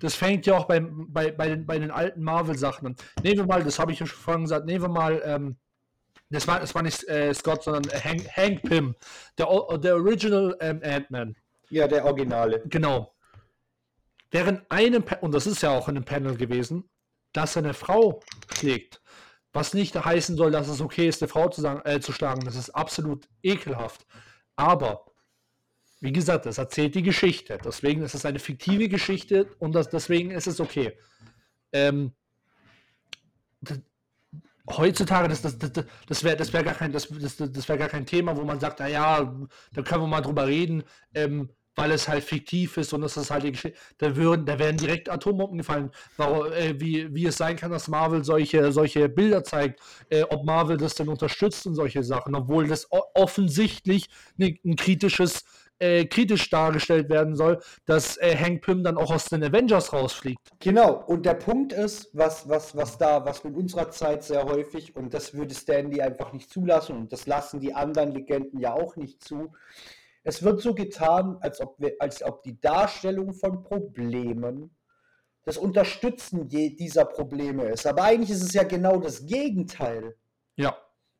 [0.00, 2.96] Das fängt ja auch bei, bei, bei, den, bei den alten Marvel-Sachen an.
[3.22, 5.56] Nehmen wir mal, das habe ich schon vorhin gesagt, nehmen wir mal ähm,
[6.30, 8.94] das war, das war nicht äh, Scott, sondern Hank, Hank Pym,
[9.38, 9.46] der,
[9.78, 11.36] der Original ähm, Ant-Man.
[11.70, 12.62] Ja, der Originale.
[12.66, 13.14] Genau.
[14.30, 16.88] Während einem, und das ist ja auch in einem Panel gewesen,
[17.32, 18.20] dass er eine Frau
[18.52, 19.00] schlägt.
[19.52, 22.44] Was nicht heißen soll, dass es okay ist, eine Frau zu, sagen, äh, zu schlagen.
[22.44, 24.06] Das ist absolut ekelhaft.
[24.56, 25.06] Aber,
[26.00, 27.58] wie gesagt, das erzählt die Geschichte.
[27.64, 30.98] Deswegen ist es eine fiktive Geschichte und das, deswegen ist es okay.
[31.72, 32.12] Ähm,
[34.68, 35.72] heutzutage, das, das, das,
[36.06, 38.60] das wäre das wär gar, kein, das, das, das wär gar kein Thema, wo man
[38.60, 39.34] sagt, naja,
[39.72, 40.84] da können wir mal drüber reden.
[41.14, 43.78] Ähm, weil es halt fiktiv ist und es ist halt die Geschichte.
[43.98, 45.90] Da, würden, da werden direkt Atombomben gefallen.
[46.16, 50.44] Warum, äh, wie, wie es sein kann, dass Marvel solche, solche Bilder zeigt, äh, ob
[50.44, 55.44] Marvel das denn unterstützt und solche Sachen, obwohl das offensichtlich ne, ein kritisches,
[55.78, 60.52] äh, kritisch dargestellt werden soll, dass äh, Hank Pym dann auch aus den Avengers rausfliegt.
[60.60, 64.94] Genau, und der Punkt ist, was, was, was da, was in unserer Zeit sehr häufig,
[64.96, 68.96] und das würde Stanley einfach nicht zulassen, und das lassen die anderen Legenden ja auch
[68.96, 69.52] nicht zu,
[70.22, 74.74] es wird so getan, als ob, wir, als ob die Darstellung von Problemen
[75.44, 77.86] das Unterstützen dieser Probleme ist.
[77.86, 80.16] Aber eigentlich ist es ja genau das Gegenteil.
[80.56, 80.76] Ja.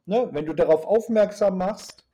[0.06, 0.30] Ne?
[0.32, 2.06] Wenn du darauf aufmerksam machst,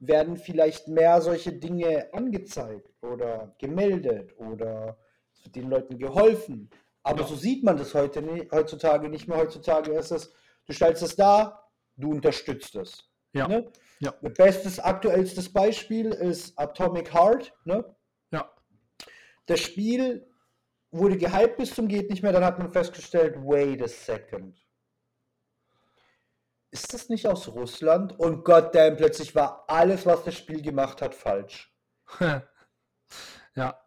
[0.00, 4.98] werden vielleicht mehr solche Dinge angezeigt oder gemeldet oder
[5.32, 6.70] es wird den Leuten geholfen.
[7.02, 7.26] Aber ja.
[7.26, 9.38] so sieht man das heute nicht, heutzutage nicht mehr.
[9.38, 10.32] Heutzutage ist es,
[10.66, 13.10] du stellst es da, du unterstützt es.
[13.32, 13.46] Ja.
[13.46, 13.70] Ne?
[14.00, 14.12] Ja.
[14.22, 17.52] Bestes, aktuellstes Beispiel ist Atomic Heart.
[17.64, 17.84] Ne?
[18.32, 18.50] Ja.
[19.46, 20.26] Das Spiel
[20.90, 24.58] wurde gehypt bis zum geht nicht mehr, dann hat man festgestellt, wait a second.
[26.72, 28.18] Ist das nicht aus Russland?
[28.18, 31.74] Und goddamn, plötzlich war alles, was das Spiel gemacht hat, falsch.
[33.54, 33.80] ja.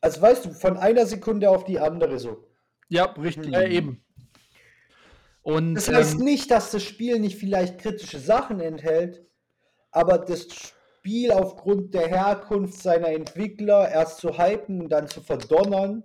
[0.00, 2.48] Also weißt du, von einer Sekunde auf die andere so.
[2.88, 3.52] Ja, richtig.
[3.52, 4.04] Ja, eben.
[5.42, 9.26] Und, das heißt ähm, nicht, dass das Spiel nicht vielleicht kritische Sachen enthält,
[9.90, 16.04] aber das Spiel aufgrund der Herkunft seiner Entwickler erst zu hypen und dann zu verdonnern,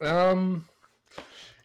[0.00, 0.64] Ähm,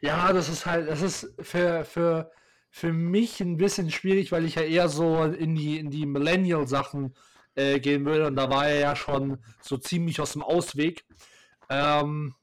[0.01, 2.31] ja, das ist halt, das ist für, für,
[2.69, 7.13] für mich ein bisschen schwierig, weil ich ja eher so in die, in die Millennial-Sachen
[7.55, 8.27] äh, gehen würde.
[8.27, 11.05] Und da war er ja schon so ziemlich aus dem Ausweg.
[11.69, 12.35] Ähm,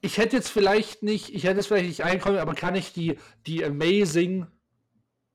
[0.00, 3.18] ich hätte jetzt vielleicht nicht, ich hätte es vielleicht nicht einkommen, aber kann ich die,
[3.46, 4.46] die Amazing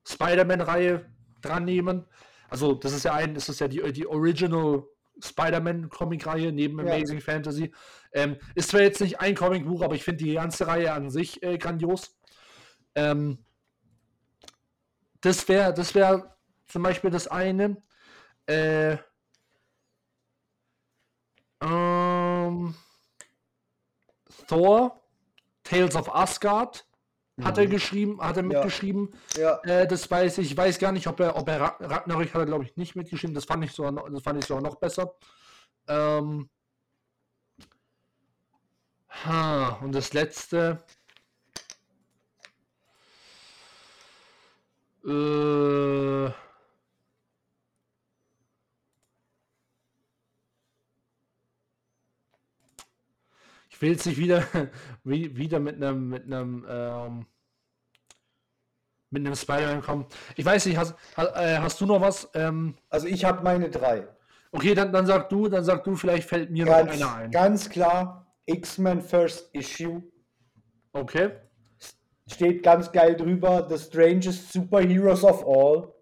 [0.08, 1.06] Spider-Man-Reihe
[1.42, 2.06] dran nehmen?
[2.50, 4.84] Also, das ist ja ein, das ist ja die, die Original
[5.22, 6.94] Spider-Man-Comic-Reihe neben ja.
[6.94, 7.74] Amazing Fantasy.
[8.14, 11.44] Ähm, ist zwar jetzt nicht ein Comicbuch, aber ich finde die ganze Reihe an sich
[11.44, 12.18] äh, grandios.
[12.96, 13.46] Ähm,
[15.22, 16.38] das wäre das wär
[16.68, 17.82] zum Beispiel das eine.
[18.46, 18.98] Äh,
[24.48, 25.02] Thor,
[25.64, 26.86] Tales of Asgard
[27.42, 27.72] hat er mhm.
[27.72, 29.10] geschrieben, hat er mitgeschrieben.
[29.36, 29.60] Ja.
[29.66, 29.82] ja.
[29.82, 30.56] Äh, das weiß ich.
[30.56, 33.34] Weiß gar nicht, ob er, ob er Ragnarök hat er, glaube ich, nicht mitgeschrieben.
[33.34, 35.16] Das fand ich sogar, das fand ich sogar noch besser.
[35.88, 36.50] Ähm,
[39.10, 40.84] ha, und das letzte.
[45.06, 45.10] Äh,
[53.84, 54.44] will jetzt nicht wieder,
[55.04, 57.26] wieder mit einem, mit einem, ähm,
[59.10, 60.06] mit einem Spider-Man kommen.
[60.36, 62.30] Ich weiß nicht, hast, äh, hast du noch was?
[62.34, 64.08] Ähm, also ich habe meine drei.
[64.52, 67.32] Okay, dann, dann sag du, dann sag du, vielleicht fällt mir ganz, noch einer ein.
[67.32, 70.02] Ganz klar, X-Men First Issue.
[70.94, 71.32] Okay.
[72.28, 75.94] Steht ganz geil drüber, The Strangest Superheroes of All.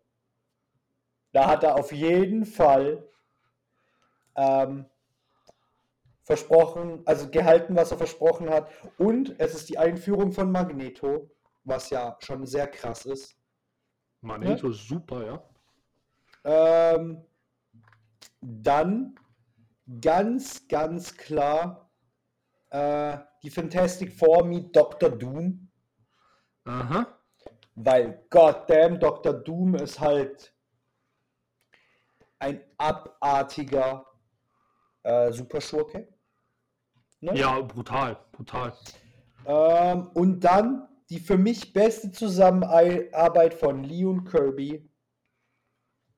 [1.31, 3.07] Da hat er auf jeden Fall
[4.35, 4.85] ähm,
[6.31, 8.71] versprochen, also gehalten, was er versprochen hat.
[8.97, 11.29] Und es ist die Einführung von Magneto,
[11.65, 13.35] was ja schon sehr krass ist.
[14.21, 14.73] Magneto ja?
[14.73, 16.95] super, ja.
[16.95, 17.25] Ähm,
[18.39, 19.15] dann
[19.99, 21.91] ganz, ganz klar
[22.69, 25.09] äh, die Fantastic Four mit Dr.
[25.09, 25.67] Doom.
[26.63, 27.07] Aha.
[27.75, 29.33] Weil, goddamn, Dr.
[29.33, 30.53] Doom ist halt
[32.39, 34.05] ein abartiger
[35.03, 36.07] äh, Superschurke.
[37.21, 37.37] Ne?
[37.37, 38.73] Ja, brutal, brutal.
[39.45, 44.89] Ähm, und dann die für mich beste Zusammenarbeit von Lee und Kirby,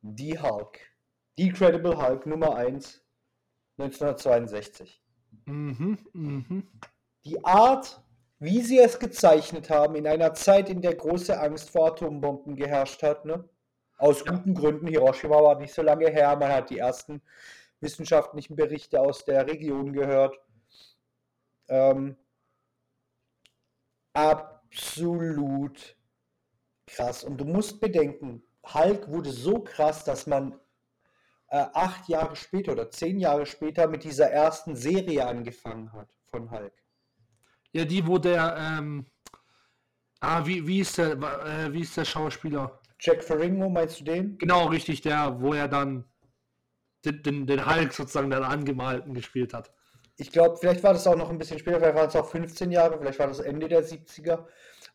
[0.01, 0.79] die Hulk.
[1.37, 3.01] Die Credible Hulk Nummer 1,
[3.79, 5.01] 1962.
[5.45, 6.67] Mhm, mhm.
[7.25, 8.01] Die Art,
[8.39, 13.01] wie sie es gezeichnet haben, in einer Zeit, in der große Angst vor Atombomben geherrscht
[13.01, 13.49] hat, ne?
[13.97, 14.87] Aus guten Gründen.
[14.87, 16.35] Hiroshima war nicht so lange her.
[16.35, 17.21] Man hat die ersten
[17.79, 20.37] wissenschaftlichen Berichte aus der Region gehört.
[21.73, 22.15] Ähm,
[24.13, 25.97] absolut
[26.85, 27.23] krass.
[27.23, 30.53] Und du musst bedenken, Hulk wurde so krass, dass man
[31.47, 36.51] äh, acht Jahre später oder zehn Jahre später mit dieser ersten Serie angefangen hat von
[36.51, 36.73] Hulk.
[37.71, 39.07] Ja, die, wo der, ähm,
[40.19, 42.79] ah, wie, wie, ist der, äh, wie ist der Schauspieler?
[42.99, 44.37] Jack Ferringo, meinst du den?
[44.37, 46.05] Genau, richtig, der, wo er dann
[47.03, 49.73] den, den, den Hulk sozusagen dann angemalten gespielt hat.
[50.17, 52.71] Ich glaube, vielleicht war das auch noch ein bisschen später, vielleicht waren es auch 15
[52.71, 54.45] Jahre, vielleicht war das Ende der 70er.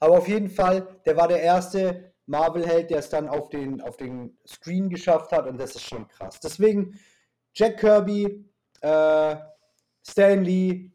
[0.01, 3.97] Aber auf jeden Fall, der war der erste Marvel-Held, der es dann auf den, auf
[3.97, 6.39] den Screen geschafft hat und das ist schon krass.
[6.41, 6.99] Deswegen
[7.55, 8.49] Jack Kirby,
[8.81, 9.37] äh,
[10.07, 10.93] Stan Lee,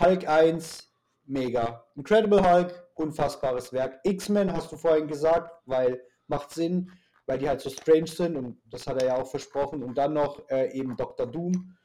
[0.00, 0.90] Hulk 1,
[1.26, 1.84] mega.
[1.96, 4.00] Incredible Hulk, unfassbares Werk.
[4.04, 6.90] X-Men hast du vorhin gesagt, weil macht Sinn,
[7.26, 9.82] weil die halt so strange sind und das hat er ja auch versprochen.
[9.82, 11.26] Und dann noch äh, eben Dr.
[11.26, 11.76] Doom.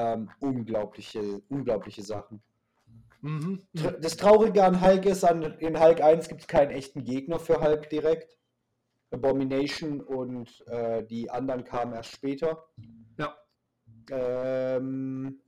[0.00, 2.40] Ähm, unglaubliche, unglaubliche Sachen.
[3.20, 3.60] Mhm.
[3.72, 7.60] Das Traurige an Hulk ist, an, in Hulk 1 gibt es keinen echten Gegner für
[7.60, 8.38] Hulk direkt.
[9.10, 12.64] Abomination und äh, die anderen kamen erst später.
[13.16, 13.34] Ja.
[14.10, 15.40] Ähm,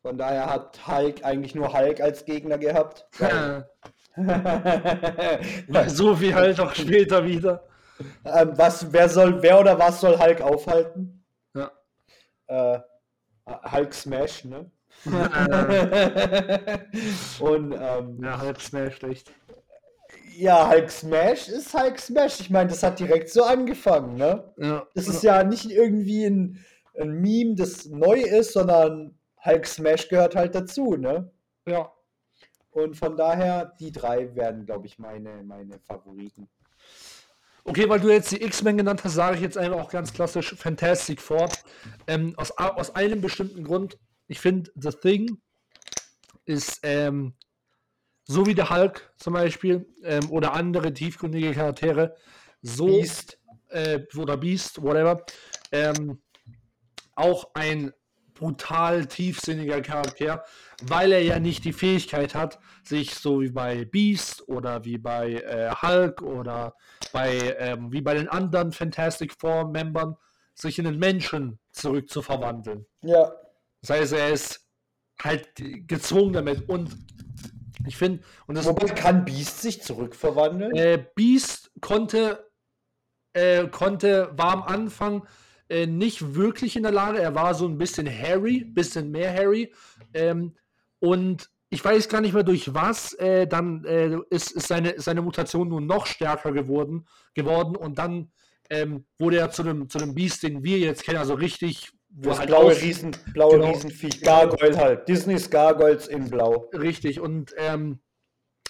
[0.00, 3.06] von daher hat Hulk eigentlich nur Hulk als Gegner gehabt.
[4.16, 7.68] Weil so wie halt auch später wieder.
[8.24, 11.22] ähm, was, wer soll, wer oder was soll Hulk aufhalten?
[11.54, 11.70] Ja.
[12.46, 12.80] Äh,
[13.70, 14.70] Hulk Smash, ne?
[17.40, 19.32] Und ähm, ja, halb schnell schlecht.
[20.36, 22.40] ja, Hulk Smash ist Hulk Smash.
[22.40, 24.52] Ich meine, das hat direkt so angefangen, ne?
[24.58, 24.86] Ja.
[24.94, 26.64] Das ist ja nicht irgendwie ein,
[26.98, 31.30] ein Meme, das neu ist, sondern Hulk Smash gehört halt dazu, ne?
[31.66, 31.90] ja.
[32.70, 36.48] Und von daher, die drei werden, glaube ich, meine, meine Favoriten.
[37.64, 40.54] Okay, weil du jetzt die X-Men genannt hast, sage ich jetzt einfach auch ganz klassisch
[40.54, 41.48] Fantastic Four.
[42.06, 43.98] Ähm, aus, aus einem bestimmten Grund.
[44.26, 45.40] Ich finde, The Thing
[46.44, 47.34] ist ähm,
[48.24, 52.16] so wie der Hulk zum Beispiel ähm, oder andere tiefgründige Charaktere
[52.62, 53.38] so Beast.
[53.68, 55.24] äh, oder Beast, whatever,
[55.70, 56.20] ähm,
[57.14, 57.92] auch ein
[58.34, 60.44] brutal tiefsinniger Charakter,
[60.82, 65.34] weil er ja nicht die Fähigkeit hat, sich so wie bei Beast oder wie bei
[65.34, 66.74] äh, Hulk oder
[67.12, 70.16] bei ähm, wie bei den anderen Fantastic Four Membern
[70.54, 72.86] sich in den Menschen zurückzuverwandeln.
[73.02, 73.32] Ja.
[73.80, 74.66] Das heißt, er ist
[75.22, 75.48] halt
[75.86, 76.96] gezwungen damit und
[77.86, 80.74] ich finde und das Wobei kann Beast sich zurückverwandeln?
[80.74, 82.50] äh, Beast konnte,
[83.32, 85.26] äh, konnte, war am Anfang
[85.72, 87.18] äh, nicht wirklich in der Lage.
[87.18, 89.72] Er war so ein bisschen Harry, bisschen mehr Harry.
[90.12, 90.54] Ähm,
[90.98, 95.22] und ich weiß gar nicht mehr durch was, äh, dann äh, ist, ist seine, seine
[95.22, 98.30] Mutation nun noch stärker geworden, geworden und dann
[98.68, 102.28] ähm, wurde er zu dem, zu dem Beast, den wir jetzt kennen, also richtig, wo
[102.28, 103.70] Das halt blaue, Riesen, blaue Genau.
[103.70, 104.20] Riesenviech.
[104.20, 105.08] Gargoyle halt.
[105.08, 106.68] Disney's Gargoyles in blau.
[106.74, 108.00] Richtig, und ähm,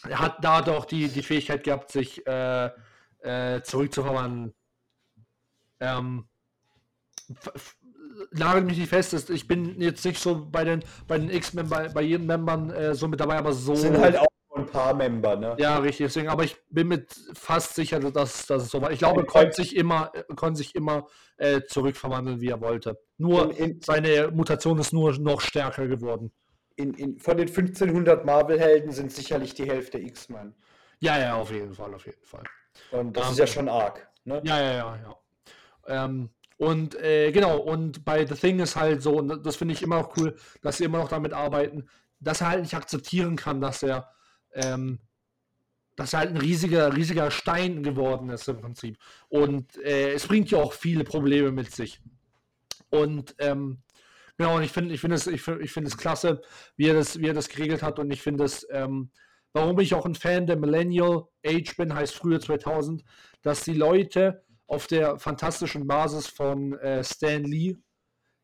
[0.08, 2.70] er hat da auch die, die Fähigkeit gehabt, sich äh,
[3.18, 4.54] äh, zurückzuverwandeln.
[5.80, 6.28] Ähm,
[7.30, 7.76] f- f-
[8.32, 11.68] nagel mich nicht fest, ist- ich bin jetzt nicht so bei den, bei den X-Men,
[11.68, 13.74] bei, bei jedem Membern äh, so mit dabei, aber so.
[13.74, 15.56] Sind halt auch ein paar Member, ne?
[15.58, 18.90] ja, richtig, deswegen, aber ich bin mir fast sicher, dass, dass es so war.
[18.92, 21.06] Ich glaube, er konnte sich immer, er konnte sich immer
[21.38, 22.98] äh, zurückverwandeln, wie er wollte.
[23.16, 26.30] Nur In- in- seine Mutation ist nur noch stärker geworden.
[26.76, 30.54] In, in, von den 1500 Marvel-Helden sind sicherlich die Hälfte X-Men.
[31.00, 32.44] Ja, ja, auf jeden Fall, auf jeden Fall.
[32.90, 34.06] Und das Ähm, ist ja schon arg.
[34.24, 34.40] Ne?
[34.44, 36.04] Ja, ja, ja, ja.
[36.04, 36.30] Ähm,
[36.62, 39.96] und äh, genau, und bei The Thing ist halt so, und das finde ich immer
[39.96, 41.88] noch cool, dass sie immer noch damit arbeiten,
[42.20, 44.08] dass er halt nicht akzeptieren kann, dass er,
[44.54, 45.00] ähm,
[45.96, 48.96] dass er halt ein riesiger, riesiger Stein geworden ist im Prinzip.
[49.28, 52.00] Und äh, es bringt ja auch viele Probleme mit sich.
[52.90, 53.82] Und ähm,
[54.36, 56.42] genau, und ich finde ich finde es, ich finde ich finde es klasse,
[56.76, 57.98] wie er das, wie er das geregelt hat.
[57.98, 59.10] Und ich finde es, ähm,
[59.52, 63.02] warum ich auch ein Fan der Millennial Age bin, heißt früher 2000,
[63.42, 67.76] dass die Leute auf der fantastischen Basis von äh, Stan Lee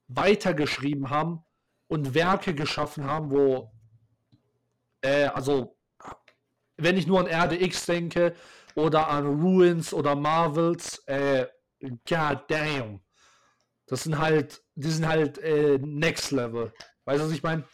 [0.09, 1.43] weitergeschrieben haben
[1.87, 3.73] und Werke geschaffen haben, wo,
[5.01, 5.79] äh, also,
[6.77, 8.35] wenn ich nur an Erde X denke
[8.75, 11.47] oder an Ruins oder Marvels, äh,
[11.81, 13.01] god damn.
[13.87, 16.75] Das sind halt, die sind halt äh, Next Level.
[17.07, 17.65] Weißt du, was ich meine?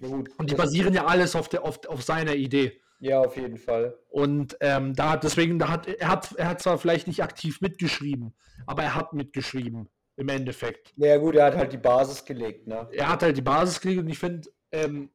[0.00, 0.08] Ja.
[0.08, 2.82] Und die basieren ja alles auf, der, auf, auf seiner Idee.
[3.00, 3.98] Ja, auf jeden Fall.
[4.10, 7.60] Und ähm, da hat deswegen, da hat er hat er hat zwar vielleicht nicht aktiv
[7.60, 8.34] mitgeschrieben,
[8.66, 10.92] aber er hat mitgeschrieben im Endeffekt.
[10.96, 12.88] Ja, gut, er hat halt die Basis gelegt, ne?
[12.92, 15.10] Er hat halt die Basis gelegt und ich finde, ähm,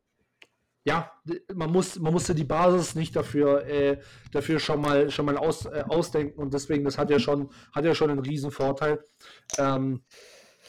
[0.83, 1.11] ja,
[1.53, 3.99] man muss, man musste die Basis nicht dafür, äh,
[4.31, 7.85] dafür schon mal, schon mal aus, äh, ausdenken und deswegen, das hat ja schon, hat
[7.85, 9.03] ja schon einen riesen Vorteil.
[9.57, 10.03] Ähm,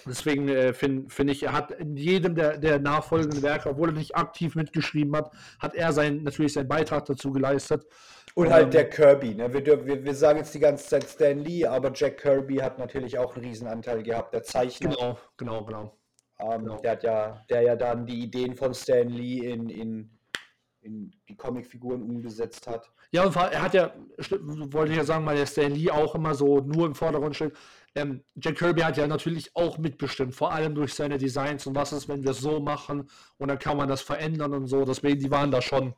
[0.07, 3.95] deswegen äh, finde find ich, er hat in jedem der, der nachfolgenden Werke, obwohl er
[3.95, 7.87] nicht aktiv mitgeschrieben hat, hat er sein, natürlich seinen Beitrag dazu geleistet.
[8.35, 9.53] Und Ähm, halt der Kirby, ne?
[9.53, 13.19] Wir, wir, wir sagen jetzt die ganze Zeit Stan Lee, aber Jack Kirby hat natürlich
[13.19, 14.91] auch einen Riesenanteil gehabt, der Zeichner.
[14.91, 15.99] Genau, genau, genau.
[16.39, 16.77] Ähm, genau.
[16.81, 20.11] Der hat ja, der ja dann die Ideen von Stan Lee in, in
[20.87, 22.91] in die Comicfiguren umgesetzt hat.
[23.11, 23.93] Ja, und er hat ja,
[24.71, 27.53] wollte ich ja sagen, weil der Stan Lee auch immer so nur im Vordergrund steht.
[27.97, 31.93] Ähm, Jack Kirby hat ja natürlich auch mitbestimmt, vor allem durch seine Designs und was
[31.93, 34.85] ist, wenn wir es so machen und dann kann man das verändern und so.
[34.85, 35.95] Deswegen, die waren da schon.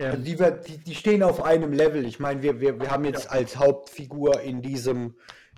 [0.00, 0.36] Ähm, also die,
[0.66, 2.04] die, die, stehen auf einem Level.
[2.04, 3.30] Ich meine, wir, wir, wir haben jetzt ja.
[3.30, 5.14] als Hauptfigur in diesem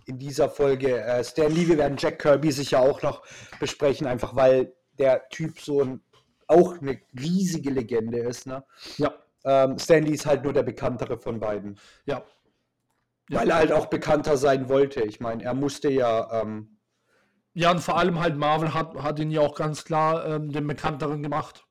[0.07, 1.67] in dieser Folge äh, Stan Lee.
[1.67, 3.23] Wir werden Jack Kirby sicher auch noch
[3.59, 6.01] besprechen, einfach weil der Typ so ein,
[6.47, 8.47] auch eine riesige Legende ist.
[8.47, 8.65] Ne?
[8.99, 9.15] Ja.
[9.45, 11.79] Ähm, Stan Lee ist halt nur der bekanntere von beiden.
[12.05, 12.25] Ja.
[13.29, 15.03] Weil er halt auch bekannter sein wollte.
[15.03, 16.43] Ich meine, er musste ja.
[16.43, 16.79] Ähm,
[17.55, 20.67] ja, und vor allem halt Marvel hat, hat ihn ja auch ganz klar ähm, den
[20.67, 21.67] bekannteren gemacht.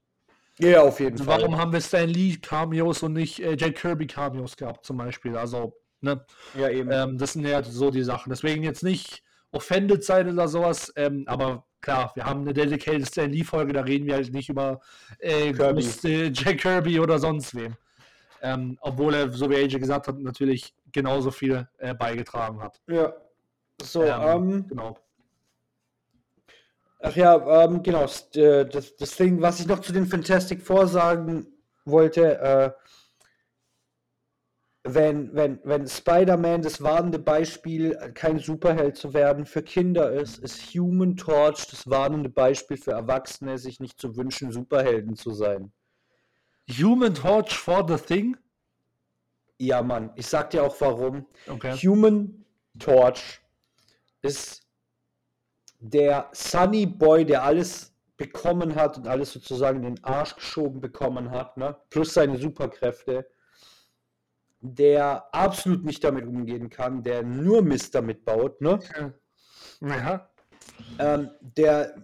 [0.59, 1.41] Ja, auf jeden Warum Fall.
[1.41, 5.37] Warum haben wir Stan Lee Cameos und nicht äh, Jack Kirby Cameos gehabt, zum Beispiel?
[5.37, 6.25] Also, ne?
[6.57, 6.89] Ja, eben.
[6.91, 8.29] Ähm, das sind ja so die Sachen.
[8.29, 13.31] Deswegen jetzt nicht offended sein oder sowas, ähm, aber klar, wir haben eine dedicated Stan
[13.31, 14.79] Lee Folge, da reden wir halt nicht über
[15.19, 16.31] äh, Kirby.
[16.33, 17.75] Jack Kirby oder sonst wem.
[18.41, 22.81] Ähm, obwohl er, so wie AJ gesagt hat, natürlich genauso viel äh, beigetragen hat.
[22.87, 23.13] Ja.
[23.81, 24.97] So, ähm, ähm, genau.
[27.01, 28.05] Ach ja, ähm, genau.
[28.33, 31.45] Äh, das, das Ding, was ich noch zu den Fantastic Four sagen
[31.83, 32.71] wollte, äh,
[34.87, 40.73] wenn, wenn, wenn Spider-Man das warnende Beispiel, kein Superheld zu werden, für Kinder ist, ist
[40.73, 45.73] Human Torch das warnende Beispiel für Erwachsene, sich nicht zu wünschen, Superhelden zu sein.
[46.69, 48.37] Human Torch for the Thing?
[49.57, 51.25] Ja, Mann, ich sag dir auch warum.
[51.47, 51.73] Okay.
[51.77, 52.45] Human
[52.79, 53.41] Torch
[54.21, 54.67] ist
[55.79, 61.31] der Sunny Boy, der alles bekommen hat und alles sozusagen in den Arsch geschoben bekommen
[61.31, 61.77] hat, ne?
[61.89, 63.27] plus seine Superkräfte
[64.73, 68.79] der absolut nicht damit umgehen kann, der nur Mist damit baut, ne?
[69.81, 70.29] Ja.
[70.97, 71.95] Ähm, der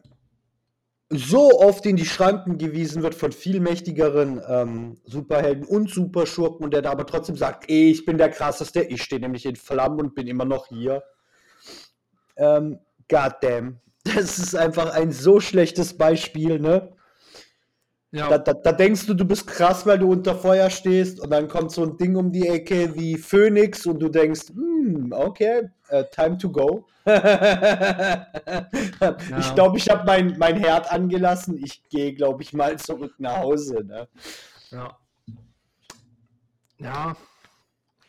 [1.12, 6.74] so oft in die Schranken gewiesen wird von viel mächtigeren ähm, Superhelden und Superschurken und
[6.74, 10.16] der da aber trotzdem sagt, ich bin der krasseste, ich stehe nämlich in Flammen und
[10.16, 11.04] bin immer noch hier.
[12.38, 13.80] Ähm, goddamn.
[14.04, 16.92] Das ist einfach ein so schlechtes Beispiel, ne?
[18.12, 18.30] Ja.
[18.30, 21.48] Da, da, da, denkst du, du bist krass, weil du unter Feuer stehst und dann
[21.48, 26.04] kommt so ein Ding um die Ecke wie Phoenix und du denkst, hm, okay, uh,
[26.12, 26.86] time to go.
[29.40, 31.58] Ich glaube, ich habe mein, mein Herd angelassen.
[31.64, 33.84] Ich gehe, glaube ich, mal zurück nach Hause.
[33.84, 34.08] Ne?
[34.70, 34.98] Ja.
[36.78, 37.16] Ja.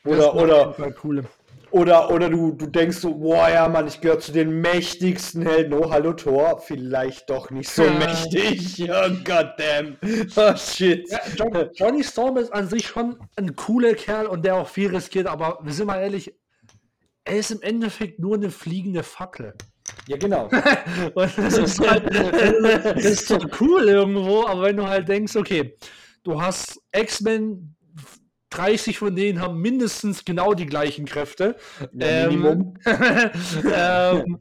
[0.05, 1.25] Oder, oder, coole.
[1.71, 5.73] Oder, oder du, du denkst so, boah, ja, Mann, ich gehöre zu den mächtigsten Helden.
[5.73, 7.93] Oh, hallo Thor, vielleicht doch nicht so ja.
[7.93, 8.83] mächtig.
[8.91, 9.97] Oh, goddamn.
[10.37, 11.11] Oh, shit.
[11.11, 14.95] Ja, John, Johnny Storm ist an sich schon ein cooler Kerl und der auch viel
[14.95, 16.35] riskiert, aber wir sind mal ehrlich,
[17.25, 19.55] er ist im Endeffekt nur eine fliegende Fackel.
[20.09, 20.49] Ja, genau.
[21.15, 25.77] das ist halt, das ist so cool irgendwo, aber wenn du halt denkst, okay,
[26.25, 27.77] du hast X-Men
[28.51, 31.57] 30 von denen haben mindestens genau die gleichen Kräfte.
[31.93, 32.75] Ja, ähm,
[33.75, 34.39] ähm,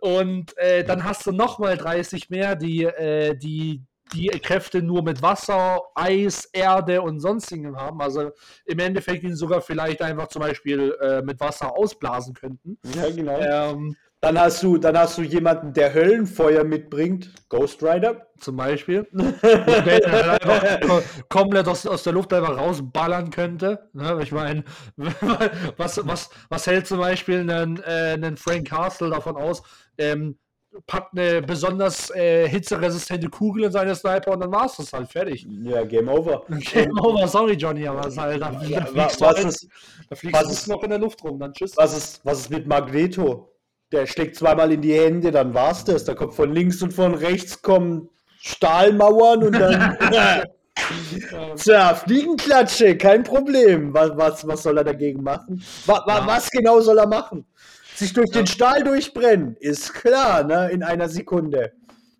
[0.00, 3.82] und äh, dann hast du nochmal 30 mehr, die, äh, die
[4.12, 8.00] die Kräfte nur mit Wasser, Eis, Erde und sonstigen haben.
[8.00, 8.30] Also
[8.66, 12.78] im Endeffekt ihn sogar vielleicht einfach zum Beispiel äh, mit Wasser ausblasen könnten.
[12.94, 13.38] Ja, genau.
[13.38, 18.26] Ähm, dann hast du, dann hast du jemanden, der Höllenfeuer mitbringt, Ghost Rider.
[18.40, 19.06] Zum Beispiel.
[19.12, 23.90] der halt komplett aus, aus der Luft einfach rausballern könnte.
[23.92, 24.18] Ne?
[24.22, 24.64] Ich meine,
[25.76, 29.62] was, was, was hält zum Beispiel einen, äh, einen Frank Castle davon aus,
[29.98, 30.38] ähm,
[30.86, 35.08] packt eine besonders äh, hitzeresistente Kugel in seine Sniper und dann war es das halt
[35.08, 35.46] fertig.
[35.62, 36.44] Ja, Game Over.
[36.72, 39.68] Game Over, sorry Johnny, aber es halt, da, ja, da fliegst, was du, ist,
[40.08, 41.76] da fliegst was du noch in der Luft rum, dann tschüss.
[41.76, 43.50] Was ist, was ist mit Magneto?
[43.92, 46.04] Der schlägt zweimal in die Hände, dann war's das.
[46.04, 48.08] Da kommt von links und von rechts kommen
[48.40, 49.96] Stahlmauern und dann.
[51.56, 53.94] Tja, Fliegenklatsche, kein Problem.
[53.94, 55.62] Was, was, was soll er dagegen machen?
[55.86, 56.26] Was, ja.
[56.26, 57.46] was genau soll er machen?
[57.94, 58.40] Sich durch ja.
[58.40, 60.70] den Stahl durchbrennen, ist klar, ne?
[60.70, 61.72] In einer Sekunde.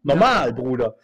[0.03, 0.55] Normal, ja.
[0.55, 0.97] Bruder.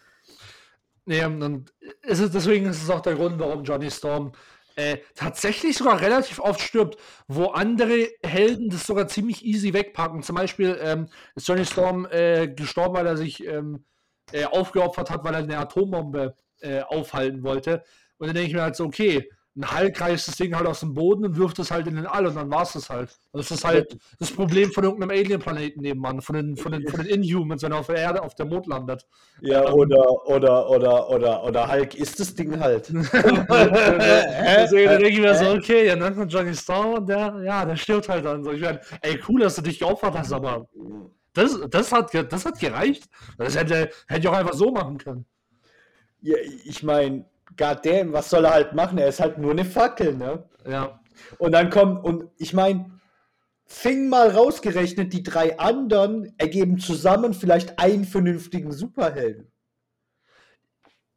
[1.07, 1.73] Nee, und
[2.03, 4.33] ist es, deswegen ist es auch der Grund, warum Johnny Storm
[4.77, 10.23] äh, tatsächlich sogar relativ oft stirbt, wo andere Helden das sogar ziemlich easy wegpacken.
[10.23, 13.85] Zum Beispiel ähm, ist Johnny Storm äh, gestorben, weil er sich ähm,
[14.33, 17.83] äh, aufgeopfert hat, weil er eine Atombombe äh, aufhalten wollte.
[18.19, 20.81] Und dann denke ich mir halt so, okay, ein Hulk reißt das Ding halt aus
[20.81, 23.11] dem Boden und wirft es halt in den All und dann war es das halt.
[23.33, 27.09] Das ist halt das Problem von irgendeinem Alien-Planeten nebenan, von den, von, den, von den
[27.09, 29.07] Inhumans, wenn er auf der Erde, auf der Mond landet.
[29.41, 32.89] Ja, ähm, oder, oder, oder, oder, oder Hulk ist das Ding halt.
[32.91, 37.77] Deswegen denke ich mir so, okay, ja, dann kommt Johnny Storm und der, ja, der
[37.77, 38.53] stirbt halt dann so.
[38.53, 40.69] Ich meine, ey, cool, dass du dich geopfert hast, aber
[41.33, 43.09] das, das, hat, das hat gereicht.
[43.37, 45.27] Das hätte, hätte ich auch einfach so machen können.
[46.23, 47.25] Ja, ich meine,
[47.57, 48.99] goddamn, was soll er halt machen?
[48.99, 50.45] Er ist halt nur eine Fackel, ne?
[50.69, 51.01] Ja.
[51.39, 53.01] Und dann kommt, und ich meine,
[53.73, 59.53] Fing mal rausgerechnet, die drei anderen ergeben zusammen vielleicht einen vernünftigen Superhelden.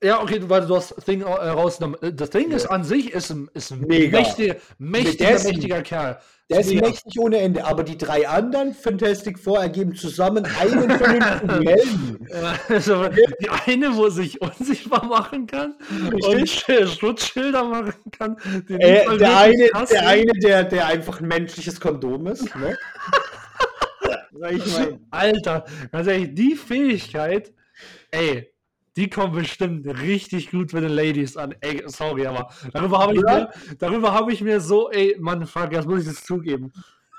[0.03, 1.97] Ja, okay, du, weil du hast das Ding äh, rausgenommen.
[2.15, 4.19] Das Ding ist an sich ist ein, ist ein Mega.
[4.19, 6.19] mächtiger, mächtiger, ist- mächtiger Kerl.
[6.49, 6.87] Der ist mega.
[6.89, 12.27] mächtig ohne Ende, aber die drei anderen Fantastic Four ergeben zusammen einen vernünftigen Helden.
[12.29, 13.07] Ja, Also,
[13.41, 16.65] die eine, wo sich unsichtbar machen kann und Richtig.
[16.65, 18.35] Sch- Schutzschilder machen kann.
[18.67, 22.53] Äh, der, eine, der eine, der, der einfach ein menschliches Kondom ist.
[22.55, 22.77] Ne?
[24.51, 24.99] Ich mal.
[25.11, 27.53] Alter, ganz ehrlich, die Fähigkeit,
[28.11, 28.52] ey,
[28.95, 31.55] die kommt bestimmt richtig gut für den Ladies an.
[31.61, 33.35] Ey, sorry, aber darüber habe ich, Ja.
[33.35, 33.49] mir,
[33.79, 36.71] darüber habe ich mir so, ey, Mann, fuck, das muss ich jetzt zugeben.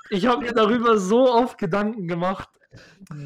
[0.09, 2.49] Ich habe mir darüber so oft Gedanken gemacht.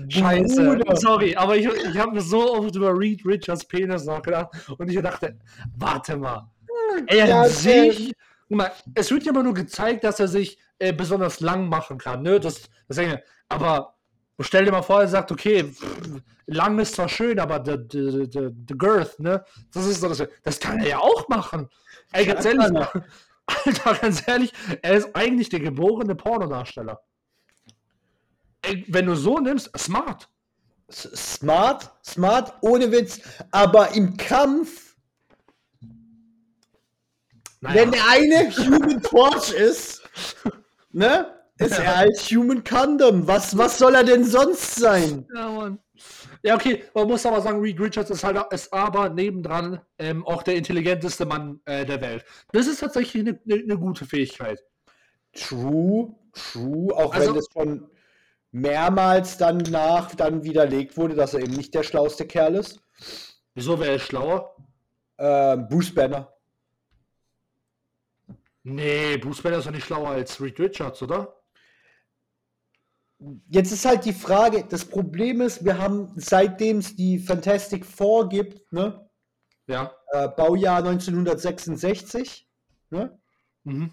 [0.09, 0.95] Scheiße, Bruder.
[0.95, 5.01] sorry, aber ich, ich habe mir so oft über Reed Richards Penis nachgedacht und ich
[5.01, 5.37] dachte,
[5.75, 6.49] warte mal.
[6.91, 8.13] An Ja, sich,
[8.47, 11.97] guck mal, es wird ja immer nur gezeigt, dass er sich äh, besonders lang machen
[11.97, 12.39] kann, ne?
[12.39, 12.99] Das, das
[13.47, 13.95] aber
[14.39, 18.27] stell dir mal vor, er sagt, okay, pff, lang ist zwar schön, aber the, the,
[18.31, 19.43] the, the girth, ne?
[19.73, 21.69] Das ist so das, das kann er ja auch machen.
[22.11, 22.65] Ey, ganz ehrlich,
[23.45, 27.01] Alter, ganz ehrlich, er ist eigentlich der geborene Pornodarsteller.
[28.61, 30.29] Ey, wenn du so nimmst, smart.
[30.91, 33.21] Smart, smart, ohne Witz.
[33.51, 34.95] Aber im Kampf,
[37.61, 37.75] Naja.
[37.75, 40.01] wenn der eine Human Torch ist,
[40.91, 41.38] ne?
[41.59, 43.27] Ist er als Human Condom.
[43.27, 45.27] Was, was soll er denn sonst sein?
[45.35, 45.79] Ja, Mann.
[46.41, 50.41] Ja, okay, man muss aber sagen, Reed Richards ist halt ist aber nebendran ähm, auch
[50.43, 52.23] der intelligenteste Mann äh, der Welt.
[52.53, 54.63] Das ist tatsächlich eine, eine, gute Fähigkeit.
[55.33, 57.91] True, true, auch Also- wenn das schon
[58.51, 62.79] mehrmals dann nach dann widerlegt wurde, dass er eben nicht der schlauste Kerl ist.
[63.53, 64.55] Wieso wäre er schlauer?
[65.17, 66.33] Ähm, Bruce Banner.
[68.63, 71.38] Nee, Bruce Banner ist doch nicht schlauer als Reed Richards, oder?
[73.49, 78.29] Jetzt ist halt die Frage, das Problem ist, wir haben seitdem es die Fantastic Four
[78.29, 79.09] gibt, ne,
[79.67, 79.91] Ja.
[80.13, 82.47] äh, Baujahr 1966,
[82.91, 83.19] ne,
[83.65, 83.91] Mhm.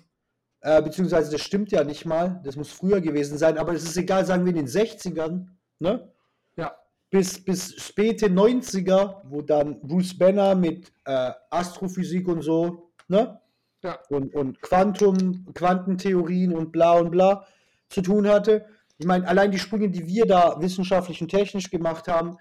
[0.61, 3.97] äh, beziehungsweise das stimmt ja nicht mal, das muss früher gewesen sein, aber es ist
[3.97, 5.48] egal, sagen wir in den 60ern,
[5.81, 6.12] ne,
[6.57, 6.77] Ja.
[7.11, 13.40] bis, bis späte 90er, wo dann Bruce Banner mit äh, Astrophysik und so, ne,
[13.82, 13.98] Ja.
[14.09, 17.44] und, und Quantum, Quantentheorien und bla und bla
[17.89, 18.66] zu tun hatte.
[18.98, 22.39] Ich meine, allein die Sprünge, die wir da wissenschaftlich und technisch gemacht haben,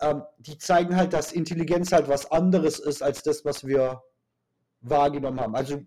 [0.00, 4.02] ähm, die zeigen halt, dass Intelligenz halt was anderes ist als das, was wir
[4.80, 5.54] wahrgenommen haben.
[5.54, 5.82] Also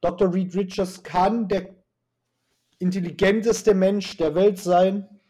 [0.00, 0.32] Dr.
[0.32, 1.74] Reed Richards kann der
[2.78, 5.20] intelligenteste Mensch der Welt sein,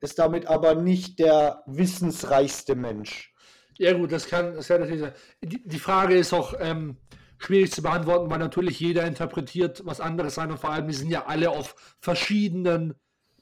[0.00, 3.32] ist damit aber nicht der wissensreichste Mensch.
[3.78, 5.12] Ja, gut, das kann, das kann natürlich sein.
[5.42, 6.96] Die, die Frage ist auch ähm,
[7.38, 11.10] schwierig zu beantworten, weil natürlich jeder interpretiert was anderes sein und vor allem, die sind
[11.10, 12.94] ja alle auf verschiedenen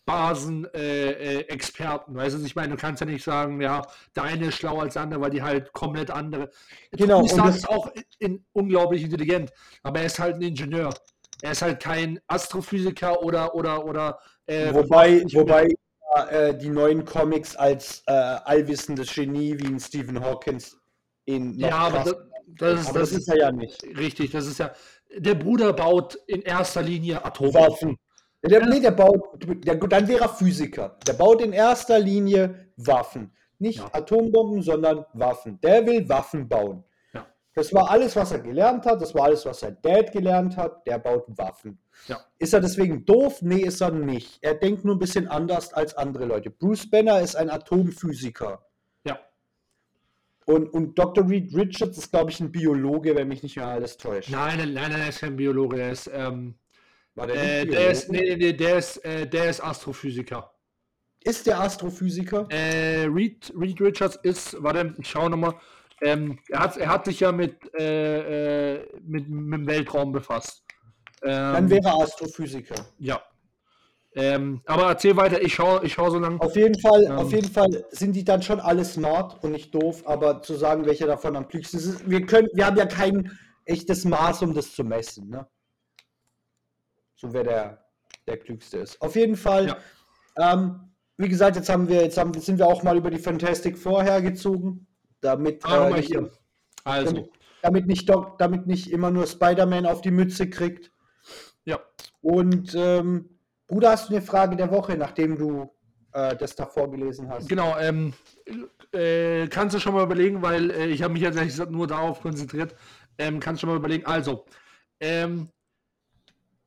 [0.07, 2.15] Basen äh, äh, Experten.
[2.15, 3.83] Weißt du, ich meine, du kannst ja nicht sagen, ja,
[4.15, 6.51] der eine ist schlauer als der andere, weil die halt komplett andere.
[6.93, 9.51] Genau, und das- ist auch in, unglaublich intelligent,
[9.83, 10.93] aber er ist halt ein Ingenieur.
[11.43, 15.75] Er ist halt kein Astrophysiker oder oder oder äh, wobei, wobei
[16.31, 20.77] äh, die neuen Comics als äh, allwissendes Genie wie ein Stephen Hawkins
[21.25, 22.17] in ja, aber das,
[22.59, 23.83] das, ist, aber das das ist er ja nicht.
[23.97, 24.73] Richtig, das ist ja.
[25.17, 27.91] Der Bruder baut in erster Linie Atomwaffen.
[27.91, 27.99] Waffen.
[28.43, 29.23] Der, nee, der baut,
[29.65, 30.99] der, dann wäre er Physiker.
[31.07, 33.33] Der baut in erster Linie Waffen.
[33.59, 33.89] Nicht Ja.
[33.93, 35.59] Atombomben, sondern Waffen.
[35.63, 36.85] Der will Waffen bauen.
[37.15, 37.27] Ja.
[37.55, 39.01] Das war alles, was er gelernt hat.
[39.01, 40.87] Das war alles, was sein Dad gelernt hat.
[40.87, 41.79] Der baut Waffen.
[42.39, 43.41] Ist er deswegen doof?
[43.41, 44.39] Nee, ist er nicht.
[44.43, 46.51] Er denkt nur ein bisschen anders als andere Leute.
[46.51, 48.61] Bruce Banner ist ein Atomphysiker.
[50.47, 51.29] Und, und Dr.
[51.29, 54.31] Reed Richards ist, glaube ich, ein Biologe, wenn mich nicht mehr alles täuscht.
[54.31, 56.55] Nein, nein, nein, er ist kein Biologe, der ist, ähm,
[57.15, 60.53] War der, äh, der ist, nee, nee, der ist, äh, der ist Astrophysiker.
[61.25, 62.47] ist der Astrophysiker?
[62.51, 65.55] Äh, Reed, Reed Richards ist, warte, ich schau nochmal,
[66.03, 70.63] ähm, er hat, er hat sich ja mit, äh, äh, mit, mit dem Weltraum befasst.
[71.23, 72.75] Ähm, Dann wäre er Astrophysiker.
[72.99, 73.23] ja.
[74.17, 76.41] Ähm, aber erzähl weiter, ich schau, ich schau so lange.
[76.41, 77.13] Auf jeden Fall, Ähm.
[77.19, 80.87] auf jeden Fall sind die dann schon alle smart und nicht doof, aber zu sagen,
[80.87, 84.73] welcher davon am klügsten ist, wir können, wir haben ja kein echtes Maß, um das
[84.73, 85.47] zu messen, ne?
[87.17, 87.85] So wer der,
[88.29, 89.01] der klügste ist.
[89.01, 89.67] Auf jeden Fall,
[90.37, 90.53] Ja.
[90.53, 93.77] ähm, wie gesagt, jetzt haben wir, jetzt haben, sind wir auch mal über die Fantastic
[93.79, 94.87] vorhergezogen,
[95.21, 96.17] damit, Ah, äh, nicht.
[96.85, 97.31] Also, damit,
[97.63, 100.93] damit nicht Doc, damit nicht immer nur Spider-Man auf die Mütze kriegt.
[101.65, 101.81] ja.
[102.21, 103.34] Und ähm,
[103.67, 105.71] Bruder, hast du eine Frage der Woche, nachdem du
[106.13, 107.49] äh, das da vorgelesen hast.
[107.49, 108.13] Genau, ähm,
[108.93, 111.87] äh, kannst du schon mal überlegen, weil äh, ich habe mich jetzt ehrlich gesagt nur
[111.87, 112.75] darauf konzentriert.
[113.19, 114.07] Ähm, kannst du schon mal überlegen.
[114.07, 114.45] Also,
[115.01, 115.49] ähm,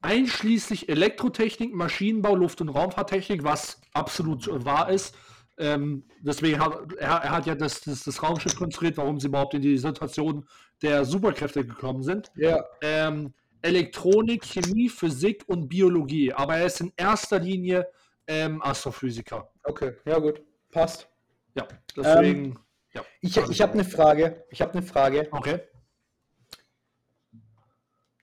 [0.02, 5.16] einschließlich Elektrotechnik, Maschinenbau, Luft- und Raumfahrttechnik, was absolut wahr ist.
[5.60, 9.56] Ähm, deswegen hat er, er hat ja das, das, das Raumschiff konstruiert, warum sie überhaupt
[9.56, 10.46] in die Situation
[10.82, 12.32] der Superkräfte gekommen sind.
[12.36, 12.64] Ja.
[12.82, 16.34] Ähm, Elektronik, Chemie, Physik und Biologie.
[16.34, 17.88] Aber er ist in erster Linie
[18.28, 19.52] ähm, Astrophysiker.
[19.64, 20.42] Okay, ja gut.
[20.72, 21.10] Passt.
[21.56, 22.60] Ja, deswegen.
[22.94, 23.04] ja.
[23.22, 24.46] Ich, ich habe eine Frage.
[24.52, 25.28] Ich habe eine Frage.
[25.32, 25.62] Okay.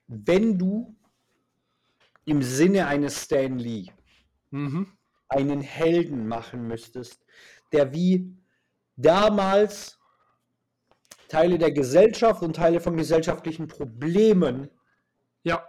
[0.07, 0.95] Wenn du
[2.25, 3.87] im Sinne eines Stan Lee
[4.51, 4.87] Mhm.
[5.27, 7.25] einen Helden machen müsstest,
[7.73, 8.37] der wie
[8.95, 9.99] damals
[11.27, 14.69] Teile der Gesellschaft und Teile von gesellschaftlichen Problemen
[15.45, 15.65] Ja.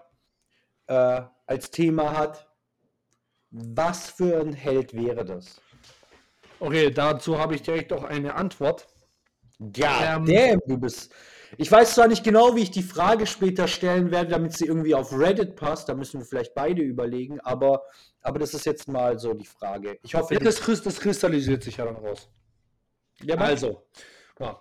[0.88, 2.48] äh, als Thema hat,
[3.50, 5.60] was für ein Held wäre das?
[6.58, 8.88] Okay, dazu habe ich direkt auch eine Antwort.
[9.76, 11.14] Ja, Ähm, damn, du bist.
[11.58, 14.94] Ich weiß zwar nicht genau, wie ich die Frage später stellen werde, damit sie irgendwie
[14.94, 15.88] auf Reddit passt.
[15.88, 17.84] Da müssen wir vielleicht beide überlegen, aber,
[18.20, 19.98] aber das ist jetzt mal so die Frage.
[20.02, 22.28] Ich hoffe, Ja, das, das kristallisiert sich ja dann raus.
[23.22, 23.36] Ja.
[23.36, 23.86] Also,
[24.40, 24.60] ja.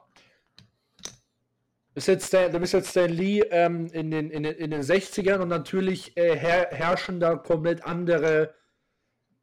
[1.95, 4.81] Ist jetzt Stan, du bist jetzt Stan Lee ähm, in, den, in, den, in den
[4.81, 8.53] 60ern und natürlich äh, her, herrschen da komplett andere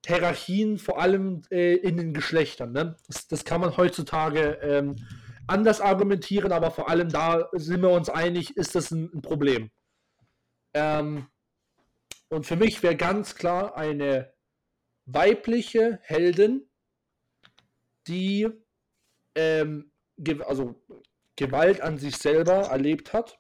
[0.05, 2.73] Hierarchien, vor allem äh, in den Geschlechtern.
[2.73, 2.97] Ne?
[3.07, 4.97] Das, das kann man heutzutage ähm,
[5.47, 9.71] anders argumentieren, aber vor allem da sind wir uns einig, ist das ein, ein Problem.
[10.75, 11.29] Ähm,
[12.29, 14.31] und für mich wäre ganz klar eine
[15.07, 16.69] weibliche Heldin,
[18.07, 18.47] die
[19.35, 19.91] ähm,
[20.47, 20.82] also
[21.47, 23.39] Gewalt an sich selber erlebt hat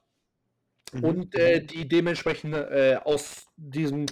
[0.94, 1.04] Mhm.
[1.04, 4.04] und äh, die dementsprechend äh, aus diesem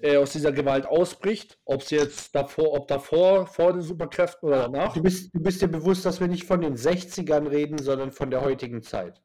[0.00, 4.62] äh, aus dieser Gewalt ausbricht, ob sie jetzt davor, ob davor vor den Superkräften oder
[4.62, 4.94] danach.
[4.94, 8.30] Du bist, du bist dir bewusst, dass wir nicht von den 60ern reden, sondern von
[8.30, 9.20] der heutigen Zeit.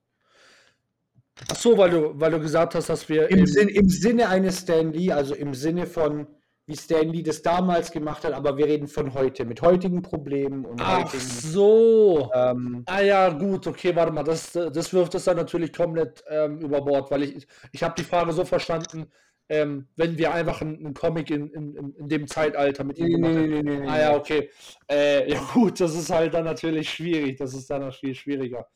[1.50, 4.28] Ach so, weil du weil du gesagt hast, dass wir Im, im- Sinn, Im Sinne
[4.30, 6.28] eines Stan Lee, also im Sinne von,
[6.68, 10.66] wie Stan Lee das damals gemacht hat, aber wir reden von heute, mit heutigen Problemen
[10.66, 11.24] und Ach heutigen.
[11.24, 12.30] so.
[12.34, 16.60] Ähm, Ah ja, gut, okay, warte mal, das, das wirft es dann natürlich komplett ähm,
[16.60, 19.10] über Bord, weil ich, ich habe die Frage so verstanden,
[19.50, 23.88] ähm, wenn wir einfach einen, Comic in, in, in- dem Zeitalter mit ihm gemacht hätten.
[23.88, 24.50] Ah ja, okay.
[24.92, 28.68] Äh, ja gut, das ist halt dann natürlich schwierig, das ist dann noch viel schwieriger.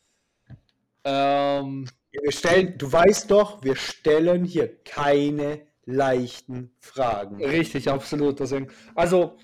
[1.04, 7.44] Ähm, Wir stellen, du weißt doch, wir stellen hier keine leichten Fragen.
[7.44, 8.40] richtig, absolut.
[8.40, 9.38] Deswegen, also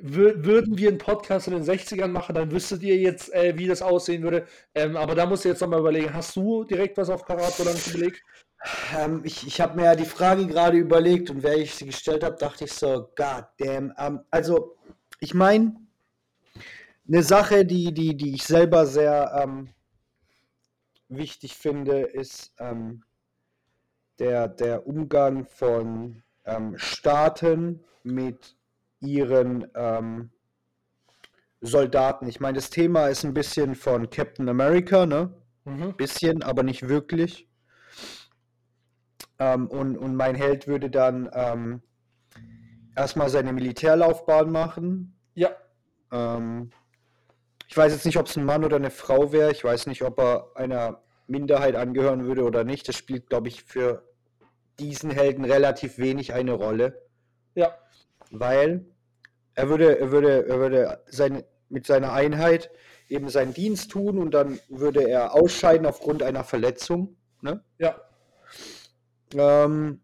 [0.00, 3.66] wür würden wir einen Podcast in den 60ern machen, dann wüsstet ihr jetzt, äh, wie
[3.66, 4.46] das aussehen würde.
[4.74, 7.72] Ähm, aber da musst du jetzt nochmal überlegen, hast du direkt was auf Karat oder
[7.72, 8.22] nicht überlegt?
[8.96, 12.24] Ähm, ich ich habe mir ja die Frage gerade überlegt und während ich sie gestellt
[12.24, 13.92] habe, dachte ich so, God damn.
[13.98, 14.76] Ähm, also,
[15.20, 15.76] ich meine,
[17.06, 19.70] eine Sache, die, die, die ich selber sehr ähm,
[21.08, 23.02] wichtig finde, ist ähm,
[24.18, 28.56] der, der Umgang von ähm, Staaten mit
[29.00, 30.30] ihren ähm,
[31.60, 32.28] Soldaten.
[32.28, 35.32] Ich meine, das Thema ist ein bisschen von Captain America, ne?
[35.64, 35.96] Mhm.
[35.96, 37.48] Bisschen, aber nicht wirklich.
[39.38, 41.82] Ähm, und, und mein Held würde dann ähm,
[42.96, 45.16] erstmal seine Militärlaufbahn machen.
[45.34, 45.50] Ja,
[46.10, 46.70] Ähm,
[47.68, 49.52] ich weiß jetzt nicht, ob es ein Mann oder eine Frau wäre.
[49.52, 52.88] Ich weiß nicht, ob er einer Minderheit angehören würde oder nicht.
[52.88, 54.07] Das spielt, glaube ich, für
[54.78, 57.02] diesen Helden relativ wenig eine Rolle,
[57.54, 57.74] ja.
[58.30, 58.86] weil
[59.54, 62.70] er würde, er würde, er würde seine, mit seiner Einheit
[63.08, 67.16] eben seinen Dienst tun und dann würde er ausscheiden aufgrund einer Verletzung.
[67.40, 67.64] Ne?
[67.78, 67.96] Ja,
[69.34, 70.00] ähm,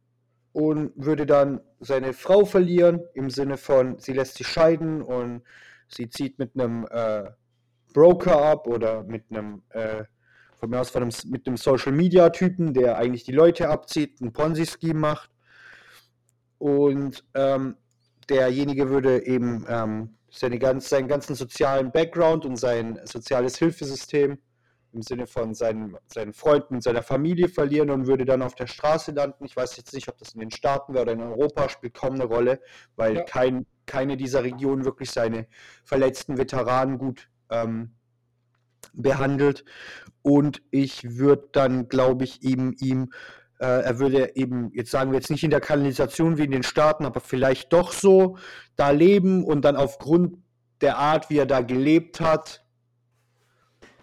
[0.52, 5.42] und würde dann seine Frau verlieren, im Sinne von, sie lässt sich scheiden und
[5.88, 7.24] sie zieht mit einem äh,
[7.92, 10.04] Broker ab oder mit einem, äh,
[10.64, 14.20] von mir aus von einem, mit einem Social Media Typen, der eigentlich die Leute abzieht,
[14.20, 15.30] ein Ponzi-Scheme macht.
[16.58, 17.76] Und ähm,
[18.30, 24.38] derjenige würde eben ähm, seine ganz, seinen ganzen sozialen Background und sein soziales Hilfesystem
[24.92, 28.66] im Sinne von seinen, seinen Freunden und seiner Familie verlieren und würde dann auf der
[28.68, 29.44] Straße landen.
[29.44, 32.14] Ich weiß jetzt nicht, ob das in den Staaten wäre oder in Europa, spielt kaum
[32.14, 32.60] eine Rolle,
[32.96, 33.22] weil Ja.
[33.24, 35.46] kein, keine dieser Regionen wirklich seine
[35.84, 37.90] verletzten Veteranen gut ähm,
[38.92, 39.64] behandelt.
[40.22, 43.12] Und ich würde dann, glaube ich, eben ihm,
[43.58, 46.62] äh, er würde eben, jetzt sagen wir jetzt nicht in der Kanalisation wie in den
[46.62, 48.38] Staaten, aber vielleicht doch so
[48.76, 50.38] da leben und dann aufgrund
[50.80, 52.64] der Art, wie er da gelebt hat,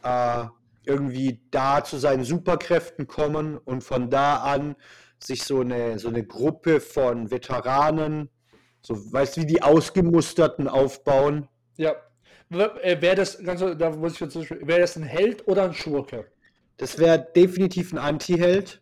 [0.04, 0.46] äh,
[0.84, 4.76] irgendwie da zu seinen Superkräften kommen und von da an
[5.20, 8.30] sich so eine, so eine Gruppe von Veteranen
[8.82, 11.48] So, weißt du, wie die Ausgemusterten aufbauen?
[11.78, 11.96] Ja.
[12.52, 16.26] Wäre das, ganz, da muss ich wäre das ein Held oder ein Schurke?
[16.76, 18.82] Das wäre definitiv ein Anti-Held.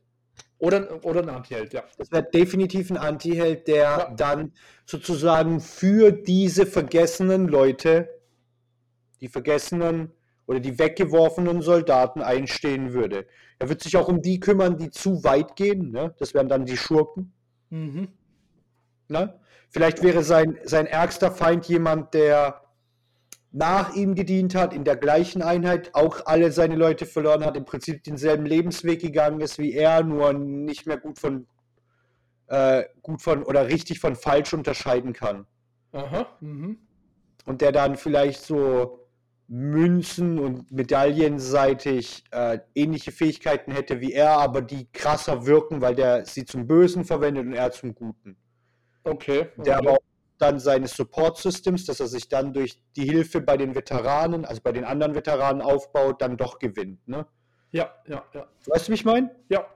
[0.58, 1.84] Oder, oder ein Anti-Held, ja.
[1.98, 4.14] Das wäre definitiv ein Anti-Held, der ja.
[4.16, 4.54] dann
[4.86, 8.10] sozusagen für diese vergessenen Leute,
[9.22, 10.12] die vergessenen
[10.48, 13.28] oder die weggeworfenen Soldaten einstehen würde.
[13.60, 15.92] Er wird sich auch um die kümmern, die zu weit gehen.
[15.92, 16.16] Ne?
[16.18, 17.34] Das wären dann die Schurken.
[17.70, 18.08] Mhm.
[19.10, 19.40] Ne?
[19.70, 22.62] Vielleicht wäre sein, sein ärgster Feind jemand, der
[23.52, 27.66] nach ihm gedient hat, in der gleichen Einheit auch alle seine Leute verloren hat, im
[27.66, 31.48] Prinzip denselben Lebensweg gegangen ist wie er, nur nicht mehr gut von
[32.48, 35.46] äh, gut von oder richtig von falsch unterscheiden kann.
[35.92, 36.28] Aha.
[36.42, 36.78] Mhm.
[37.46, 39.08] Und der dann vielleicht so
[39.48, 46.26] Münzen und medaillenseitig äh, ähnliche Fähigkeiten hätte wie er, aber die krasser wirken, weil der
[46.26, 48.38] sie zum Bösen verwendet und er zum Guten.
[49.04, 49.48] Okay.
[49.58, 49.64] okay.
[49.64, 50.09] Der aber auch
[50.40, 54.72] dann seine Support-Systems, dass er sich dann durch die Hilfe bei den Veteranen, also bei
[54.72, 57.08] den anderen Veteranen aufbaut, dann doch gewinnt.
[57.08, 57.28] Ne?
[57.72, 58.48] Ja, ja, ja.
[58.68, 59.36] Weißt du, wie ich meine?
[59.50, 59.68] Ja.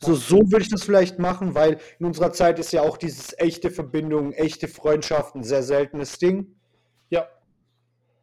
[0.00, 3.36] So, so würde ich das vielleicht machen, weil in unserer Zeit ist ja auch dieses
[3.38, 6.54] echte Verbindung, echte Freundschaft ein sehr seltenes Ding.
[7.10, 7.26] Ja.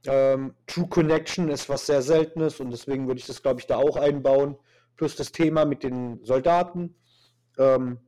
[0.08, 3.76] Ähm, True Connection ist was sehr Seltenes und deswegen würde ich das, glaube ich, da
[3.76, 4.58] auch einbauen.
[4.96, 6.96] Plus das Thema mit den Soldaten.
[7.58, 8.00] Ähm,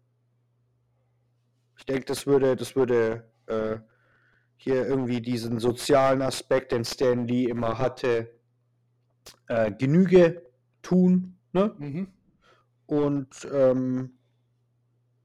[1.78, 3.80] ich denke, das würde, das würde äh,
[4.58, 8.32] hier irgendwie diesen sozialen Aspekt, den Stan Lee immer hatte,
[9.48, 10.44] äh, Genüge
[10.82, 11.38] tun.
[11.52, 11.74] Ne?
[11.78, 12.08] Mhm.
[12.86, 14.18] Und ähm,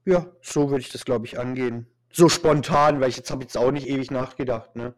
[0.05, 1.87] ja, so würde ich das, glaube ich, angehen.
[2.11, 4.75] So spontan, weil ich jetzt habe jetzt auch nicht ewig nachgedacht.
[4.75, 4.95] Ne?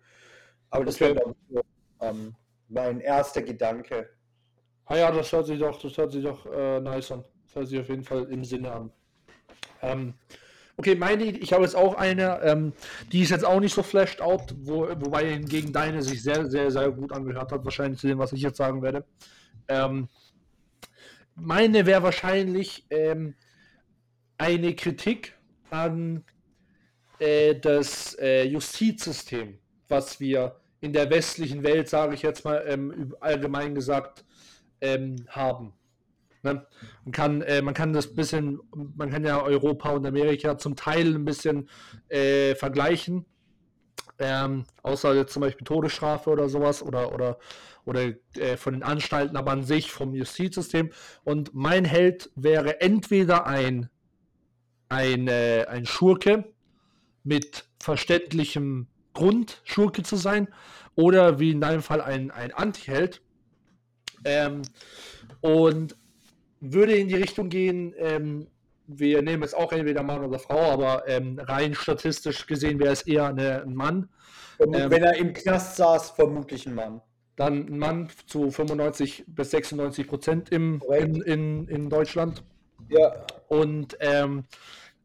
[0.69, 1.15] Aber das okay.
[1.15, 1.61] wäre so,
[1.99, 2.35] ähm,
[2.67, 4.09] mein erster Gedanke.
[4.85, 7.23] Ah ja, das hört sich doch, das hört sich doch äh, nice an.
[7.45, 8.91] Das hört sich auf jeden Fall im Sinne an.
[9.81, 10.13] Ähm,
[10.79, 12.71] Okay, meine, ich habe jetzt auch eine, ähm,
[13.11, 16.71] die ist jetzt auch nicht so flashed out, wo, wobei hingegen deine sich sehr, sehr,
[16.71, 19.03] sehr gut angehört hat, wahrscheinlich zu dem, was ich jetzt sagen werde.
[19.67, 20.07] Ähm,
[21.35, 23.35] meine wäre wahrscheinlich ähm,
[24.37, 25.37] eine Kritik
[25.69, 26.23] an
[27.19, 33.13] äh, das äh, Justizsystem, was wir in der westlichen Welt, sage ich jetzt mal ähm,
[33.19, 34.23] allgemein gesagt,
[34.79, 35.73] ähm, haben.
[36.43, 36.65] Ne?
[37.03, 38.59] Man, kann, äh, man kann das bisschen,
[38.95, 41.69] man kann ja Europa und Amerika zum Teil ein bisschen
[42.09, 43.25] äh, vergleichen.
[44.21, 47.39] Ähm, außer jetzt zum Beispiel Todesstrafe oder sowas oder, oder,
[47.85, 50.91] oder äh, von den Anstalten, aber an sich vom Justizsystem.
[51.23, 53.89] Und mein Held wäre entweder ein,
[54.89, 56.51] ein, äh, ein Schurke
[57.23, 60.49] mit verständlichem Grund, Schurke zu sein,
[60.95, 63.21] oder wie in deinem Fall ein, ein Anti-Held.
[64.25, 64.63] Ähm,
[65.39, 65.95] und
[66.59, 68.47] würde in die Richtung gehen, ähm,
[68.87, 73.03] wir nehmen es auch entweder Mann oder Frau, aber ähm, rein statistisch gesehen wäre es
[73.03, 74.09] eher eine, ein Mann.
[74.59, 77.01] Ähm, wenn er im Knast saß, vermutlich ein Mann.
[77.35, 82.43] Dann ein Mann zu 95 bis 96 Prozent im, in, in, in Deutschland.
[82.89, 83.25] Ja.
[83.47, 84.45] Und ähm,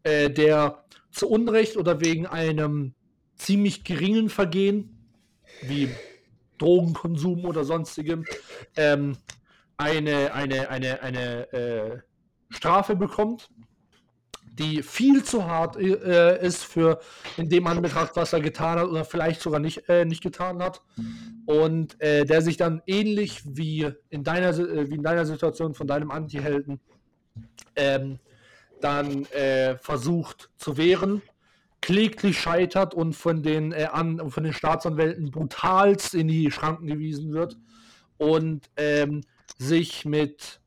[0.02, 2.94] äh, der zu Unrecht oder wegen einem
[3.36, 5.06] ziemlich geringen Vergehen,
[5.62, 5.90] wie
[6.58, 8.24] Drogenkonsum oder sonstigem,
[8.76, 9.16] ähm,
[9.76, 11.98] eine, eine, eine, eine äh,
[12.50, 13.50] Strafe bekommt,
[14.58, 17.00] die viel zu hart äh, ist für
[17.36, 20.80] in dem Anbetracht, was er getan hat oder vielleicht sogar nicht, äh, nicht getan hat.
[21.46, 25.86] Und äh, der sich dann ähnlich wie in deiner, äh, wie in deiner Situation von
[25.86, 26.80] deinem Anti-Helden
[27.74, 28.20] ähm,
[28.80, 31.22] dann äh, versucht zu wehren,
[31.80, 37.32] kläglich scheitert und von den, äh, an, von den Staatsanwälten brutalst in die Schranken gewiesen
[37.32, 37.58] wird.
[38.18, 39.22] Und ähm,
[39.58, 40.60] sich mit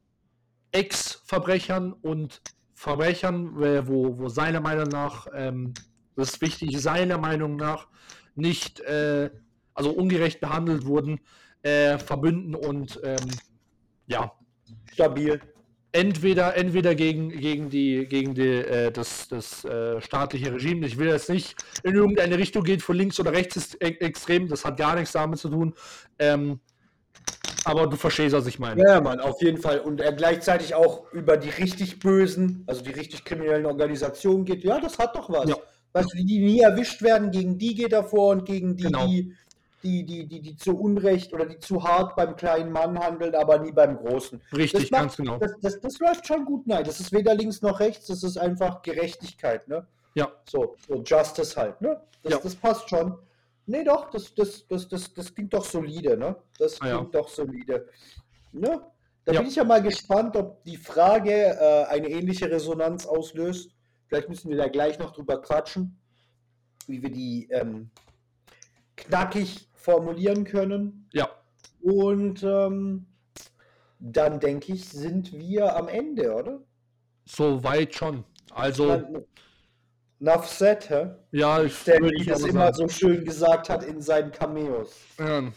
[0.72, 2.42] Ex-Verbrechern und
[2.74, 5.74] Verbrechern, äh, wo, wo seiner Meinung nach, ähm,
[6.16, 7.88] das ist wichtig, seiner Meinung nach
[8.36, 9.32] nicht, äh,
[9.74, 11.20] also ungerecht behandelt wurden,
[11.64, 13.18] äh, verbünden und ähm,
[14.06, 14.32] ja,
[14.94, 15.42] stabil.
[15.92, 20.86] Entweder, entweder gegen, gegen, die, gegen die, äh, das, das äh, staatliche Regime.
[20.86, 24.48] Ich will jetzt nicht in irgendeine Richtung gehen, von links oder rechts ist e extrem,
[24.48, 25.74] das hat gar nichts damit zu tun.
[26.20, 26.60] Ähm,
[27.68, 28.82] aber du verstehst, was ich meine.
[28.82, 29.80] Ja, Mann, auf jeden Fall.
[29.80, 34.64] Und er gleichzeitig auch über die richtig bösen, also die richtig kriminellen Organisationen geht.
[34.64, 35.50] Ja, das hat doch was.
[35.50, 35.56] Ja.
[35.94, 39.08] Weißt du, die nie erwischt werden, gegen die geht er vor und gegen die, genau.
[39.08, 39.34] die,
[39.84, 43.60] die, die, die, die zu Unrecht oder die zu hart beim kleinen Mann handelt, aber
[43.60, 44.42] nie beim Großen.
[44.56, 45.38] Richtig, macht, ganz genau.
[45.38, 46.84] Das, das, das, läuft schon gut, nein.
[46.84, 49.86] Das ist weder links noch rechts, das ist einfach Gerechtigkeit, ne?
[50.14, 50.32] Ja.
[50.50, 52.02] So, so Justice halt, ne?
[52.24, 52.40] Das, ja.
[52.42, 53.18] das passt schon.
[53.70, 56.36] Nee, doch, das, das, das, das, das klingt doch solide, ne?
[56.58, 57.10] Das klingt ah, ja.
[57.12, 57.88] doch solide.
[58.54, 58.82] Ne?
[59.26, 59.42] Da ja.
[59.42, 63.76] bin ich ja mal gespannt, ob die Frage äh, eine ähnliche Resonanz auslöst.
[64.08, 66.00] Vielleicht müssen wir da gleich noch drüber quatschen.
[66.88, 67.92] wie wir die ähm,
[68.96, 71.10] knackig formulieren können.
[71.14, 71.30] Ja.
[71.82, 73.06] Und ähm,
[74.00, 76.62] dann denke ich, sind wir am Ende, oder?
[77.26, 78.24] Soweit schon.
[78.52, 79.26] Also, Dann-
[80.20, 81.10] Said, hä?
[81.32, 84.32] ja, ich Der würde wie ich das aber immer so schön gesagt hat in seinen
[84.32, 84.96] Cameos.
[85.20, 85.52] Ja.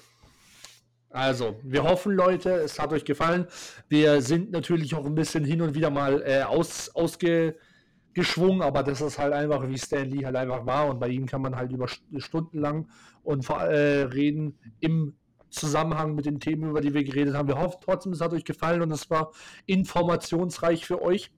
[1.08, 3.46] Also, wir hoffen, Leute, es hat euch gefallen.
[3.88, 9.00] Wir sind natürlich auch ein bisschen hin und wieder mal äh, aus, ausgeschwungen, aber das
[9.00, 10.88] ist halt einfach, wie Stan Lee halt einfach war.
[10.88, 12.88] Und bei ihm kann man halt über St- Stunden lang
[13.24, 15.16] und äh, reden im
[15.48, 17.48] Zusammenhang mit den Themen, über die wir geredet haben.
[17.48, 19.32] Wir hoffen trotzdem, es hat euch gefallen und es war
[19.66, 21.32] informationsreich für euch.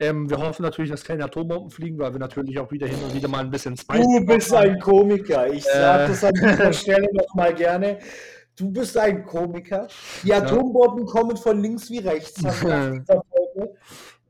[0.00, 3.14] Ähm, wir hoffen natürlich, dass keine Atombomben fliegen, weil wir natürlich auch wieder hin und
[3.14, 5.52] wieder mal ein bisschen Spice Du bist ein Komiker.
[5.52, 6.08] Ich sage Äh.
[6.08, 7.98] das an dieser Stelle nochmal gerne.
[8.56, 9.88] Du bist ein Komiker.
[10.24, 12.42] Die Atombomben kommen von links wie rechts.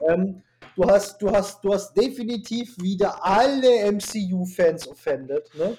[0.07, 0.43] Ähm,
[0.77, 5.49] du, hast, du, hast, du hast definitiv wieder alle MCU-Fans offended.
[5.55, 5.79] Ne?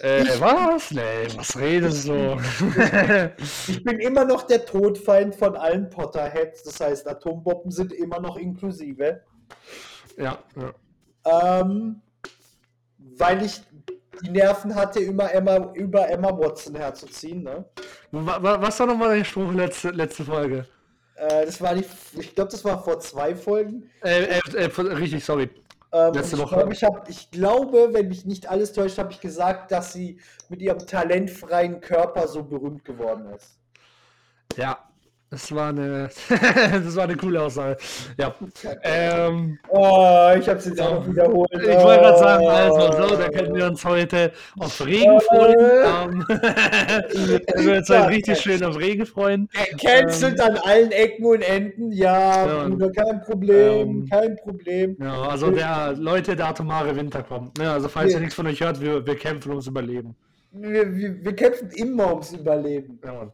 [0.00, 0.90] Äh, was?
[0.90, 2.38] Nee, was redest du?
[3.68, 6.62] Ich bin immer noch der Todfeind von allen Potterheads.
[6.64, 9.22] Das heißt, Atombomben sind immer noch inklusive.
[10.16, 11.60] ja, ja.
[11.60, 12.00] Ähm,
[13.16, 13.60] weil ich
[14.24, 17.42] die Nerven hatte, immer Emma, über Emma Watson herzuziehen.
[17.44, 17.64] Ne?
[18.10, 20.66] Wa- wa- Was war nochmal dein Spruch letzte, letzte Folge?
[21.16, 21.84] Äh, das war die,
[22.18, 23.88] ich glaube, das war vor zwei Folgen.
[24.02, 25.48] Äh, äh, äh, richtig, sorry.
[25.92, 26.56] Ähm, Letzte ich, Woche.
[26.56, 30.18] glaub, ich, hab, ich glaube, wenn mich nicht alles täuscht, habe ich gesagt, dass sie
[30.48, 33.58] mit ihrem talentfreien Körper so berühmt geworden ist.
[34.56, 34.91] Ja,
[35.32, 36.10] das war eine,
[36.84, 37.78] das war eine coole Aussage.
[38.18, 38.34] Ja,
[38.82, 41.48] ähm, Oh, ich habe es jetzt auch noch wiederholt.
[41.54, 45.56] ich wollte gerade sagen, also so, da können wir uns heute auf Regen freuen.
[45.58, 49.48] Ähm, können wir uns heute richtig schön auf Regen freuen.
[49.82, 51.92] Cancelt an allen Ecken und Enden.
[51.92, 52.68] Ja, Ja.
[52.68, 54.96] Bruder, kein Problem, Ähm, kein Problem.
[55.00, 57.56] Ja, also der Leute, der atomare Winter kommt.
[57.56, 57.70] Ne?
[57.72, 58.18] Also falls Ja.
[58.18, 60.14] ihr nichts von euch hört, wir, wir kämpfen ums Überleben.
[60.52, 62.98] Wir, wir, wir kämpfen immer ums Überleben.
[63.02, 63.32] Ja, Mann.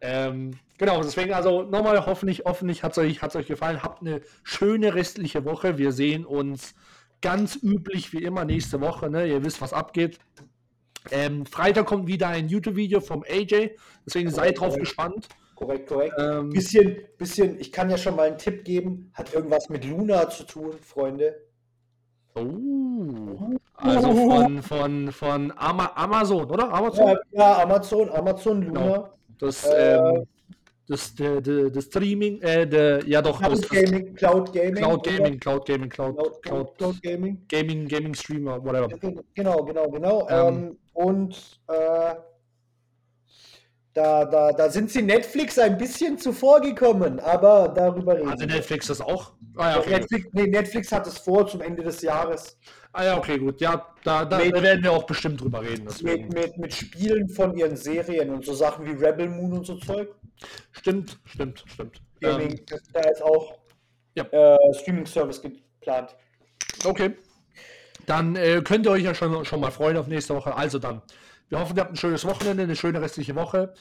[0.00, 3.82] Ähm, genau, deswegen also nochmal hoffentlich, hoffentlich hat es euch, hat's euch gefallen.
[3.82, 5.76] Habt eine schöne restliche Woche.
[5.78, 6.74] Wir sehen uns
[7.20, 9.10] ganz üblich wie immer nächste Woche.
[9.10, 9.26] Ne?
[9.26, 10.18] Ihr wisst, was abgeht.
[11.10, 13.70] Ähm, Freitag kommt wieder ein YouTube-Video vom AJ.
[14.06, 15.28] Deswegen seid drauf gespannt.
[15.54, 16.14] Korrekt, korrekt.
[16.18, 19.10] Ähm, Bisschen, bisschen, ich kann ja schon mal einen Tipp geben.
[19.14, 21.34] Hat irgendwas mit Luna zu tun, Freunde.
[22.34, 26.72] oh, also von, von, von Ama Amazon, oder?
[26.72, 27.08] Amazon?
[27.08, 29.12] Ja, ja Amazon, Amazon Luna.
[29.38, 30.26] Das, Äh, ähm,
[30.88, 34.74] das, der, der, das Streaming, äh, der, ja doch, das, Cloud Gaming, Cloud Gaming.
[34.74, 35.16] Cloud oder?
[35.16, 37.44] Gaming, Cloud Gaming, Cloud, Cloud, Cloud, Cloud Gaming.
[37.48, 38.88] Gaming, Gaming Streamer, whatever.
[39.34, 40.28] Genau, genau, genau.
[40.28, 40.46] Ähm.
[40.48, 42.14] Ähm, und äh,
[43.94, 48.46] da, da, da sind sie Netflix ein bisschen zuvor gekommen, aber darüber reden Also.
[48.46, 49.32] Netflix das auch?
[49.56, 49.90] Ah ja, okay.
[49.90, 52.56] Netflix, nee, Netflix hat es vor zum Ende des Jahres
[52.92, 53.60] Ah ja, okay, gut.
[53.60, 55.86] Ja, da, da, Mit- werden wir auch bestimmt drüber reden.
[56.02, 59.76] mit, mit, mit Spielen von ihren Serien und so Sachen wie Rebel Moon und so
[59.76, 60.08] Zeug.
[60.72, 62.00] Stimmt, stimmt, stimmt.
[62.22, 62.60] Ähm, Gaming,
[62.92, 63.58] da ist auch
[64.14, 64.24] ja.
[64.24, 66.16] äh, Streaming-Service geplant.
[66.84, 67.16] okay.
[68.06, 70.56] Dann äh, könnt ihr euch ja schon, schon mal freuen auf nächste Woche.
[70.56, 71.02] Also dann,
[71.50, 73.74] wir hoffen, ihr habt ein schönes Wochenende, eine schöne restliche Woche.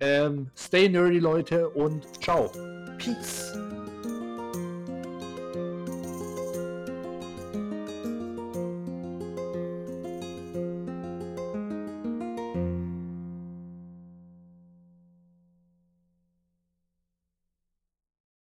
[0.00, 2.50] Ähm, stay nerdy, Leute, und ciao.
[2.98, 3.52] Peace.